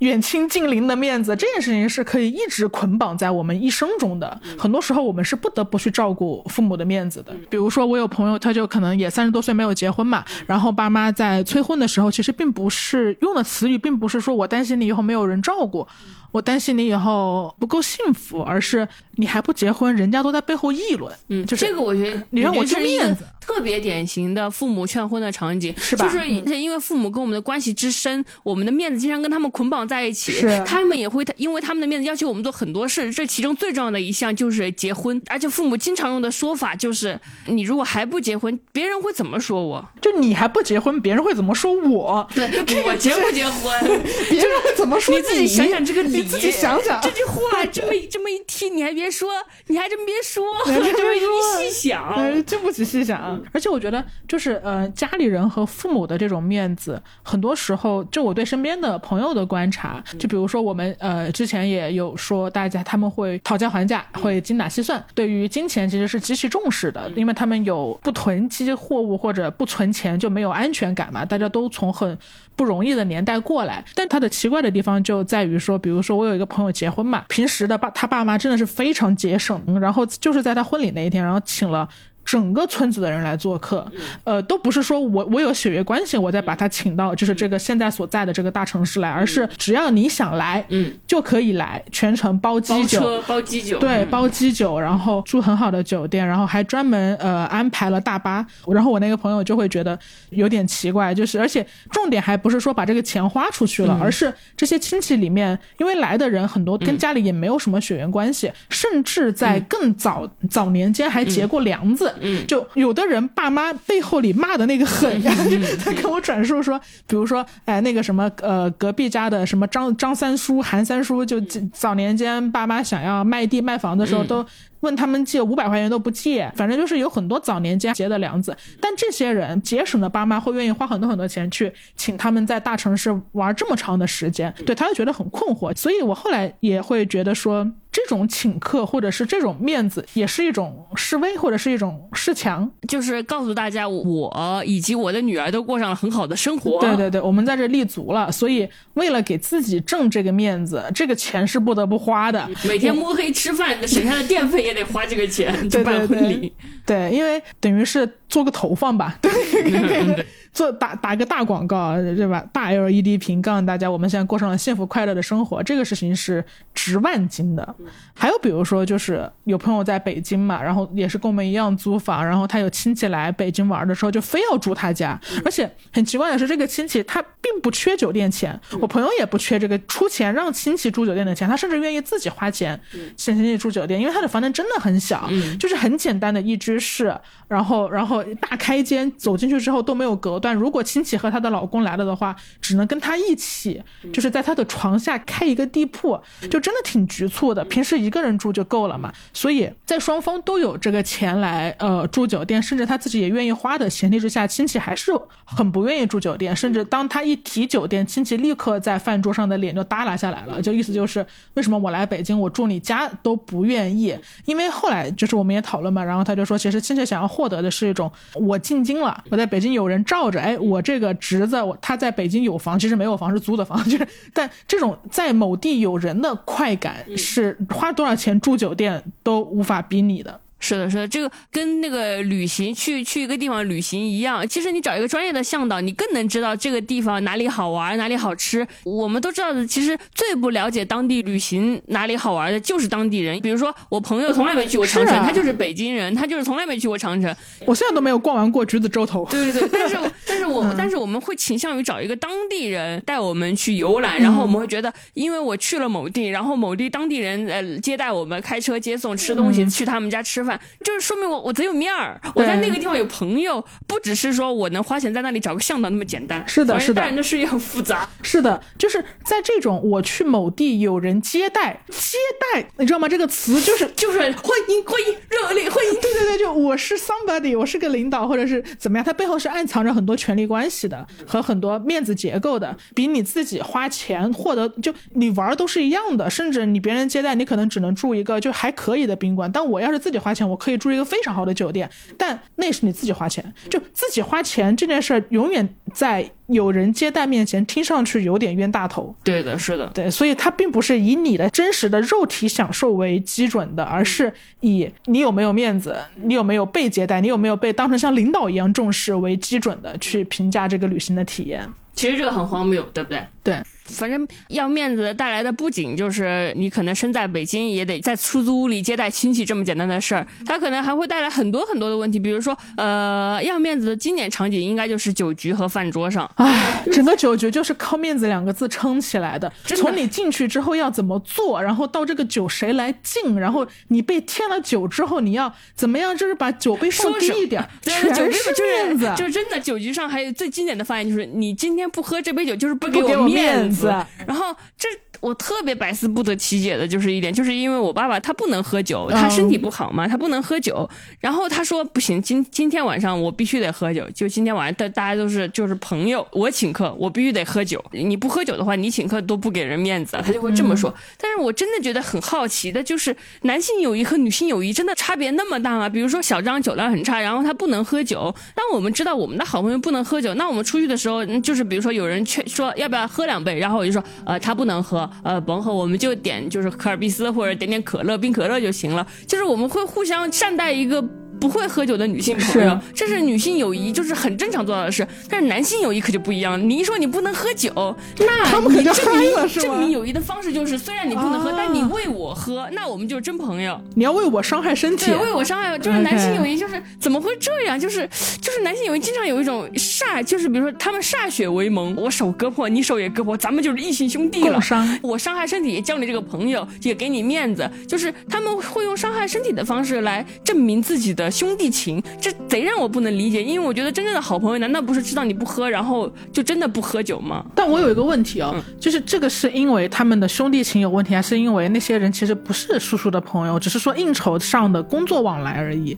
[0.01, 4.41] 远亲近邻的面子，这件事情是可以一直捆绑在我们一生中的。
[4.59, 7.33] 很多时候，我们是不得不去照顾父母的面子的。
[7.49, 15.87] 比如说，我有朋友，他就可能也三十多岁没有结婚嘛，然后爸妈在催婚的时候，其实并不是用的词语，并不是说我担心你以后没有人照顾。
[16.35, 21.15] 我担心你以后不够幸福，而是你还不结婚，人家都在背后议论。
[21.29, 37.17] 嗯，就是这个我觉得你让我这是一个面子特别典型的父母劝婚的场景，是吧就是因为父母跟我们的关系之深，我们的面子经常跟他们捆绑在一起，是他们也会因为他们的面子要求我们做很多事，这其中最重要的一项就是结婚，而且父母经常用的说法就是，
[37.47, 39.89] 你如果还不结婚，别人会怎么说我？
[40.01, 42.29] 就你还不结婚，别人会怎么说我？
[42.35, 42.45] 对，
[42.83, 44.03] 我结不结婚？
[44.29, 47.01] 别人会怎么说你自己想想这个理，你自己想想。
[47.01, 49.31] 这句话这么这么一听，你还别说，
[49.67, 53.41] 你还真别说，你还真 这么一细想，呃，经不起细想。
[53.53, 72.17] 而且我觉得，就是呃，家里人和父母的这种面子，很多时候，就我对身边的朋友的观察，就比如说我们呃之前也有说，大家他们会讨价还价，会精打细算，对于金钱其实是极其重视的，因为他们有不囤积货物或者不存钱就没有安全感嘛，大家都从很
[72.57, 73.85] 不容易的年代过来。
[73.95, 81.89] 但他的奇怪的地方就在于说，比如说我有一个朋友结婚嘛，平时的爸他爸妈真的是非常节省，然后就是在他婚礼那一天，然后请了。
[82.25, 83.87] 整个村子的人来做客，
[84.25, 94.11] 呃，都不是说我我有血缘关系，我再把他请到就是这个现在所在的这个大城市来，而是只要你想来，嗯，就可以来，全程包包机酒，车包机酒，对，嗯。
[94.11, 98.47] 包机酒，然后住很好的酒店，然后还专门呃安排了大巴。
[98.69, 99.99] 然后我那个朋友就会觉得
[100.31, 103.89] 有点奇怪，就是而且重点还不是说把这个钱花出去嗯。
[103.89, 106.87] 了，而是这些亲戚里面，因为来的人很多嗯。
[106.87, 112.14] 跟家里也没有什么血缘关系，甚至在更早、早年间还结过梁子。
[112.21, 121.41] 嗯就有的人爸妈背后里骂的那个狠呀，嗯就 他跟我转述说，比如说哎那个什么呃隔壁家的什么张张三叔、韩三叔，就
[121.73, 124.45] 早年间爸妈想要卖地卖房的时候都。
[124.85, 135.75] 问他们借五百块钱都不借，反正就是有很多早年间结的梁子，但这些人节省的爸妈会愿意花很多很多钱去请他们在大城市玩这么长的时间，对他就觉得很困惑。
[135.75, 142.71] 所以我后来也会觉得说，这种请客或者是这种面子，也是一种示威或者是一种示强。
[142.87, 146.79] 就是告诉大家，我以及我的女儿都过上了很好的生活。
[146.81, 152.49] 对对对，我们在这立足了，所以为了给自己挣这个面子，这个钱是不得不花的。
[152.65, 156.53] 每天摸黑吃饭，省下的电费也得花这个钱去办婚礼。
[156.85, 162.45] 对，因为等于是做个投放吧， 对，做打打个大广告，对吧？
[162.53, 166.45] 大 LED 屏告诉大家，我们现在过上了幸福快乐的生活，这个事情是
[166.75, 167.75] 值万金的。
[168.13, 182.79] 还有比如说，就是有朋友在北京嘛，然后也是跟我们一样租房，然后他有亲戚来北京玩的时候，就非要住他家，而且很奇怪的是，这个亲戚他并不缺酒店钱，我朋友也不缺这个出钱让亲戚住酒店的钱，他甚至愿意自己花钱
[183.17, 187.15] 请亲戚住酒店，因为他的房间真的很小，就是很简单的一居室，
[187.49, 190.55] 然后然后大开间，走进去之后都没有隔断。
[190.55, 197.65] 如果亲戚和她的老公来了的话，只能跟她一起，就是在她的床下开一个地铺，就真的挺局促的。
[197.65, 205.13] 平时一个人住就够了嘛，所以在双方都有这个钱来呃住酒店，甚至他自己也愿意花的前提之下，亲戚还是
[205.45, 230.41] 很不愿意住酒店，甚至当他一提酒店，亲戚立刻在饭桌上的脸就耷拉下来了，就意思就是为什么我来北京我住你家都不愿意，因为后来就是我们也讨论嘛，然后他就说，其实亲戚想要获得的是一种我进京了，我在北京有人罩着，哎，我这个侄子我他在北京有房，其实没有房是租的房，就是但这种在某地有人的快感是花多少钱住酒店都无法比拟的。
[230.65, 234.49] 是的，是的，这个跟那个旅行去去一个地方旅行一样。
[234.49, 238.67] 其实你找一个专业的向导，你更能知道这个地方哪里好玩，哪里好吃。
[238.85, 243.39] 我们都知道的，其实最不了解当地旅行哪里好玩的就是当地人。
[243.41, 247.37] 比如说，我朋友从来没去过长城，啊他就是北京人，他就是从来没去过长城。
[247.67, 249.27] 我现在都没有逛完过橘子洲头。
[249.31, 266.43] 对对对， 但是但是我、但是我们会倾向于找一个当地人带我们去游览，然后我们会觉得，因为我去了某地，然后某地当地人呃接待我们，开车接送，吃东西，去他们家吃饭，就是说明我我贼有面儿，我在那个地方有朋友，不只是说我能花钱在那里找个向导那么简单。
[266.47, 268.09] 是的是的大人的事业很复杂。
[268.23, 272.19] 是的，就是在这种我去某地有人接待，接
[272.53, 273.09] 待，你知道吗？
[273.09, 274.31] 这个词就是 就是欢
[274.69, 299.15] 迎欢迎热烈欢迎，对对对，就我是 somebody，我是个领导，或者是怎么样，它背后是暗藏着很多权力关系的和很多面子结构的，比你自己花钱获得，就你玩都是一样的，甚至你别人接待，你可能只能住一个就还可以的宾馆，但我要是自己花钱，我可以住一个非常好的酒店，但那是你自己花钱，就自己花钱这件事儿，永远在有人接待面前听上去有点冤大头。
[299.25, 299.87] 对的，是的。
[299.95, 311.69] 对，所以它并不是以你的真实的肉体享受为基准的，而是以你有没有面子，你有没有被接待，你有没有被当成像领导一样重视为基准的去评价这个旅行的体验。
[311.95, 313.23] 其实这个很荒谬，对不对？
[313.45, 326.29] 对，反正要面子带来的不仅就是你可能身在北京也得在出租屋里接待亲戚这么简单的事儿，它可能还会带来很多很多的问题，比如说，呃，要面子的经典场景应该就是酒局和饭桌上。
[326.37, 329.53] 唉， 整个酒局就是靠面子两个字撑起来的。
[329.69, 339.13] 的从你进去之后要怎么做，然后到这个酒谁来敬，然后你被添了酒之后你要怎么样，就是把酒杯放收拾低一点，全是就是面子。
[339.19, 343.87] 就是真的酒局上还有最经典的发言就是你今天不喝这杯酒就是不给不给我面面子。
[344.27, 344.89] 然后这
[345.25, 350.87] 我特别百思不得其解的就是一点，就是因为我爸爸他不能喝酒，他身体不好嘛，他不能喝酒。
[351.19, 357.83] 然后他说不行，今今天晚上我必须得喝酒，就今天晚上大大家都是就是朋友，我请客，我必须得喝酒。
[357.93, 360.95] 你不喝酒的话，你请客都不给人面子，他就会这么说。
[361.19, 365.89] 但是我真的觉得很好奇的就是，男性友谊和女性友谊真的差别那么大吗？
[365.89, 379.07] 比如说小张酒量很差，然后他不能喝酒，当我们知道我们的好朋友不能喝酒，那我们出去的时候，嗯就是比如说有人劝说要不要喝两杯，然后我就说，呃，他不能喝，呃，甭喝，我们就点就是可尔必斯或者点点可乐、冰可乐就行了。
[379.27, 381.03] 就是我们会互相善待一个。
[381.41, 385.07] 不会喝酒的女性朋友是，这是女性友谊，就是很正常做到的事。
[385.29, 387.73] 但是男性友谊可就不一样，你一说你不能喝酒，
[388.19, 393.81] 那他们可就证明嗨了是吗证明友谊的方式就是，虽然你不能喝，啊但你喂我喝，那我们就是真朋友。
[393.95, 397.79] 你要为我伤害身体对，，为我伤害，就是男性友谊，就是怎么会这样？
[397.79, 398.09] 就是
[398.41, 404.61] 就是男性友谊经常有一种歃，就是比如说他们歃血为盟，我手割破，你手也割破，咱们就是异性兄弟了。
[404.61, 404.99] 伤。
[405.03, 413.43] 我伤害身体也，交你这个朋友，也给你面子，就是他们会用伤害身体的方式来证明自己的兄弟情，这贼让我不能理解。
[413.43, 417.45] 因为我觉得真正的好朋友，难道不是知道你不喝，然后就真的不喝酒吗？
[417.55, 425.97] 但我有一个问题啊哦，就是这个是因为他们的兄弟情有问题，还是因为那些人其实不是叔叔的朋友，只是说应酬上的工作往来而已？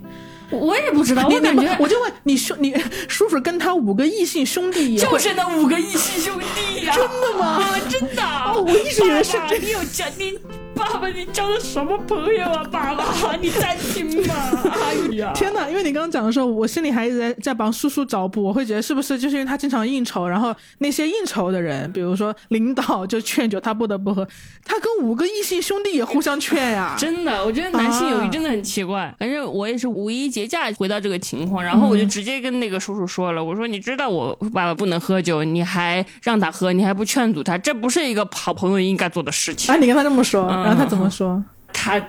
[0.48, 2.72] 我我也不知道，我感觉我就问你兄你
[3.08, 7.60] 叔叔跟他五个异性兄弟就是那五个异性兄弟呀、 真的吗？
[7.90, 8.22] 真的。
[8.22, 10.38] 哦我一直以为是爸爸你有交你
[10.76, 12.62] 爸爸，你交的什么朋友啊？
[12.70, 14.34] 爸爸，你担心吗？
[14.64, 15.66] 哎呀，天呐！
[15.68, 24.26] 因为你刚刚讲的时候，我心里还一直在在帮叔叔找补，我会觉得是不是就是因为他经常应酬，然后那些应酬的人，比如说领导就劝酒，他不得不喝，
[24.64, 26.94] 他跟五个异性兄弟也互相劝呀。
[26.98, 29.12] 真的，我觉得男性友谊真的很奇怪。
[29.18, 39.72] 反正我也是五一节假回到这个情况，然后我就直接跟那个叔叔说了，我说你知道我爸爸不能喝酒，你还让他喝，你还不劝阻他，这不是一个好朋友应该做的事情。
[39.72, 41.42] 啊，你跟他这么说，嗯然后他怎么说？
[41.72, 42.02] 他。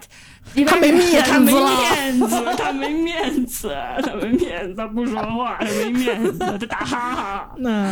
[0.65, 3.69] 他没面子他没面子，他没面子，
[4.01, 7.51] 他没面子，他不说话，他没面子，他打哈哈。
[7.57, 7.91] 那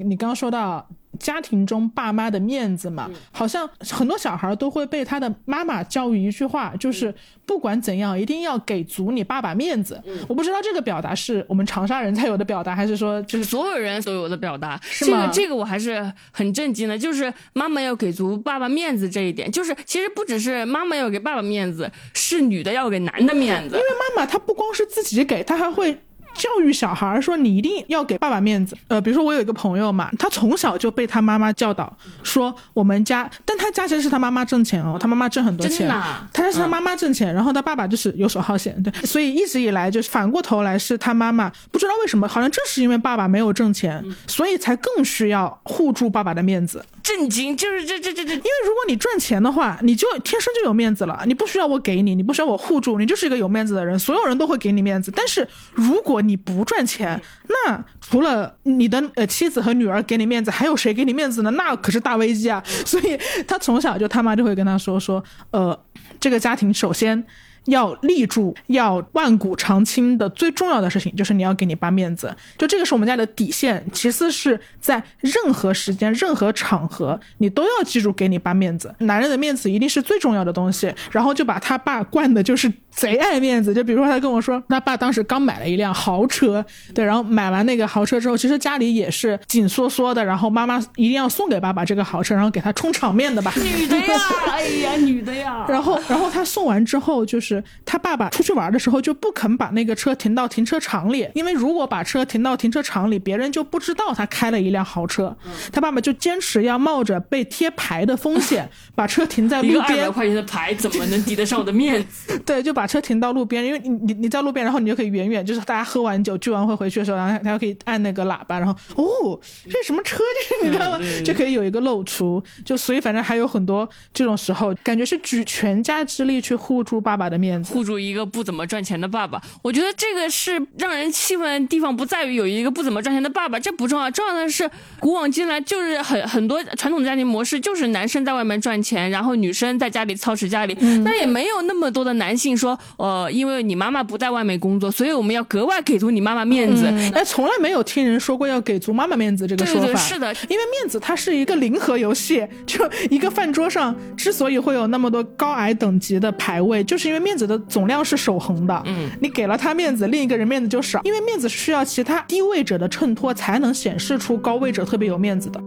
[0.00, 0.84] 你刚刚说到
[1.20, 7.14] 家庭中爸妈的面子嘛，好像很多小孩都会被他的妈妈教育一句话，就是
[7.46, 10.02] 不管怎样，一定要给足你爸爸面子。
[10.26, 23.80] 我不知道这个表达是我们长沙人才有的表达，还是说就是所有人都有的表达，这吗个这个我还是很震惊的，就是妈妈要给足爸爸面子这一点，就是其实不只是妈妈要给爸爸面子，是女的要给男的面子因。
[23.80, 26.00] 为妈妈她不光是自己给，她还会。
[26.34, 35.88] 教育小孩儿说你一定要给爸爸面子，呃，比如说我有一个朋友嘛，他从小就被他妈妈教导说我们家，但他家其实是他妈妈挣钱哦，他妈妈挣很多钱。
[36.32, 46.84] 他家，是他妈妈挣钱，然后他爸爸就是游手好闲，对，所以一直以来就是反过头来是他妈妈不知道为什么，好像正是因为爸爸没有挣钱，所以才更需要护住爸爸的面子。
[47.02, 48.32] 震惊，就是这这这这。
[48.32, 55.12] 因为如果你赚钱的话，你就天生就有面子了，你不需要我给你，你不需要我护住，你就是一个有面子的人，所有人都会给你面子。
[55.14, 61.50] 但是如果你不赚钱，那除了你的呃妻子和女儿给你面子，还有谁给你面子呢？
[61.52, 62.62] 那可是大危机啊！
[62.84, 65.78] 所以他从小就他妈就会跟他说说，呃，
[66.18, 67.26] 这个家庭首先。
[67.66, 73.84] 要立住，要万古长青的最重要的事情就是你要给你爸面子，就这个是我们家的底线。
[73.92, 78.94] 其次是在任何时间、任何场合，你都要记住给你爸面子。
[79.00, 80.92] 男人的面子一定是最重要的东西。
[81.10, 83.74] 然后就把他爸惯的就是贼爱面子。
[83.74, 93.52] 就比如说他跟我说，他爸当时刚买了一辆豪车，对，然后买完那个豪车之后，其实家里也是紧缩缩的，然后妈妈一定要送给爸爸这个豪车，然后给他充场面的吧。
[93.56, 94.18] 女的呀，
[94.50, 95.64] 哎呀，女的呀。
[95.68, 97.49] 然后，然后他送完之后，就是
[97.84, 105.34] 他爸爸出去玩的时候就不肯把那个车停到停车场里，因为如果把车停到停车场里，别人就不知道他开了一辆豪车。
[105.72, 110.10] 他爸爸就坚持要冒着被贴牌的风险， 把车停在路边一个二百。
[110.10, 112.38] 块钱的牌怎么能抵得上我的面子？
[112.44, 120.18] 对，就把车停到路边，因为你你你在路边，然后你就可以远远，就是大家喝完酒聚完会回去的时候，然后他他就可以按那个喇叭，然后哦，这是什么车？
[120.18, 120.98] 就是你知道吗？
[121.24, 122.42] 就可以有一个露出。
[122.64, 127.72] 就所以反正还有很多这种时候，感觉是举全家之力去护住爸爸的面子。
[127.72, 134.70] 护住一个不怎么赚钱的爸爸，我觉得这个是让人气愤的地方，不在于有一个不怎么赚钱的爸爸，这不重要，重要的是
[135.00, 146.86] 古往今来就是很很多传统的家庭模式，就是男生在外面赚钱，然后女生在家里操持家里，但也没有那么多的男性说，呃，因为你妈妈不在外面工作，所以我们要格外给足你妈妈面子。
[147.14, 149.96] 哎，从来没有听人说过要给足妈妈面子这个说法。
[149.96, 158.82] 是的，因为面子它是一个零和游戏，就一个饭桌上之所以会有那么多高矮等级的排位，就是因为面子的总量是守恒的。
[158.86, 165.60] 嗯，你给了他面子，另一个人面子就少，因为面子是需要其他低位者的衬托才能显示出高位者特别有面子的。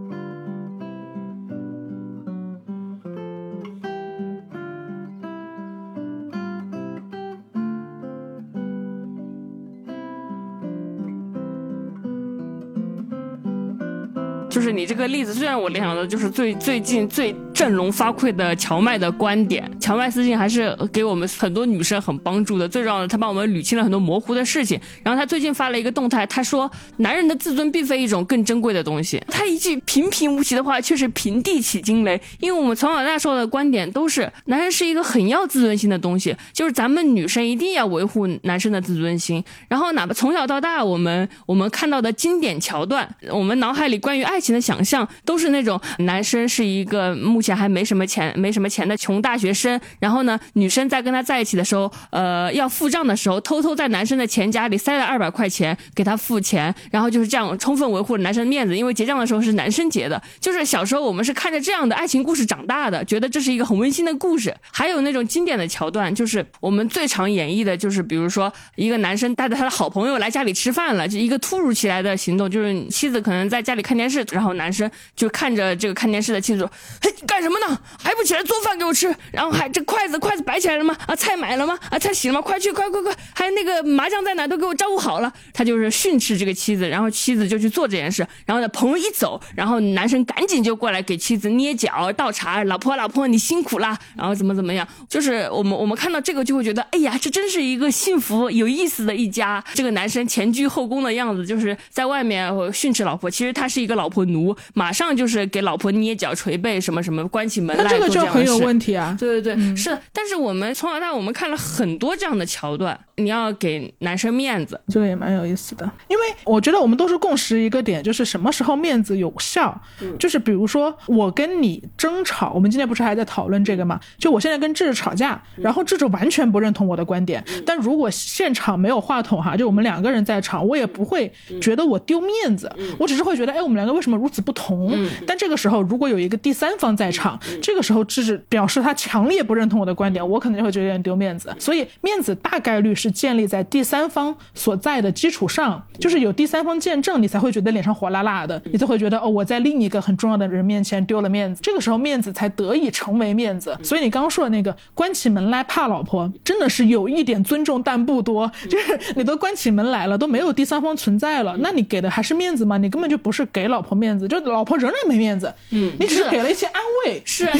[14.50, 19.70] 就是你这个例子，虽然我联想的就是最最近最振聋发聩的荞麦的观点。
[19.80, 22.68] 荞麦私信还是给我们很多女生很帮助的。
[22.68, 24.78] 最重要的，他帮我们捋清了很多模糊的事情。
[25.02, 32.20] 然后他最近发了一个动态，他说：“男人的自尊并非一种更珍贵的东西。”他一句平平无奇的话，却是平地起惊雷。
[32.38, 39.42] 因为我们从小到大受的观点都是，男人是一个很要自尊心的东西，就是咱们女生一定要维护男生的自尊心。
[39.68, 44.44] 然后哪怕从小到大，我们我们看到的经典桥段，我们脑海里关于爱。
[44.44, 60.20] 情的想象都是那种男生是一个目前还没什么钱、没什么钱的穷大学生，然后呢，女生在跟他在一起的时候，呃，要付账的时候，偷偷在男生的钱夹里塞了二百块钱给他付钱，然后就是这样充分维护了男生的面子，因为结账的时候是男生结的。
[60.40, 64.54] 就是小时候我们是看着这样的爱情故事长大的，觉得这是一个很温馨的故事。
[64.72, 74.24] 还有那种经典的桥段，就是我们最常演绎的，就是比如说一个男生带着他的好朋友来家里吃饭了，就一个突如其来的行动，就是妻子可能在家里看电视。
[74.32, 76.68] 然后男生就看着这个看电视的妻子
[77.02, 77.76] ：“嘿，干什么呢？
[78.00, 79.12] 还不起来做饭给我吃？
[79.32, 80.96] 然后还这筷子筷子摆起来了吗？
[81.04, 81.76] 啊，菜买了吗？
[81.90, 82.40] 啊，菜洗了吗？
[82.40, 83.12] 快去，快快快！
[83.34, 84.46] 还有那个麻将在哪？
[84.46, 88.24] 都给我招呼好了。”他就是训斥这个妻子，然后妻子就去做这件事。
[88.46, 94.86] 然后呢，朋友一走，然后男生赶紧就过来给妻子捏脚倒茶：“老婆，老婆，你辛苦啦！”然后怎么怎么样？
[95.08, 99.62] 就是我们我们看到这个就会觉得，哎呀，这真是一个幸福有意思的一家。
[99.74, 104.24] 这个男生前居后恭的样子，就是在外面训斥老婆，其实他是一个老婆。
[104.24, 109.16] 奴马上就是给老婆捏脚捶背什么什么，关起门来这个就很有问题啊！
[109.18, 109.96] 对对对，是。
[110.12, 112.98] 但是我们从小到大，我们看了很多这样的桥段。
[113.16, 115.88] 你要给男生面子，这个也蛮有意思的。
[116.08, 119.80] 因为我觉得我们都是共识一个点，就是什么时候面子有效。
[120.18, 124.00] 就是比如说我跟你争吵，我们今天不是还在讨论这个吗？
[124.18, 134.92] 就我现在跟智智吵架，然后智智完全不认同我的观点，但如果现场没有话筒哈，就我们两个人在场，我也不会觉得我丢面子，我只是会觉得，哎，我们两个为什么如此不同？
[135.24, 141.54] 但这个时候如果有一个第三方在场，这个时候智智表示他强烈不认同我的观点，我可能就会觉得有点丢面子。
[141.60, 143.03] 所以面子大概率是。
[143.04, 153.76] 是建立在第三方所在的基础上，就是有第三方见证，你才会觉得脸上火辣辣的，你才会觉得哦，我在另一个很重要的人面前丢了面子，这个时候面子才得以成为面子。
[153.82, 158.50] 所以你刚刚说的那个关起门来怕老婆，真的是有一点尊重，但不多。
[158.70, 162.78] 就是你都关起门来了，都没有第三方存在了，那你给的还是面子吗？
[162.78, 165.52] 你根本就不是给老婆面子，就老婆仍然没面子。
[165.72, 167.20] 嗯，你只是给了一些安慰。
[167.26, 167.52] 是啊，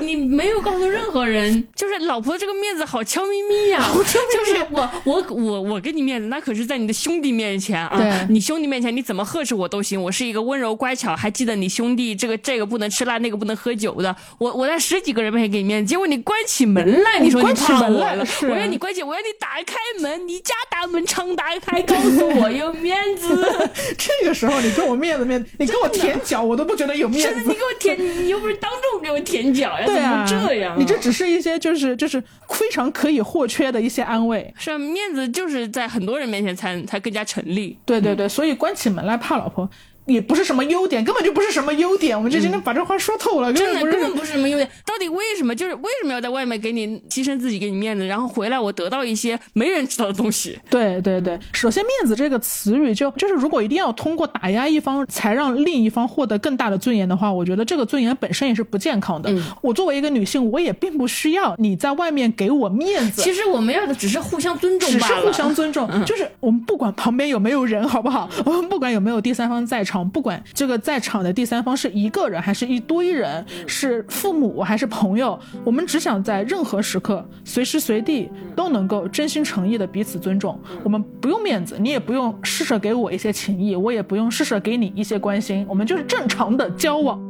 [0.00, 4.88] 你你没有告诉任何人，就是老婆这个面子好悄咪咪呀，就是我。
[5.04, 8.26] 我我我给你面子，那可是在你的兄弟面前啊！
[8.28, 14.14] 你兄弟面前你怎么呵斥我都行，我是一个温柔乖巧，还记得你兄弟这个这个不能吃辣，那个不能喝酒的。
[14.38, 18.24] 我我在十几个人面前给你面子，结果你关起门来，你说你怕我了？
[18.42, 23.70] 我让你关起，我让你打开门，你家大门常打开，告诉我有面子。
[23.98, 27.40] 这个时候你给我面子面，你给我舔脚，我都不觉得有面子。
[27.40, 29.86] 你给我舔，你又不是当众给我舔脚呀？
[29.86, 30.78] 怎么这样？
[30.78, 34.81] 你这只是一些就是就是非常可以或缺的一些安慰，是。
[34.82, 37.78] 面子就是在很多人面前才才更加成立。
[37.86, 39.68] 对对对，所以关起门来怕老婆。
[40.06, 42.16] 也不是什么优点，根本就不是什么优点。
[42.16, 44.68] 我们就今天把这话说透了，真的根本不是什么优点。
[44.84, 45.54] 到底为什么？
[45.54, 50.58] 就是为什么要在外面给你牺牲自己，给你面子，然后回来我得到一些没人知道的东西？
[50.70, 59.30] 对对对，首先面子这个词语就就是，如果一定要通过打压一方才让另一方获得更大的尊严的话，我觉得这个尊严本身也是不健康的。
[59.60, 63.22] 我作为一个女性，我也并不需要你在外面 给我面子。
[63.22, 68.28] 其实我们要的只是互相尊重，只是互相尊重，就是我们不管旁边有没有人，好不好？
[68.44, 70.72] 我们不管有没有第三方在场，不管这个。
[70.82, 73.44] 在场的第三方是一个人还是一堆人？
[73.68, 75.38] 是父母还是朋友？
[75.64, 80.58] 我们只想在任何时刻、随时随地都能够真心诚意的彼此尊重。
[80.82, 85.64] 我们不用面子，你也不用施舍给我一些情谊，我也不用施舍给你一些关心。
[85.68, 87.20] 我们就是正常的交往。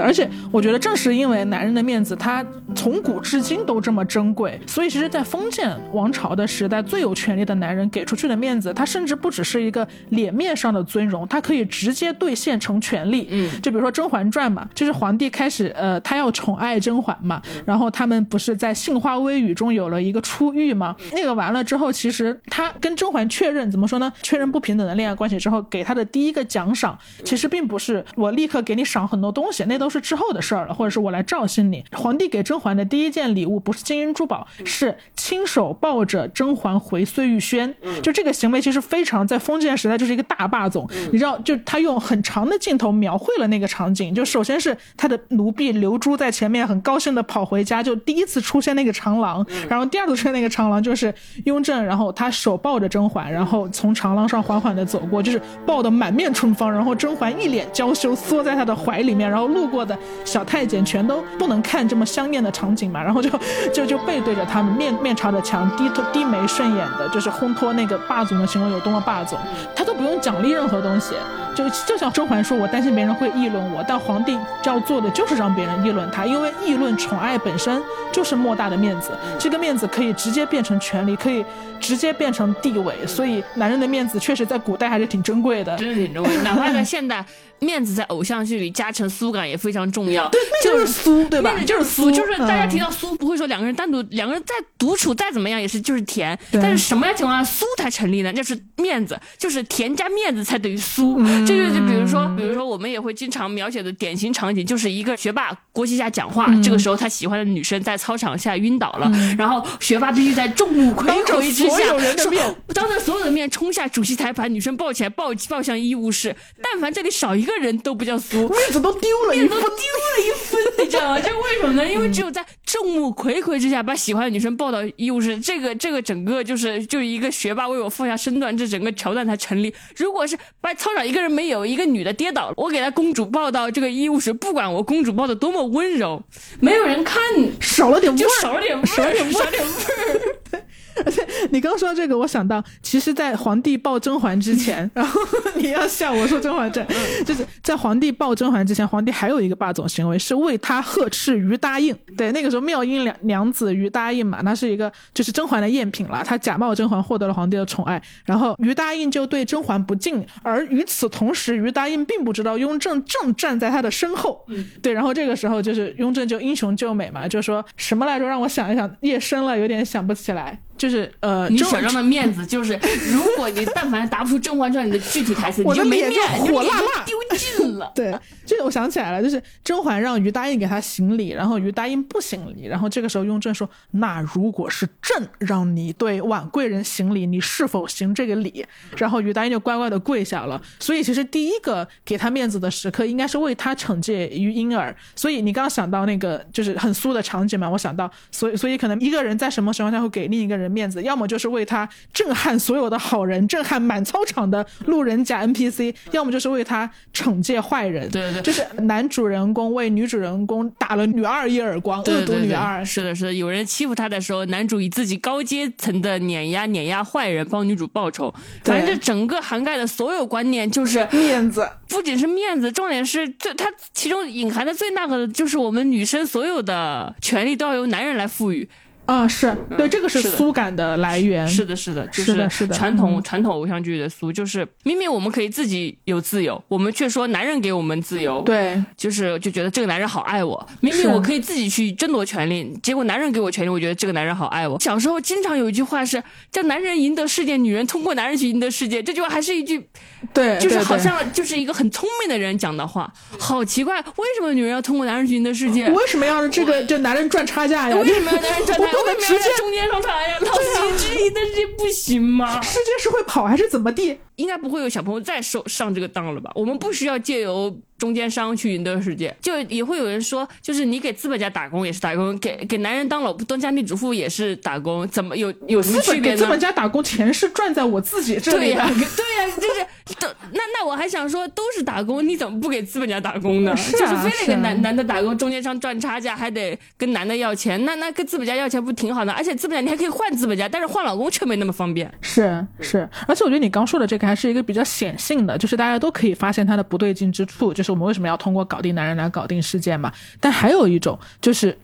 [0.00, 2.44] 而且我觉得正是因为男人的面子，他
[2.74, 13.28] 从古至今都这么珍贵，所以其实，在封建王朝的时代，最有权力的男人给出去的面子，他甚至不只是一个脸面上的尊荣，他可以直接兑现成权力。
[13.30, 20.94] 嗯，就比如说《甄嬛传》嘛，就是皇帝开始呃，他要宠爱甄嬛嘛，然后他们不是在杏花微雨中有了一个初遇吗？
[21.12, 24.12] 那个完了之后，其实他跟甄嬛确认怎么说呢？
[24.22, 31.84] 确认不平等的恋爱关系之后，给他的第一个奖赏，其实并不是我立刻给你赏很多东西，那都是之后的事儿了，或者是我来照应你。
[31.92, 37.74] 皇帝给甄嬛的第一件礼物不是金银珠宝，是亲手抱着甄嬛回碎玉轩。
[38.02, 44.14] 就这个行为其实非常在封建时代就是一个大霸总，你知道，就他用很长的镜头描绘了那个场景。
[44.14, 51.12] 就首先是他的奴婢刘珠在前面很高兴的跑回家，就第一次出现那个长廊，然后第二次出现那个长廊就是
[51.44, 63.30] 雍正，然后他手抱着甄嬛，然后从长廊上缓缓的走过，就是抱得满面春风，然后甄嬛一脸娇羞缩在他的怀里面，然后路过的小太监全都不能看这么香艳的场景嘛，然后就
[63.72, 69.38] 就就背对着他们，面面朝着墙，低头低眉顺眼的，就是烘托那个霸总的行为有多么霸总，
[69.74, 71.14] 他都不用奖励任何东西。
[71.54, 81.42] 就就像甄嬛说，我担心别人会议论我，但皇帝要做的就是让别人议论他，因为议论宠爱本身就是莫大的面子，这个面子可以直接变成权力，可以
[81.80, 86.36] 直接变成地位，所以男人的面子确实在古代还是挺珍贵的，真的挺珍贵。
[86.42, 87.24] 哪怕在现代，
[87.60, 90.28] 面子在偶像剧里加成酥感也非常重要。
[90.28, 91.52] 对，就是酥，对吧？
[91.52, 98.32] 面子就是酥，就是大家提到酥，不会说两个人单独，两个人再独处再怎么样也是就是甜，但是什么样情况下酥才成立呢？
[98.32, 101.16] 就是面子，就是甜加面子才等于酥。
[101.46, 111.94] 这就就比如说，比如说我们也会经常描写的典型场景，就是一个学霸国旗下讲话，这个时候他喜欢的女生在操场下晕倒了，然后学霸必须在众目睽睽之下，
[112.74, 116.34] 当着所有的面冲下主席台，把女生抱起来，抱抱向医务室。
[116.62, 121.20] 但凡这里少一个人都不叫苏，面子都丢了，面子都丢了一分，你知道吗？
[121.20, 121.86] 这为什么呢？
[121.88, 129.72] 因为只有在众目睽睽之下把喜欢的女生抱到医务室，这个这个整个就是就是一个学霸为我放下身段，这整个桥段才成立。
[129.96, 136.20] 如果是把操场一个人没有，一个女的跌倒了，我给她公主抱到这个医务室，不管我公主抱的多么温柔，
[136.58, 137.22] 没有人看，
[137.60, 140.62] 少了点味儿，少了点味儿，少了点味儿。
[141.04, 145.20] 而且 你刚说到这个，我想到，其实，在皇帝抱甄嬛之前，然后
[145.54, 146.86] 你要笑我说《甄嬛传》，
[147.22, 151.94] 就是在皇帝抱甄嬛之前，皇帝还有一个霸总行为，是为他呵斥于答应。
[152.16, 164.44] 对，那个时候妙音娘娘子于答应嘛，那是一个就是甄嬛的赝品了，她假冒甄嬛获得了皇帝的宠爱，然后于答应就对甄嬛不敬，而与此同时，于答应并不知道雍正正站在他的身后。
[164.82, 168.26] 对，然后这个时候就是雍正就英雄救美嘛，就说什么来着？
[168.26, 170.60] 让我想一想，夜深了，有点想不起来。
[170.76, 172.78] 就是呃，你小张的面子就是，
[173.12, 177.90] 如果你但凡答不出《甄嬛传》里的具体台词， 我就没面，火辣辣丢尽了。
[177.94, 178.14] 对，
[178.44, 188.64] 这个我想起来了，就是甄嬛让于答应给她行礼，然后于答应不行礼，然后这个时候雍正说：“那如果是朕让你对婉贵人行礼，你是否行这个礼？”
[188.96, 190.60] 然后于答应就乖乖的跪下了。
[190.78, 194.94] 所以其实第一个给他面子的时刻，应该是为他惩戒于婴儿。
[195.14, 201.02] 所以你刚刚想到那个就是很酥的场景嘛，我想到，所以所以可能一个人在什么情况下会给另一个人面子？
[201.02, 208.08] 要么就是为他震撼所有的好人，震撼满操场的路人甲 NPC；要么就是为他惩戒坏人。
[208.10, 212.84] 对对，就是男主人公为女主人公打了女二一耳光，恶毒女二。
[212.84, 218.32] 是的，是的，有人欺负他的时候，男主以自己高阶层的碾压碾压坏人，帮女主报仇。
[218.64, 228.68] 反正这整个涵盖的所有观念就是面子，不仅是面子，重点是这它其中隐含的最那个的就是我们女生所有的权利都要由男人来赋予。
[229.06, 231.46] 啊，是对，这个是苏感的来源。
[231.46, 232.74] 是的，是的，是的，是的。
[232.74, 238.42] 传统传统偶像剧的苏，就是明明我们可以自己有自由，我们却说男人给我们自由。
[238.42, 240.68] 对，就是就觉得这个男人好爱我。
[240.80, 244.78] 明明我可以自己去争夺权利，结果男人给我权利，我觉得这个男人好爱我。
[244.80, 249.88] 小时候经常有一句话是叫“男人赢得世界，女人通过男人去赢得世界”，这句话还是一句，
[250.34, 253.12] 对，就是好像就是一个很聪明的人讲的话。
[253.38, 255.88] 好奇怪，为什么女人要通过男人去赢得世界？
[255.90, 257.96] 为什么要让这个这男人赚差价呀？
[257.96, 258.95] 为什么要男人赚差价？
[258.96, 262.60] 不能直接中间商场呀，老司机之一，但是这不行吗？
[262.62, 264.18] 世界是会跑还是怎么地？
[264.36, 266.50] 应该不会有小朋友再受上这个当了吧？
[266.54, 267.76] 我们不需要借由。
[267.98, 276.36] 中间商去赢得世界，就也会有人说，就是你给资本家打工也是打工，给给男人当老婆当家庭主妇也是打工，怎么有有什么区别呢？
[276.36, 278.66] 给资本家打工，钱是赚在我自己这里。
[278.66, 283.74] 对呀，对呀，就是都那那我还想说，都是打工，你怎么不给资本家打工呢？
[283.74, 289.32] 就是非得给男男的打工，中间商赚差价，还得跟男的要钱，那那跟资本家要钱不挺好的？
[289.32, 292.12] 而且资本家你还可以换资本家，但是换老公却没那么方便。
[292.20, 300.12] 是是，而且我觉得你刚说的这个还是一个比较显性的，就是大家都可以发现它的不对劲之处，就是我们为什么要通过搞定男人来搞定世界嘛。
[300.40, 301.78] 但还有一种就是。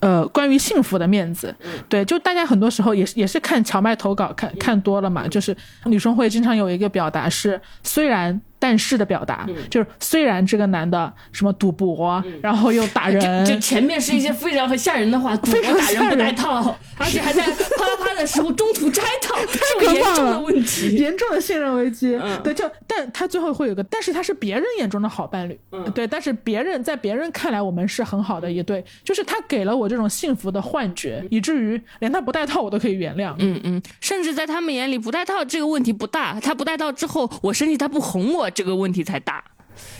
[0.00, 1.52] 呃，关于幸福的面子，
[1.88, 8.40] 对，就大家很多时候也是也是看荞麦投稿看看多了嘛，就是女生会经常有一个表达是，虽然。
[8.58, 17.44] 但是的表达就是，虽然这个男的什么赌博，然后又打人， 就前面是一些非常很吓人的话， 赌博打人不带套，而且还在
[17.78, 22.18] 啪啪的时候中途摘套，这么严重的问题，严重的信任危机。
[22.42, 25.58] 对，就但他最后会有个，但是他是别人眼中的好伴侣，
[25.94, 33.34] 对，但是别人在别人看来我们是很好的一对，就是他给了我这种幸福的幻觉，以至于连他不带套我都可以原谅。
[33.38, 38.47] 嗯嗯，甚至在他们眼里不带套这个问题不大，他不带套之后，我生气他不哄我。
[38.50, 39.42] 这个问题才大，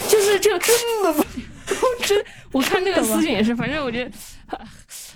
[0.09, 1.25] 就是这个真的 吗？
[2.03, 4.11] 真，我看那个私信也是，反正我觉得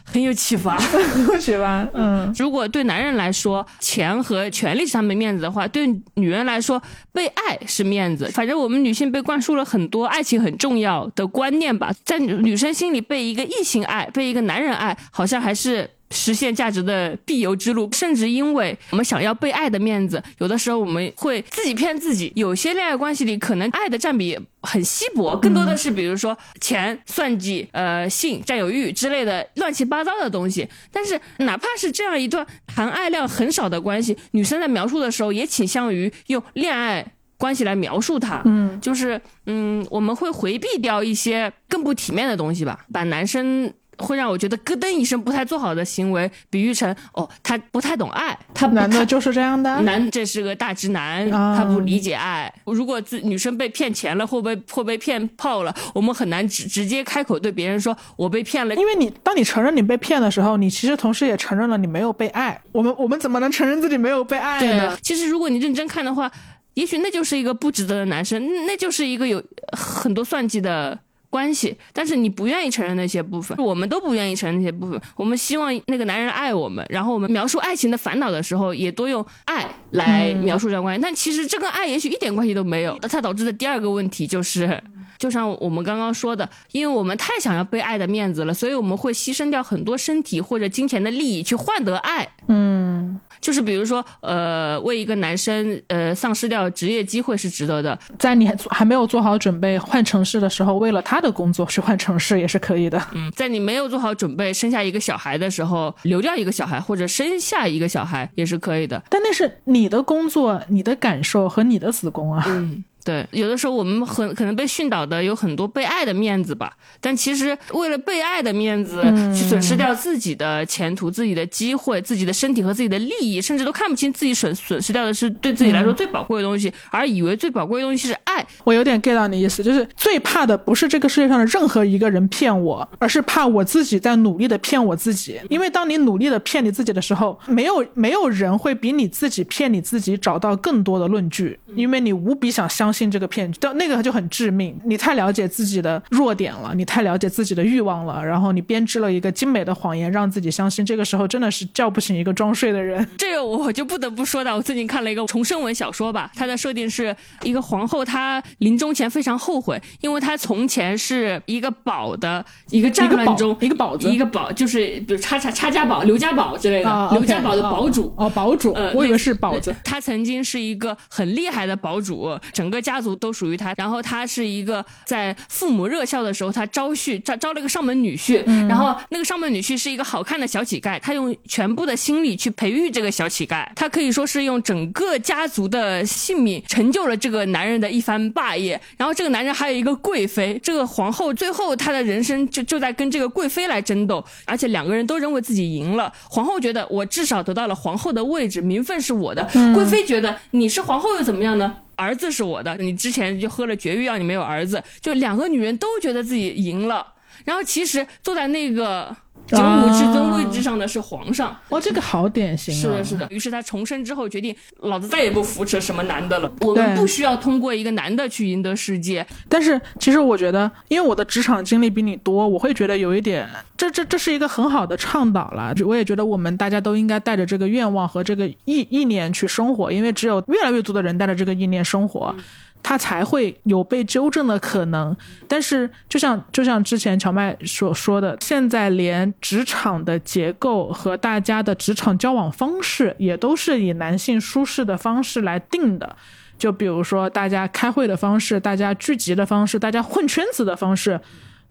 [0.05, 0.78] 很有启发，
[1.41, 1.89] 启发。
[1.95, 6.80] 嗯，如果对男人来说，钱和权力是他们面子的话，对女人来说，
[7.11, 8.30] 被爱是面子。
[8.35, 15.89] 反正我们女性被灌输了很多爱情很重要的观念吧，在女生心里，被一个异性爱，被一个男人爱，好像还是。
[16.13, 22.31] 实现价值的必由之路，甚至因为我们想要被爱的面子，有的时候我们会自己骗自己。
[22.37, 30.69] 有些恋爱关系里，可能爱的占比很稀薄，更多的是比如说钱、算计、呃性、占有欲之类的乱七八糟的东西。
[30.93, 37.05] 但是哪怕是这样一段含爱量很少的关系，女生在描述的时候也倾向于用恋爱
[37.39, 38.43] 关系来描述它。
[38.45, 43.73] 嗯，就是嗯，我们会回避掉一些更不体面的东西吧，把男生。
[43.99, 52.53] 会让我觉得咯噔一声不太做好的行为，比喻成哦，他不太懂爱，他男的就是这样的，男这是个大直男，他不理解爱。
[52.64, 62.61] 如果自女生被骗钱了，或被或被骗炮了，我们很难直直接开口对别人说我被骗了，因为你当你承认你被骗的时候，你其实同时也承认了你没有被爱。
[62.72, 64.97] 我们我们怎么能承认自己没有被爱呢？
[65.03, 66.30] 其实如果你认真看的话，
[66.74, 69.43] 也许那就是一个不值得的男生，那就是一个有
[69.76, 70.99] 很多算计的。
[71.33, 75.01] 关系，但是你不愿意承认那些部分，我们都不愿意承认那些部分。
[75.16, 81.01] 我们希望那个男人爱我们，然后我们描述爱情的烦恼的时候，也多用爱来描述这段关系。
[81.01, 82.99] 但其实这跟爱也许一点关系都没有。
[83.01, 84.78] 那它导致的第二个问题就是，
[85.23, 92.29] 就像我们刚刚说的，因为我们太想要被爱的面子了，所以我们会牺牲掉很多身体或者金钱的利益去换得爱。
[92.49, 93.20] 嗯。
[93.41, 97.99] 就是比如说，呃，为一个男生，呃，丧失掉职业机会是值得的。
[98.16, 103.05] 在你还没有做好准备换城市的时候，为了他的工作去换城市也是可以的。
[103.12, 109.03] 嗯，在你没有做好准备生下一个小孩的时候，留掉一个小孩或者生下一个小孩也是可以的。
[109.11, 112.45] 但那是你的工作、你的感受和你的子宫啊。
[112.47, 112.85] 嗯。
[113.05, 119.03] 对，有的时候我们很可能被训导的有很多被爱的面子吧，但其实为了被爱的面子
[119.35, 128.47] 去损失掉自己的前途、自己的机会、自己的身体和自己的利益，甚至都看不清自己损损失掉的是对自己来说最宝贵的东西，而以为最宝贵的东西是爱。
[128.63, 135.41] 我有点 get 到你意思，就是最怕的不是这个世界上的任何一个人骗我，而是怕我自己在努力的骗我自己。
[135.51, 142.91] 因为当你努力的骗你自己的时候，没有没有人会比你自己骗你自己找到更多的论据，因为你无比想相。
[142.93, 144.78] 信这个骗局，但那个就很致命。
[144.84, 150.84] 你太了解自己的弱点了，你太了解自己的欲望了，然后你编织了一个精美的谎言，让自己相信。
[150.84, 153.09] 这个时候真的是叫不醒一个装睡的人。
[153.16, 169.74] 这个我就不得不说到，我最近看了一个重生文小说吧，它的设定是一个皇后，她临终前非常后悔，因为她从前是一个宝的一个战乱中一个宝子，一个宝就是比如叉叉叉家宝、刘家宝之类的，刘家宝的堡主哦，堡主，我以为是宝子。
[169.82, 172.82] 他曾经是一个很厉害的堡主，整个。
[172.83, 188.80] 家族都属于他，然后他是一个在父母热孝的时候，他招婿招招了个上门女婿，然后那个上门女婿是一个好看的小乞丐，他用全部的心力去培育这个小乞丐，他可以说是用整个家族的性命成就了这个男人的一番霸业。
[188.97, 196.12] 然后这个男人还有一个贵妃，这个皇后最后她的人生就就在跟这个贵妃来争斗，而且两个人都认为自己赢了。
[196.28, 201.74] 皇后觉得我至少得到了皇后的位置，名分是我的；贵妃觉得你是皇后又怎么样呢？
[201.97, 207.14] 儿子是我的，你之前就喝了绝育药，你没有儿子，就两个女人都觉得自己赢了，
[207.45, 209.16] 然后其实坐在那个。
[209.47, 212.80] 九五至尊位置上的是皇上，哇，这个好典型啊！
[212.80, 213.26] 是的，是的。
[213.30, 216.51] 于是他重生之后决定，老子再也不扶持什么男的了。
[216.61, 219.26] 我们不需要通过一个男的去赢得世界。
[219.49, 225.74] 但是其实我觉得，因为我的职场经历比你多，我会觉得有一点，这这这是一个很好的倡导了。
[225.84, 232.34] 我也觉得我们大家都应该带着这个愿望和这个意意念去生活，因为只有越来越多的人带着这个意念生活。
[232.83, 235.16] 他才会有被纠正的可能，
[235.47, 246.16] 但是就像就像之前乔麦所说的，现在连职场的结构和大家的职场交往方式也都是以男性舒适的方式来定的。
[246.59, 251.20] 就比如说大家开会的方式、大家聚集的方式、大家混圈子的方式。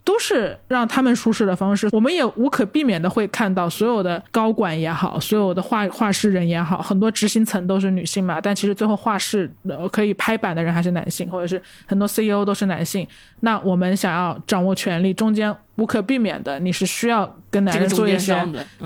[0.03, 9.51] 都是让他们舒适的方式，我们也无可避免的会看到所有的高管也好，所有的画画室人也好，很多执行层都是女性嘛，但其实最后画室
[9.91, 13.07] 可以拍板的人还是男性，或者是很多 CEO 都是男性。
[13.41, 17.37] 那我们想要掌握权力，中间无可避免的，你是需要。
[17.51, 18.33] 跟男人做一些，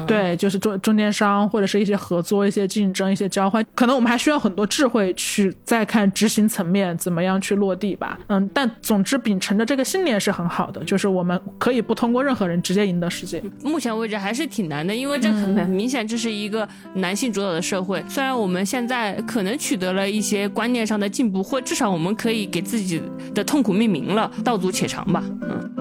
[0.07, 8.17] 对，就是中中间商或者是一些合作、一些竞争、一些交换，可能我们还需要很多智慧去再看执行层面怎么样去落地吧。
[8.25, 13.39] 嗯，但总之秉承着这个信念是很好的，就是我们可以不通过任何人直接赢得世界。
[13.61, 18.03] 目前为止还是挺难的，因为这很很明显这是一个男性主导的社会。
[18.09, 22.99] 虽然我们现在可能取得了一些观念上的进步，或至少我们可以给自己
[23.35, 25.23] 的痛苦命名了，道阻且长吧。
[25.43, 25.74] 嗯。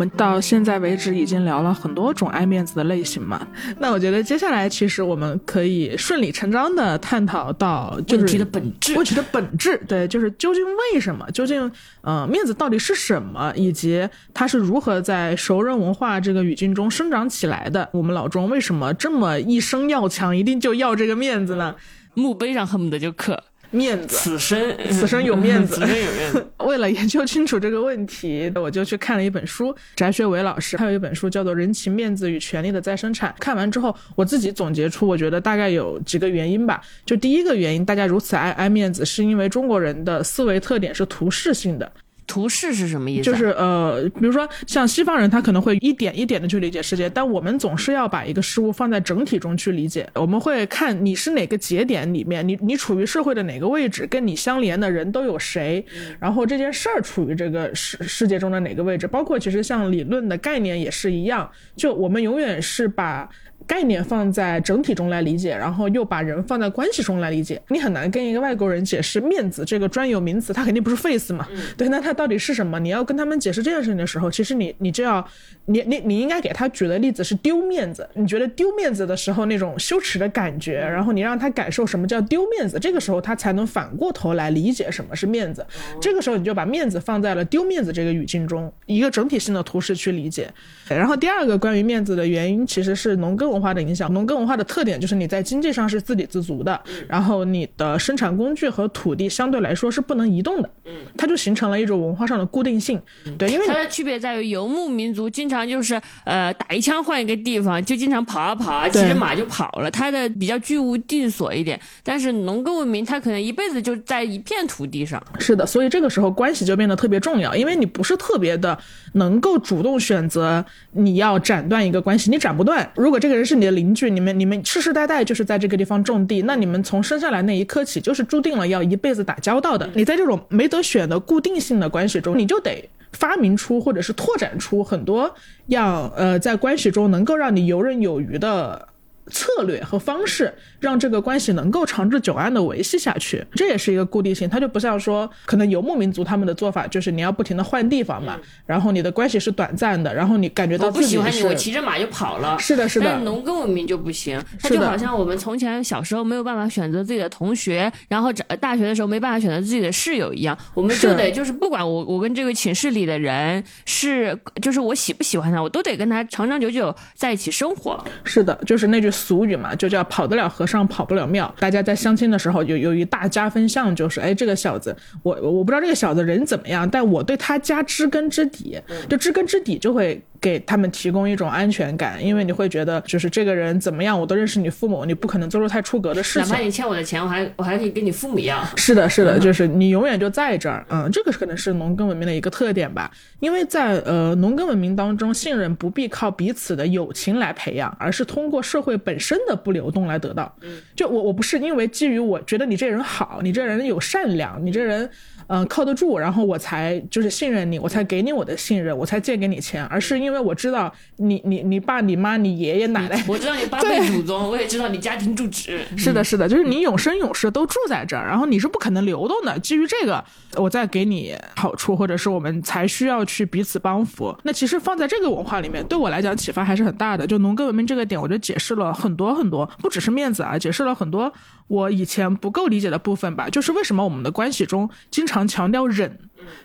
[0.00, 3.46] 们到现在为止已经聊了很多种爱面子的类型嘛。
[3.78, 8.94] 那我觉得接下来其实我们可以顺理成章的探讨到问题的本质。
[8.96, 11.30] 问题的本质，对，就是究竟为什么？
[11.32, 11.70] 究竟，
[12.00, 13.52] 呃，面子到底是什么？
[13.54, 17.86] 以及它是如何在熟人文化这个语境中生长起来的？
[17.92, 21.74] 我们老庄为什么这么一生要强，一定就要这个面子呢？
[22.14, 23.42] 墓碑上恨不得就刻。
[23.70, 26.46] 面子，此生 此生有面子，此生有面子。
[26.66, 33.30] 为了研究清楚这个问题，我就去看了一本书，翟学伟老师他有一本书叫做《人情、面子与权力的再生产》。
[33.40, 36.80] 看完之后，我自己总结出，我觉得大概有几个原因吧。
[37.04, 41.90] 就第一个原因，大家如此爱爱面子，是因为中国人的思维特点是图示性的。
[42.30, 43.24] 图示是什么意思？
[43.24, 50.08] 就是呃，比如说像西方人，他可能会一点一点的去理解世界，但我们总是要把一个事物放在整体中去理解。
[50.14, 55.84] 我们会看你是哪个节点里面，你你处于社会的哪个位置，跟你相连的人都有谁，
[56.20, 63.28] 然后这件事儿处于这个世世界中的哪个位置，包括其实像理论的概念也是一样，就我们永远是把。
[63.66, 71.46] 概念放在整体中来理解，然后又把人放在关系中来理解，你很难跟一个外国人解释面子这个专有名词，它肯定不是 face 嘛，
[71.76, 72.78] 对，那它到底是什么？
[72.80, 75.24] 你要跟他们解释这件事情的时候，其实你你就要，
[75.66, 85.64] 你你你应该给他举的例子是丢面子，你觉得丢面子的时候那种羞耻的感觉，然后你让他感受什么叫丢面子，这个时候他才能反过头来理解什么是面子。
[86.00, 90.48] 这个时候你就把面子放在了丢面子这个语境中，一个整体性的图式去理解。
[90.88, 93.60] 然后第二个关于面子的原因，其实是农耕文。
[93.60, 102.98] 化的影响，农耕文化的特点就是你在经济上是自给自足的，然后你的生产工具和土地相对来说是不能移动的，嗯，它就形成了一种文化上的固定性，
[103.36, 118.78] 对，因为它的区别在于游牧民族经常就是呃打一枪换一个地方，就经常跑啊跑啊，骑着马就跑了，它的比较居无定所一点，但是农耕文明它可能一辈子就在一片土地上，是的，所以这个时候关系就变得特别重要，因为你不是特别的
[119.12, 129.88] 能够主动选择你要斩断一个关系，你斩不断，如果这个人是你的邻居，你们你们世世代代就是在这个地方种地，那你们从生下来那一刻起就是注定了要一辈子打交道的。
[129.94, 135.34] 你在这种没得选的固定性的关系中，你就得发明出或者是拓展出很多
[135.66, 138.86] 样呃在关系中能够让你游刃有余的。
[139.32, 144.48] 策略和方式让这个关系能够长治久安的维系下去，这也是一个固定性。
[144.48, 152.58] 它就不像说可能游牧民族他们的做法，就是你要不停的换地方嘛，然后你的关系是短暂的，然后你感觉到我不喜欢你，我骑着马就跑了。
[152.58, 153.06] 是的，是的。
[153.06, 168.02] 但农耕文明就不行，它就好像我们从前小时候没有办法选择自己的同学，然后大学的时候没办法选择自己的室友一样，我们就得就是不管我我跟这个寝室里的人是就是我喜不喜欢他，我都得跟他长长久久在一起生活。
[168.24, 171.52] 是的，就是那句俗语嘛，就叫跑得了和尚跑不了庙。
[171.58, 180.22] 大家在相亲的时候有有一大加分项，就是哎，这个小子，我我不知道这个小子人怎么样，但我对他家知根知底，就知根知底就会。
[180.42, 186.48] 给他们提供一种安全感，因为你会觉得就是这个人怎么样，我都认识你父母，你不可能做出太出格的事情。
[186.48, 188.66] 哪怕你欠我的钱，我还我还可以跟你父母一样。
[188.74, 190.82] 是的，是的，就是你永远就在这儿。
[190.88, 193.10] 嗯，这个可能是农耕文明的一个特点吧。
[193.40, 200.50] 因为在呃农耕文明当中，信任不必靠彼此的友情来培养，而是通过社会本身的不流动来得到。
[200.94, 205.10] 就我我不是因为基于我觉得你这人好，你这人有善良，你这人。
[205.52, 215.80] 嗯，靠得住，然后我才就是信任你，我才给你我的信任，我才借给你钱，而是因为我知道你你你爸你妈你爷爷奶奶，我知道你八辈 祖宗，我也知道你家庭住址。
[215.96, 219.58] 是的，是的，就是你永生永世都住在这儿，然后你是不可能流动的。
[219.58, 220.24] 基于这个，
[220.54, 224.32] 我再给你好处，或者是我们才需要去彼此帮扶。
[224.44, 227.26] 那其实放在这个文化里面，对我来讲启发还是很大的。
[227.26, 231.32] 就农耕文明这个点，我就解释了很多很多，不只是面子啊，解释了很多
[231.66, 233.48] 我以前不够理解的部分吧。
[233.50, 235.39] 就是为什么我们的关系中经常。
[235.40, 236.18] 常强调忍。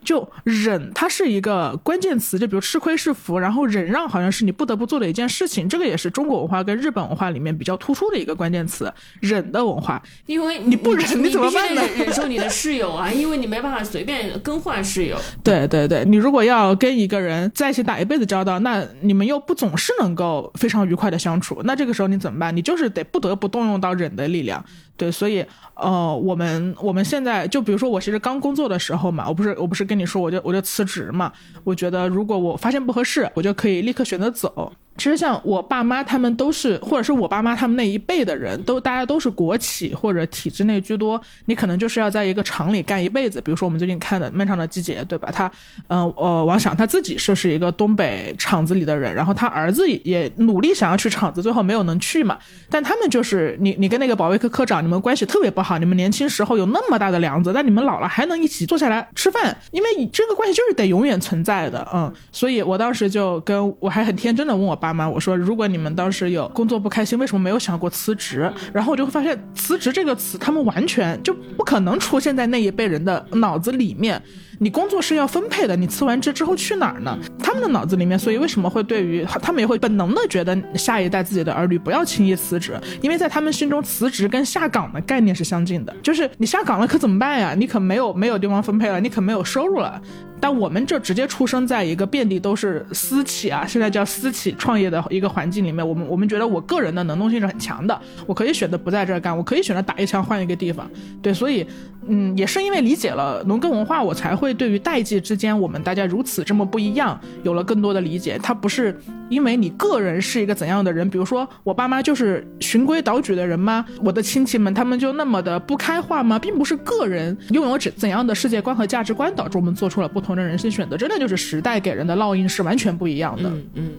[0.04, 2.40] 就忍，它是一个关键词。
[2.40, 5.70] 就比如吃亏是福，然后忍让好像是你不得不做的一件事情。
[5.70, 10.02] 这个也是中国文化跟日本文化里面比较突出的一个关键词，忍的文化。
[10.26, 11.84] 因为你不忍，你怎么办呢？
[11.98, 15.18] 忍受你的室友啊，因为你没办法随便更换室友。
[15.44, 22.56] 对对对，你如果要跟一个人在一起打一辈子交道，那你们又不总是能够非常愉快的相处，那这个时候你怎么办？
[22.56, 24.64] 你就是得不得不动用到忍的力量。
[24.98, 31.32] 对，所以呃，我们我们现在就比如说我其实刚工作的时候嘛，我不是我不是跟你说我就我就辞职嘛，
[31.64, 34.72] 我觉得如果我发现不合适，我就可以立刻选择走。
[34.98, 41.22] 其实像我爸妈他们都是，或者是我爸妈他们那一辈的人都，大家都是国企或者体制内居多。
[41.46, 43.42] 你可能就是要在一个厂里干一辈子。
[43.42, 45.30] 比如说我们最近看的《漫长的季节》，对吧？
[45.32, 45.52] 他，
[45.88, 52.38] 嗯呃，王想他自己是是一个东北厂子里的人，然后他儿子也努力想要去厂子，最后没有能去嘛。
[52.70, 62.12] 但他们就是你，你跟那个保卫科科长，你们关系特别不好，你们年轻时候有那么大的梁子，但你们老了还能一起坐下来吃饭，因为这个关系就是得永远存在的，嗯。
[62.32, 68.52] 所以我当时就跟我还很天真的问我爸妈，我说如果你们当时有工作不开心，为什么没有想过辞职？
[68.74, 74.22] 然后我就会发现辞职这个词，他们完全就不可能出现在那一辈人的脑子里面。
[74.60, 77.18] 你工作是要分配的，你辞完职之后去哪儿呢？
[77.40, 87.54] 他们的脑子里面，所以为什么会对于他们也会本能的觉得下一代自己的儿女不要轻易辞职，因为在他们心中辞职跟下岗的概念是相近的，就是你下岗了可怎么办呀？
[87.58, 90.02] 你可没有没有地方分配了，你可没有收入了。
[90.38, 100.90] 但我们这直接出生在一个遍地都是私企啊，现在叫私企创业的一个环境里面，我们我们觉得我个人的能动性是很强的，我可以选择不在这儿干，我可以选择打一枪换一个地方。
[101.22, 101.66] 对，所以
[102.08, 108.40] 嗯，也是因为理解了农耕文化，我才会对于代际之间我们大家如此这么不一样，有了更多的理解。
[108.42, 108.96] 它不是
[109.30, 113.86] 因为你个人是一个怎样的人，比如说我爸妈就是循规蹈矩的人吗？
[114.04, 116.38] 我的亲戚们他们就那么的不开化吗？
[116.38, 123.50] 并不是个人拥有怎怎样的世界观和价值观导致我们做出了不同的人生选择，真的就是时代给人的烙印是完全不一样的。
[123.50, 123.92] 嗯嗯。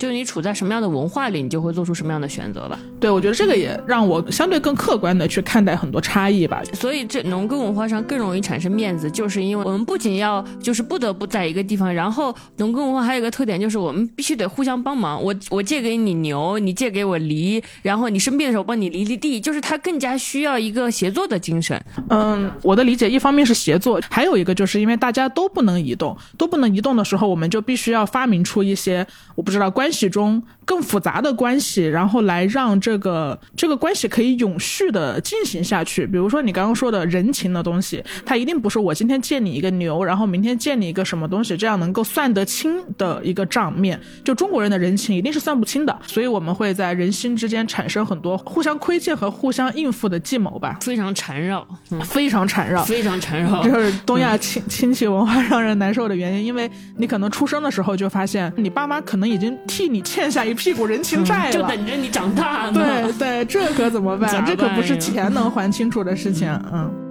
[0.00, 2.78] 就是你处在什么样的文化里，你就会做出什么样的选择吧。
[2.98, 6.62] 对，我觉得这个也让我相对更客观的去看待很多差异吧。
[6.72, 15.22] 所以这农耕文化上更容易产生面子，就是因为我们不仅要就是不得不在一个地方，然后农耕文化还有一个特点就是我们必须得互相帮忙。
[15.22, 21.78] 我我借给你牛，你借给我犁，然后你生病的时候帮你犁犁地，就是它更加需要一个协作的精神。
[22.08, 29.89] 嗯，我的理解一方面是协作，还有一个就是因为大家都不能移动，都不能移动的时候，我们就必须要发明出一些我不知道关。
[29.90, 36.06] 关系中更复杂的关系，然后来让这个这个关系可以永续的进行下去。
[36.06, 44.00] 比如说你刚刚说的人情的东西，它一定不是我今天借你一个牛，然后明天借你一个什么东西，这样能够算得清的一个账面。
[44.22, 50.78] 就中国人的人情一定是算不清的，所以我们会在人心之间产生很多互相亏欠和互相应付的计谋吧。
[50.80, 51.66] 非常缠绕，
[52.04, 56.44] 非常缠绕，非常缠绕，就是东亚亲亲戚文化让人难受的原因。
[56.44, 59.58] 因为你可能出生的时候就发现，你爸妈可能已经。
[59.66, 62.72] 替你欠下一屁股人情债了，就等着你长大呢。
[62.72, 64.30] 对对，这可怎么办？
[64.46, 66.48] 这可不是钱能还清楚的事情。
[66.72, 67.09] 嗯。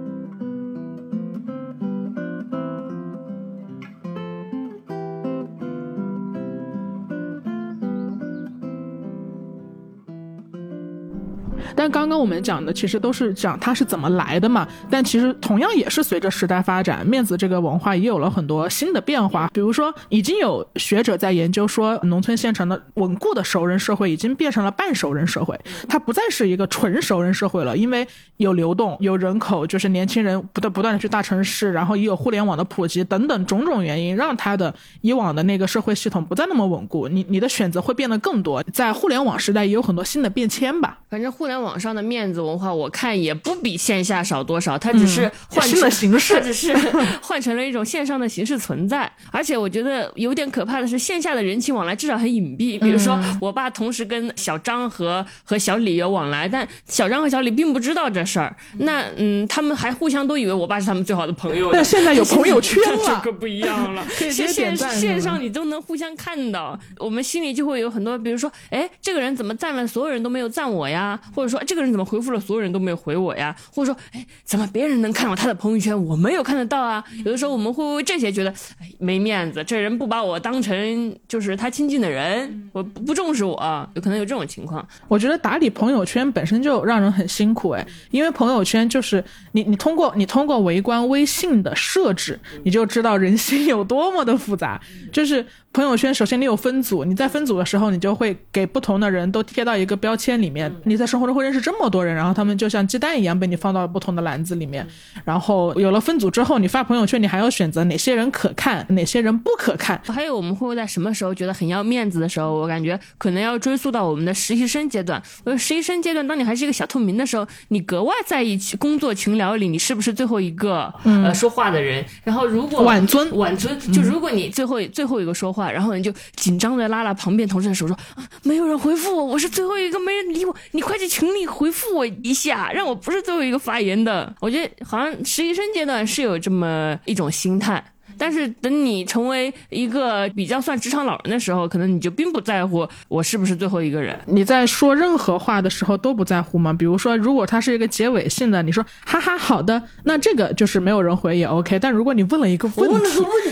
[11.74, 14.66] 但刚刚我们讲的其实都是讲它是怎么来的嘛。
[14.90, 19.48] 但其实同样也是随着时代发展，面子这个文化也有了很多新的变化。
[19.52, 28.06] 比如说，已经有学者在研究说，农村县城的稳固的熟人社会已经变成了半熟人社会，它不再是一个纯熟人社会了，因为
[28.38, 37.06] 有流动，有人口，就是年轻人不断不断的去大城市，然后也有互联网的普及等等种种原因，让它的以往的那个社会系统不再那么稳固。
[37.06, 40.98] 你你的选择会变得更多，在互联网时代也有很多新的变迁吧。
[41.08, 41.60] 反正互联。
[41.60, 46.74] 网上的面子文化，我看也不比线下少多少，它只是换成了形式，它只是
[47.22, 49.10] 换成了一种线上的形式存在。
[49.30, 52.78] 而且我觉得有点可怕的是，线下的人情往来至少很隐蔽。
[52.80, 58.54] 比如说，我爸同时跟小张和和小李有往来，但小张和小李并不知道这事儿。
[58.78, 61.70] 那嗯，他们还互相都以为我爸是他们最好的朋友。
[61.72, 64.04] 但现在有朋友圈了， 这可不一样了。
[64.30, 71.18] 线线线上你都能互相看到，我们心里就会有很多，比如说，哎，这个人怎么赞了，所有人都没有赞我呀？
[71.34, 73.54] 或者说这个人怎么回复了所有人都没有回我呀？
[73.72, 77.04] 或者说，哎，怎么别人能看到他的朋友圈，我没有看得到啊？
[77.24, 78.50] 有的时候我们会为这些觉得，
[78.80, 84.86] 哎，没面子，这人不把我当成就是他亲近的人，我不重视我，有可能有这种情况。
[85.08, 89.22] 我觉得打理朋友圈本身就让人很辛苦，哎，因为朋友圈就是
[89.52, 94.80] 你你通过你通过围观微信的设置，你就知道人心有多么的复杂，
[95.12, 100.74] 就是朋友圈首先你有分组，你在分组的时候，你就会给不同的人都贴到一个标签里面。
[100.82, 104.84] 你在生活中会认识这么多人，然后他们就像鸡蛋一样被你放到了不同的篮子里面。
[105.24, 110.00] 然后有了分组之后，你发朋友圈，你还要选择哪些人可看，哪些人不可看。
[110.06, 115.22] 还有我们会不会在什么时候觉得很要面子的时候，我感觉可能要追溯到我们的实习生阶段。
[115.44, 122.04] 我实习生阶段，当你还是一个小透明的时候，你格外在意工作群聊里你是不是最后一个呃说话的人。
[122.24, 126.14] 然后如果晚尊晚尊，就如果你最后最后一个说话，然后你就。
[126.36, 130.54] 紧张的拉拉旁边同事的手说：“啊，没有人回复我，我是最后一个，没人理我。
[130.70, 137.84] 你快去群里回复我一下，让我不是最后一个发言的。”我觉得好像实习生阶段是有这么一种心态。
[138.20, 144.14] 但是等你成为一个比较算职场老人的时候，可能你就并不在乎我是不是最后一个人。
[144.26, 146.70] 你在说任何话的时候都不在乎吗？
[146.70, 151.78] 比如说，如果它是一个结尾性的，你说哈哈好的，那这个就是没有人回也 OK。
[151.78, 153.02] 但如果你问了一个问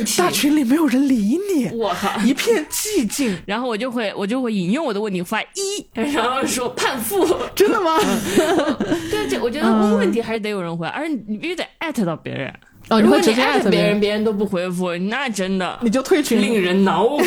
[0.05, 7.97] 题，大群里没有人理你，我靠，一片寂静， 然后我就会我就会引用我的问题发一，然后说判负，真的吗？
[9.11, 12.53] 对，这我觉得问问题还是得有人回，而且你必须得艾特到别人。
[12.91, 17.23] 哦，如果你艾特别人，别人都不回复，那真的你就退群，令人恼火，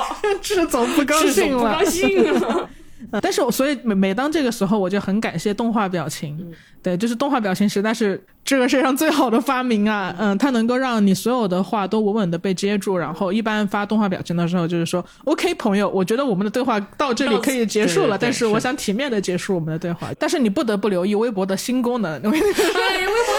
[0.40, 2.70] 这总不高兴了，不高兴了。
[3.20, 6.38] 但是我，所以每每当这个时候，我就很感谢动画表情。
[6.82, 10.14] 对，就是动画表情实在是这个世界上最好的发明啊！
[10.18, 12.98] 嗯，它能够让你所有的话都稳稳的被接住。
[12.98, 18.18] 然后，一般发动画表情的时候，就是说，OK，朋友，我觉得我们的对话到这里可以结束了。
[18.18, 20.10] 但是，我想体面的结束我们的对话。
[20.18, 22.12] 但是，你不得不留意微博的新功能。
[22.20, 22.44] 哎，微博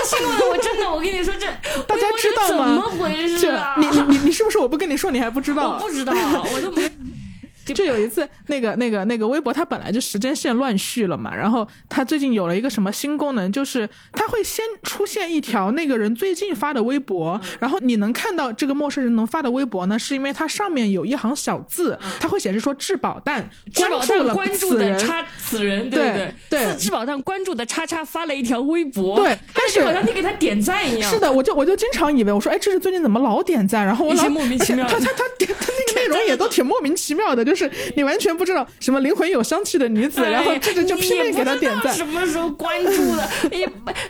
[0.03, 1.45] 新功能，我真的，我跟你说，这
[1.85, 2.65] 大家知道吗？
[2.65, 3.75] 怎么回事啊？
[3.77, 5.73] 你你你是不是我不跟你说，你还不知道？
[5.73, 6.13] 我不知道，
[6.51, 6.89] 我都没。
[7.73, 11.35] 就有一次，那个、那个、那个微博，它本来就时间线乱序了嘛。
[11.35, 31.11] 然后它最近有了一个什么新功能，就是它会先出现一条那个人最近发的微博，然后你能看到这个陌生人能发的微博呢，是因为它上面有一行小字，它会显示说质保蛋关注了关注的叉此人，对对对，质保蛋关注的叉叉发了一条微博，对，但是好像你给他点赞一样。
[31.11, 33.85] 是的，我就我就经常以为我说，哎，这是最近怎么老点赞？
[33.85, 41.93] 然后我老莫名其妙， 他他他点他那个内容也都挺莫名其妙的，就是你完全不知道什么灵魂有香气的女子，然后这个就拼命给他点赞。
[41.93, 43.23] 什么时候关注的？
[43.51, 43.63] 哎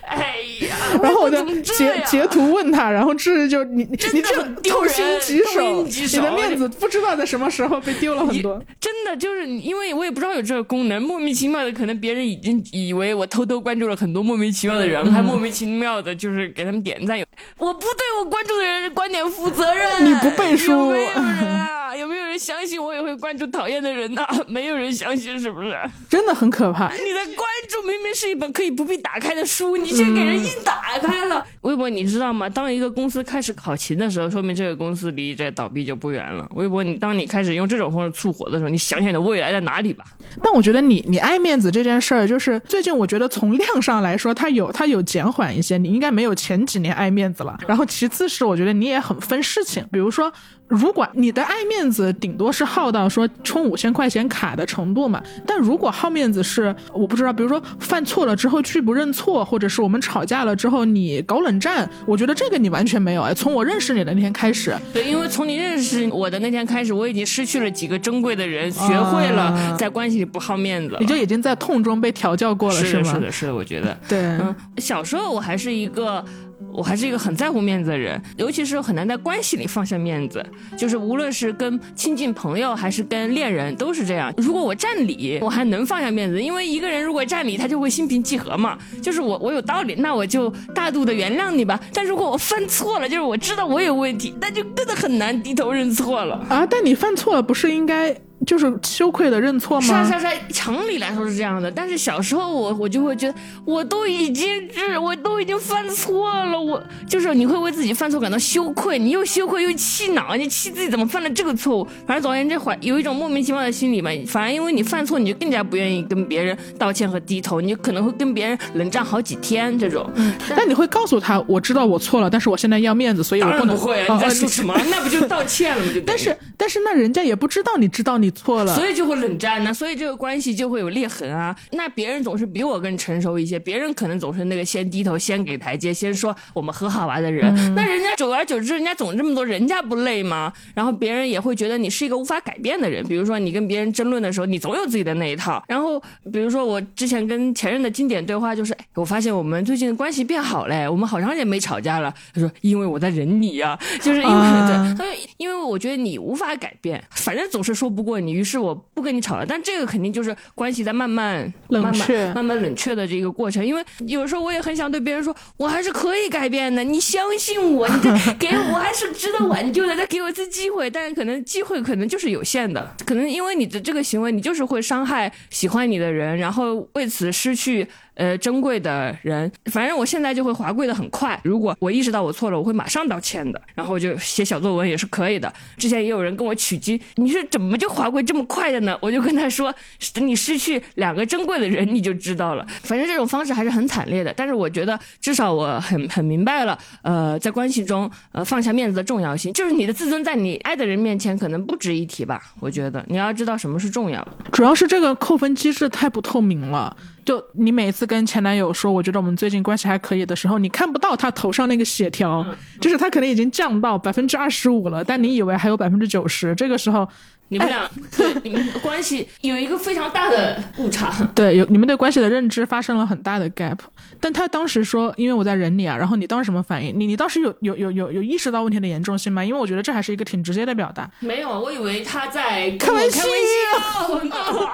[0.08, 0.36] 哎
[0.68, 0.76] 呀！
[1.02, 8.62] 然后我就截截图问他，然后这就你你这痛心疾首，你的面子不知道在什么时候被丢了很多。
[8.80, 17.20] 真的就是因为我也不知道有这个功能，莫名其妙的，可能别人已经以为我偷偷关注了很多莫名其妙的人，还莫名其妙的就是给他们点赞。
[17.58, 20.06] 我不对我关注的人观点负责任。
[20.06, 20.72] 你不背书？
[20.72, 21.85] 有没有人啊？
[21.96, 24.22] 有没有人相信我也会关注讨厌的人呢？
[24.48, 25.76] 没有人相信，是不是？
[26.10, 26.92] 真的很可怕。
[26.94, 31.46] 你的关注明明是一本可以不必打开的书，你却给人硬打开了。
[31.62, 32.50] 微博，你知道吗？
[32.50, 36.48] 当一个公司开始考勤的时候，说明这个公司离这倒闭就不远了。
[36.56, 40.06] 微博，你当你开始用这种方式促火的时候，你想想你的未来在哪里吧。
[40.44, 45.78] 但我觉得你你爱面子这件事儿，就是最近我觉得从量上来说，它有它有减缓一些。
[45.78, 47.58] 你应该没有前几年爱面子了。
[47.68, 50.32] 然后其次是我觉得你也很分事情，比如说。
[50.68, 63.34] 如果你的爱面子顶多是耗到说充五千块钱卡的程度嘛，但如果好面子是我不知道，比如说犯错了之后拒不认错，或者是我们吵架了之后你搞冷战，我觉得这个你完全没有哎。
[63.34, 73.14] 从我认识你的那天开始，对，因为从你认识我的那天开始，我已经失去了几个珍贵的人，学会了在关系里不好面子，你就已经在痛中被调教过了，是吗？
[73.14, 76.26] 是的，是的，我觉得，对，嗯，小时候我还是一个。
[76.74, 80.46] 我还是一个很在乎面子的人，尤其是很难在关系里放下面子。
[80.78, 84.34] 就是无论是跟亲近朋友还是跟恋人，都是这样。
[84.38, 88.78] 如果我占理，我还能放下面子，因为一个人如果占理，他就会心平气和嘛。
[89.02, 91.80] 就是我我有道理，那我就大度的原谅你吧。
[91.94, 96.66] 但如果我犯错了，就是我知道我有问题，那就真的很难低头认错了啊。
[96.66, 98.16] 但你犯错了，不是应该？
[98.46, 100.06] 就是羞愧的认错吗？
[100.06, 101.70] 是是是，常理来说是这样的。
[101.72, 103.36] 但是小时候我我就会觉得，
[103.66, 111.88] 我都已经是我都已经犯错了，我就是你会为自己犯错感到羞愧，你又羞愧又气恼，你气自己怎么犯了这个错误。
[112.08, 114.10] 反正总而言之，怀有一种莫名其妙的心理嘛。
[114.28, 120.10] 反而因为你犯错，你就更加不愿意跟别人道歉和低头，你可能会跟别人冷战好几天这种。
[120.16, 123.76] 嗯，但你会告诉他，我知道我错了，但是我现在要面子，所以我不能。
[123.76, 124.74] 不会，你在说什么？
[124.90, 125.92] 那不就道歉了吗？
[125.94, 128.32] 就但是但是那人家也不知道你知道你。
[128.36, 131.56] 错了，所以就会冷战呢，所以这个关系就会有裂痕啊。
[131.72, 137.54] 那别人总是比我更成熟一些，别人可能总是那个先低头、先给台阶、先说我们和好吧的人。
[137.74, 140.52] 那人家久而久之，人家总这么多，人家不累吗？
[140.74, 143.06] 然后别人也会觉得你是一个无法改变的人。
[143.08, 145.64] 比如说你跟别人争论的时候，你总有自己的那一套。
[145.68, 146.02] 然后
[146.34, 152.14] 比如说我之前跟前任的经典对话就是，我发现我们最近关系变好嘞，我们好长时间没吵架了。
[152.34, 159.46] 他说因为我在忍你呀，就是因为对，因为我我觉得你无法改变，反正总是说不过你，于是我不跟你吵了。
[159.46, 163.66] 但这个肯定就是关系在慢慢冷却、慢慢冷却的这个过程。
[163.66, 170.90] 因为有时候我也很想对别人说，我还是可以改变的，你相信我，你再 给我还是值得挽救的，再给我一次机会。
[170.90, 177.88] 但是可能机会可能就是有限的，可能因为你的这个行为，你就是会伤害喜欢你的人，然后为此失去。
[178.16, 181.40] 呃，珍贵的人，反正我现在就会滑跪的很快。
[181.44, 183.62] 如果我意识到我错了，我会马上道歉的。
[183.74, 185.52] 然后就写小作文也是可以的。
[185.78, 188.98] 之前也有人跟我取经，你是怎么就滑跪这么快的呢？
[189.02, 189.74] 我就跟他说，
[190.22, 192.66] 你失去两个珍贵的人，你就知道了。
[192.84, 194.34] 反正这种方式还是很惨烈的。
[194.36, 202.42] 但是我觉得至少我很很明白了，呃，在关系中，呃，放下面子的重要性，就是你的自尊在你爱的人面前可能不值一提吧。
[202.62, 204.26] 我觉得你要知道什么是重要。
[204.54, 206.96] 主要是这个扣分机制太不透明了。
[207.26, 212.46] 就你每次跟前男友说，我觉得我们最近关系还可以的时候，你看不到他头上那个血条，
[212.80, 217.06] 就是他可能已经降到百分之二十五了，但你以为还有百分之九十，这个时候。
[217.50, 217.88] 你们俩
[218.18, 223.78] 对你们关系有一个非常大的误差，对，有你们对关系的认知发生了很大的 gap。
[224.20, 226.94] 但他当时说，因为我在忍你啊，然后你当时什么反应？
[226.98, 229.44] 你你当时有有有有有意识到问题的严重性吗？
[229.44, 231.10] 因为我觉得这还是一个挺直接的表达。
[231.20, 233.24] 没有，我以为他在开玩笑。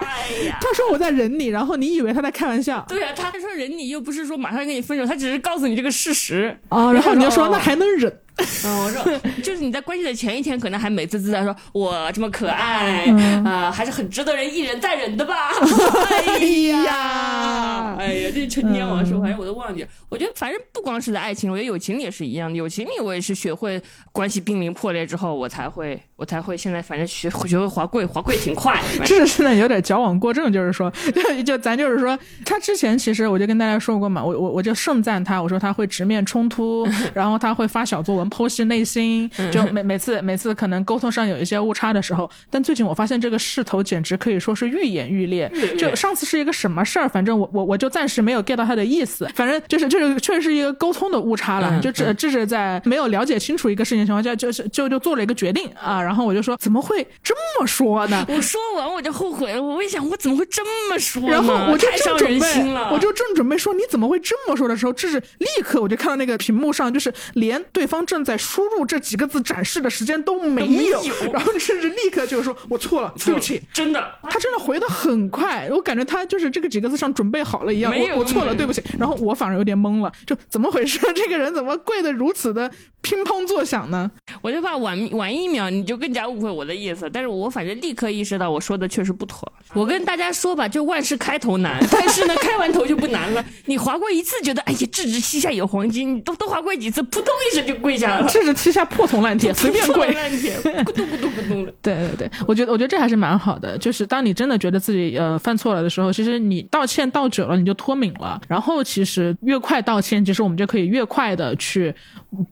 [0.02, 2.86] 哎呀， 他说我在忍你，然后你以为他在开玩笑。
[2.88, 6.92] 对啊，他说忍你又不是说马上跟你分手，他只是告诉你这个事实啊。
[6.92, 8.12] 然后你就说那还能忍？
[8.66, 13.06] 嗯，我说 就是你在关系的前一天，可能还美滋滋的说，我这么可爱
[13.46, 15.52] 啊，还是很值得人一忍再忍的吧。
[16.10, 16.38] 哎
[16.68, 19.88] 呀，哎呀，这陈年往事，反正我都忘记了。
[20.10, 22.56] 我觉得反正不光是在爱情，我觉得友情里也是一样的。
[22.58, 23.82] 友情里我也是学会
[24.12, 28.82] 关系濒临破裂之后，我才会，我才会现在反正学学会滑跪，滑跪挺快。
[29.06, 38.31] 这是呢有点矫枉过正，就是说，就就咱就是说，他之前其实我就跟大家说过嘛，我我我就盛赞他，我说他会直面冲突，然后他会发小作文。
[38.32, 45.52] 剖析内心，就每每次每次可能沟通上有一些误差的时候，但最近我发现这个势头简直可以说是愈演愈烈。
[45.78, 51.80] 就上次是一个什么事儿，反正我我我就暂时没有 get 到他的意思，反正就是就是确实是一个沟通的误差了。
[51.82, 56.02] 就这这是在没有了解清楚一个事情情况下，就是就就做了一个决定啊。
[56.02, 58.26] 然后我就说怎么会这么说呢？
[58.30, 61.30] 我说完我就后悔了，我一想我怎么会这么说？
[61.30, 62.92] 然后我就正准备，了。
[62.94, 71.02] 我就正准备说你怎么会这么说的时候，这是立刻我就看到那个屏幕上就是连对方正在输入这几个字展示的时间都没有，
[71.32, 77.98] 然后甚至立刻就说：“我错了，对不起。”真的，他真的回的很快，我感觉他就是这个几个字上准备好了一样。
[77.98, 78.84] 我我错了，对不起。
[79.00, 81.00] 然后我反而有点懵了，就怎么回事？
[81.16, 82.70] 这个人怎么跪的如此的
[83.02, 84.12] 乒乓作响呢？
[84.42, 87.10] 我就怕晚晚一秒你就更加误会我的意思。
[87.10, 89.50] 但是我反正立刻意识到我说的确实不妥。
[89.74, 93.46] 我跟大家说吧，就万事开头难，但是呢，开完头就不难了。
[93.68, 98.28] 你划过一次，觉得哎呀，智智膝下有黄金，你都都划过几次，扑通一声就跪下了。
[98.28, 98.82] 智智膝下。
[98.92, 101.74] 破铜烂铁，随便跪，咕咚咕咚咕咚的。
[101.82, 103.78] 对对对，我觉得我觉得这还是蛮好的。
[103.78, 108.42] 就是当你真的觉得自己呃犯错了的时候，其实你道歉道久了，你就脱敏了。
[108.50, 111.94] 然后其实越快道歉，其实我们就可以越快的去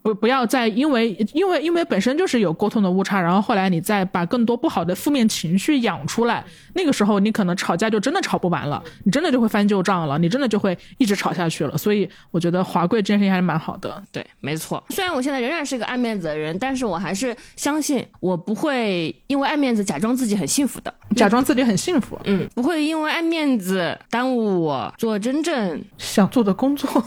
[0.02, 6.46] 不不要再因为因为因为本身就是有沟通的误差，然后后来你再把更多不好的负面情绪养出来，
[6.76, 11.78] 那个时候你可能吵架就真的吵不完了，你真的就会翻旧账了，你真的就会一直吵下去了。
[11.78, 14.02] 所以我觉得华贵这件事情还是蛮好的。
[14.12, 14.82] 对，没错。
[14.90, 16.30] 虽然我现在仍然是个爱面子。
[16.30, 27.04] 的人，但是我还是相信，我不会因为爱面子假装自己很幸福的，假装自己很幸福，嗯，不会因为爱面子耽误我做真正想做的工作，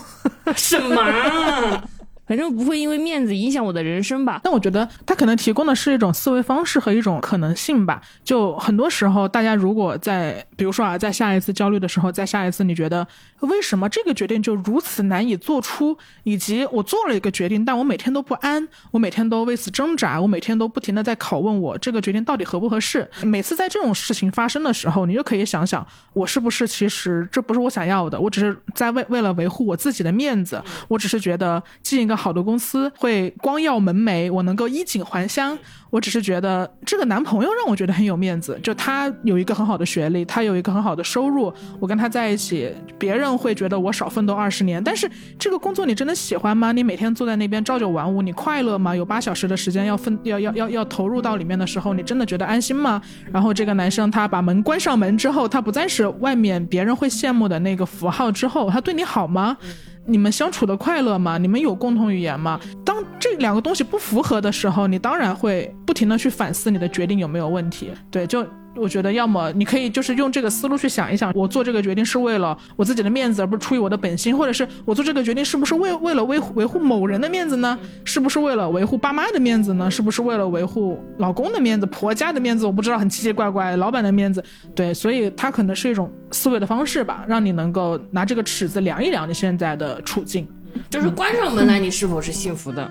[0.56, 1.88] 什么？
[2.32, 4.40] 反正不会因为面子影响我的人生吧？
[4.42, 8.00] 但我觉得他可能提供的是一种思维方式和一种可能性吧。
[8.24, 13.06] 就很多时候，大家如果在，比如说啊，在下一次焦虑的时候，在下一次你觉得
[13.40, 23.06] 为什么这个决定就如此难以做出，以及我做了一个决定，但我每天都不安，我每天都为此挣扎，我每天都不停的在拷问我这个决定到底合不合适。
[23.24, 32.21] 每次在这种事情发生的时候，你就可以想想，我是不是其实这不是我想要的，我只是在为为了维护我自己的面子，我只是觉得进一个。
[32.22, 35.58] 好的公司会光耀门楣，我能够衣锦还乡。
[35.90, 44.82] 我只是觉得这个男朋友让我觉得很有面子，就他有一个很好的学历，他有一个很好的收入，我跟他在一起，别人会觉得我少奋斗二十年。
[44.82, 46.72] 但是这个工作你真的喜欢吗？
[46.72, 48.96] 你每天坐在那边朝九晚五，你快乐吗？
[48.96, 53.02] 有八小时的时间要分要要要要投入到里面的时候，你真的觉得安心吗？
[53.30, 59.58] 然后这个男生他把门关上门之后，他不再是外面别人会羡慕的那个符号之后，他对你好吗？
[60.06, 61.38] 你们相处的快乐吗？
[61.38, 62.60] 你们有共同语言吗？
[62.84, 67.90] 当这两个东西不符合的时候，你当然会不停的去反思你的决定有没有问题。
[68.10, 68.46] 对，就。
[68.74, 77.78] 我觉得，要么你可以就是用这个思路去想一想，我做这个决定是为了我自己的面子，而不是出于我的本心，或者是我做这个决定是不是为为了维维护某人的面子呢？
[78.04, 79.90] 是不是为了维护爸妈的面子呢？
[79.90, 82.64] 是不是为了维护老公的面子、婆家的面子？
[82.64, 84.42] 我不知道，很奇奇怪怪，老板的面子，
[84.74, 90.48] 对，所以它可能是一种思维的方式吧，让你能够拿这个尺子量一量你现在的处境，
[90.88, 92.90] 就是关上门来，你是否是幸福的？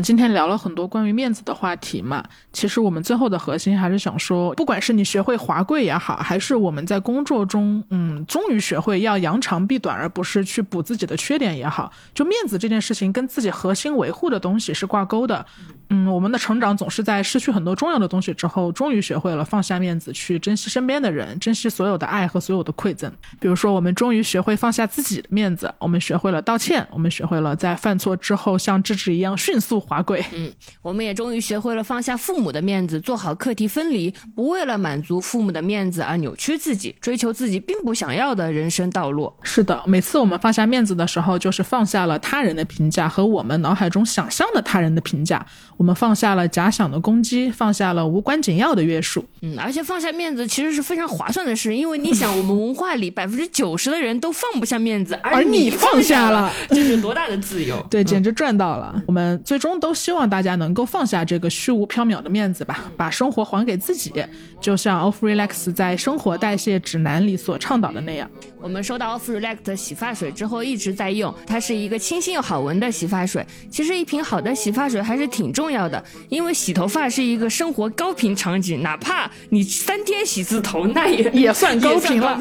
[0.00, 2.24] 今天聊了很多关于面子的话题嘛。
[2.52, 15.44] 其实我们最后的核心还是想说，不管是你学会华贵也好，还是我们在工作中，嗯，终于学会要扬长避短，而不是去补自己的缺点也好，就面子这件事情跟自己核心维护的东西是挂钩的。
[15.90, 23.12] 嗯，我们的成长总是在失去很多重要的东西之后，终于学会了放下面子，去珍惜身边的人，珍惜所有的爱和所有的馈赠。
[23.38, 29.78] 比如说，我们终于学会放下自己的面子，我们学会了道歉，我们学会了在犯错之后像智智一样迅速。
[29.86, 30.52] 速滑轨，嗯，
[30.82, 39.32] 我们也终于学会了放下父母的面子，做好课题分离，不为了满足父母的面子而扭曲自己，追求自己并不想要的人生道路。
[39.42, 45.44] 是的，每次我们放下面子的时候，就是放下了他人的评价和我们脑海中想象的他人的评价，
[45.76, 49.24] 我们放下了假想的攻击，放下了无关紧要的约束。
[49.42, 57.84] 嗯，而且放下面子其实是非常划算的事，因为你想，我们文化里百分之九十的人都放不下面子，而你放下了，这是多大的自由？
[57.90, 59.02] 对，简直赚到了。
[59.06, 59.56] 我们最。
[59.56, 64.10] 最终都希望大家能够放下这个虚无缥缈的面子吧，把生活还给自己，
[64.58, 68.30] 就像 Off Relax 在《生活代谢指南》里所倡导的那样。
[68.58, 73.46] 我们收到 Off Relax 的洗发水之后一直在用，它是一个清新又好闻的洗发水。
[73.70, 82.38] 其实一瓶好的洗发水还是挺重要的，因为洗头发是一个生活高频场景，哪怕你三天洗次头，那也 也算高频了。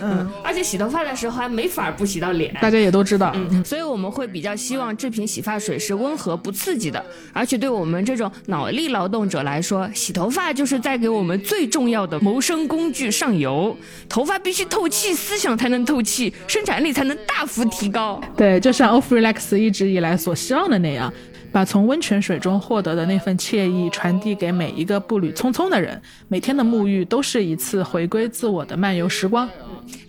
[0.00, 3.32] 嗯， 而且洗头发的时候还没法不洗到脸，大家也都知道。
[3.34, 6.52] 嗯，所以我们会比较希望这瓶洗发水是温和不。
[6.56, 13.74] 刺自己的，而且对我们这种脑力劳动者来说，洗头发就是在给我们最重要的谋生工具上油。
[14.10, 18.20] 头发必须透气，思想才能透气，生产力才能大幅提高。
[18.36, 21.10] 对，就像 Off Relax 一直以来所希望的那样，
[21.56, 25.98] 把从温泉水中获得的那份惬意传递给每一个步履匆匆的人。
[26.28, 29.48] 每天的沐浴都是一次回归自我的漫游时光。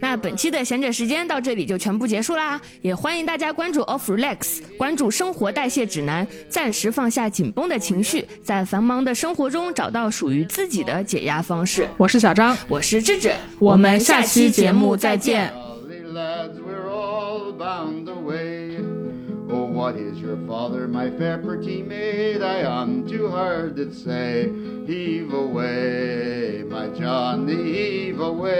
[0.01, 11.87] 那本期的闲者时间到这里就全部结束啦，也欢迎大家关注 Off Relax，关注生活代谢指南，暂时放下紧绷的情绪，在繁忙的生活中找到属于自己的解压方式。
[11.95, 15.49] 我是小张，我是智智，我们下期节目再见。
[19.77, 22.41] What is your father, my fair pretty maid?
[22.41, 24.49] I unto her did say,
[24.87, 28.59] Heave away, my Johnny, heave away.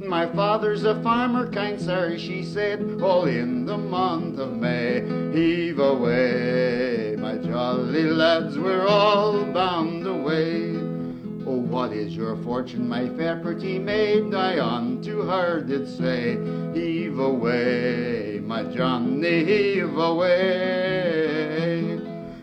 [0.00, 5.00] My father's a farmer, kind sir, she said, all in the month of May.
[5.32, 10.89] Heave away, my jolly lads, we're all bound away.
[11.50, 14.32] Oh, what is your fortune, my fair pretty maid?
[14.32, 16.38] I unto her did say,
[16.72, 20.38] Heave away, my Johnny, heave away.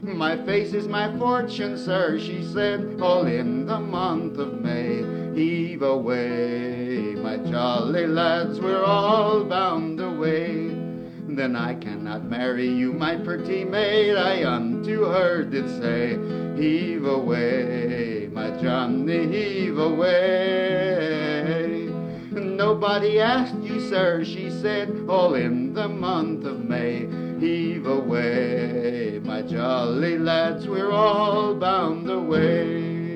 [0.02, 5.06] My face is my fortune, sir, she said, all in the month of May.
[5.34, 10.87] Heave away, my jolly lads, we're all bound away.
[11.38, 16.18] Then I cannot marry you, my pretty maid, I unto her did say,
[16.60, 20.74] Heave away, my Johnny, heave away.
[22.32, 27.06] Nobody asked you, sir, she said, all in the month of May.
[27.40, 33.07] Heave away, my jolly lads, we're all bound away.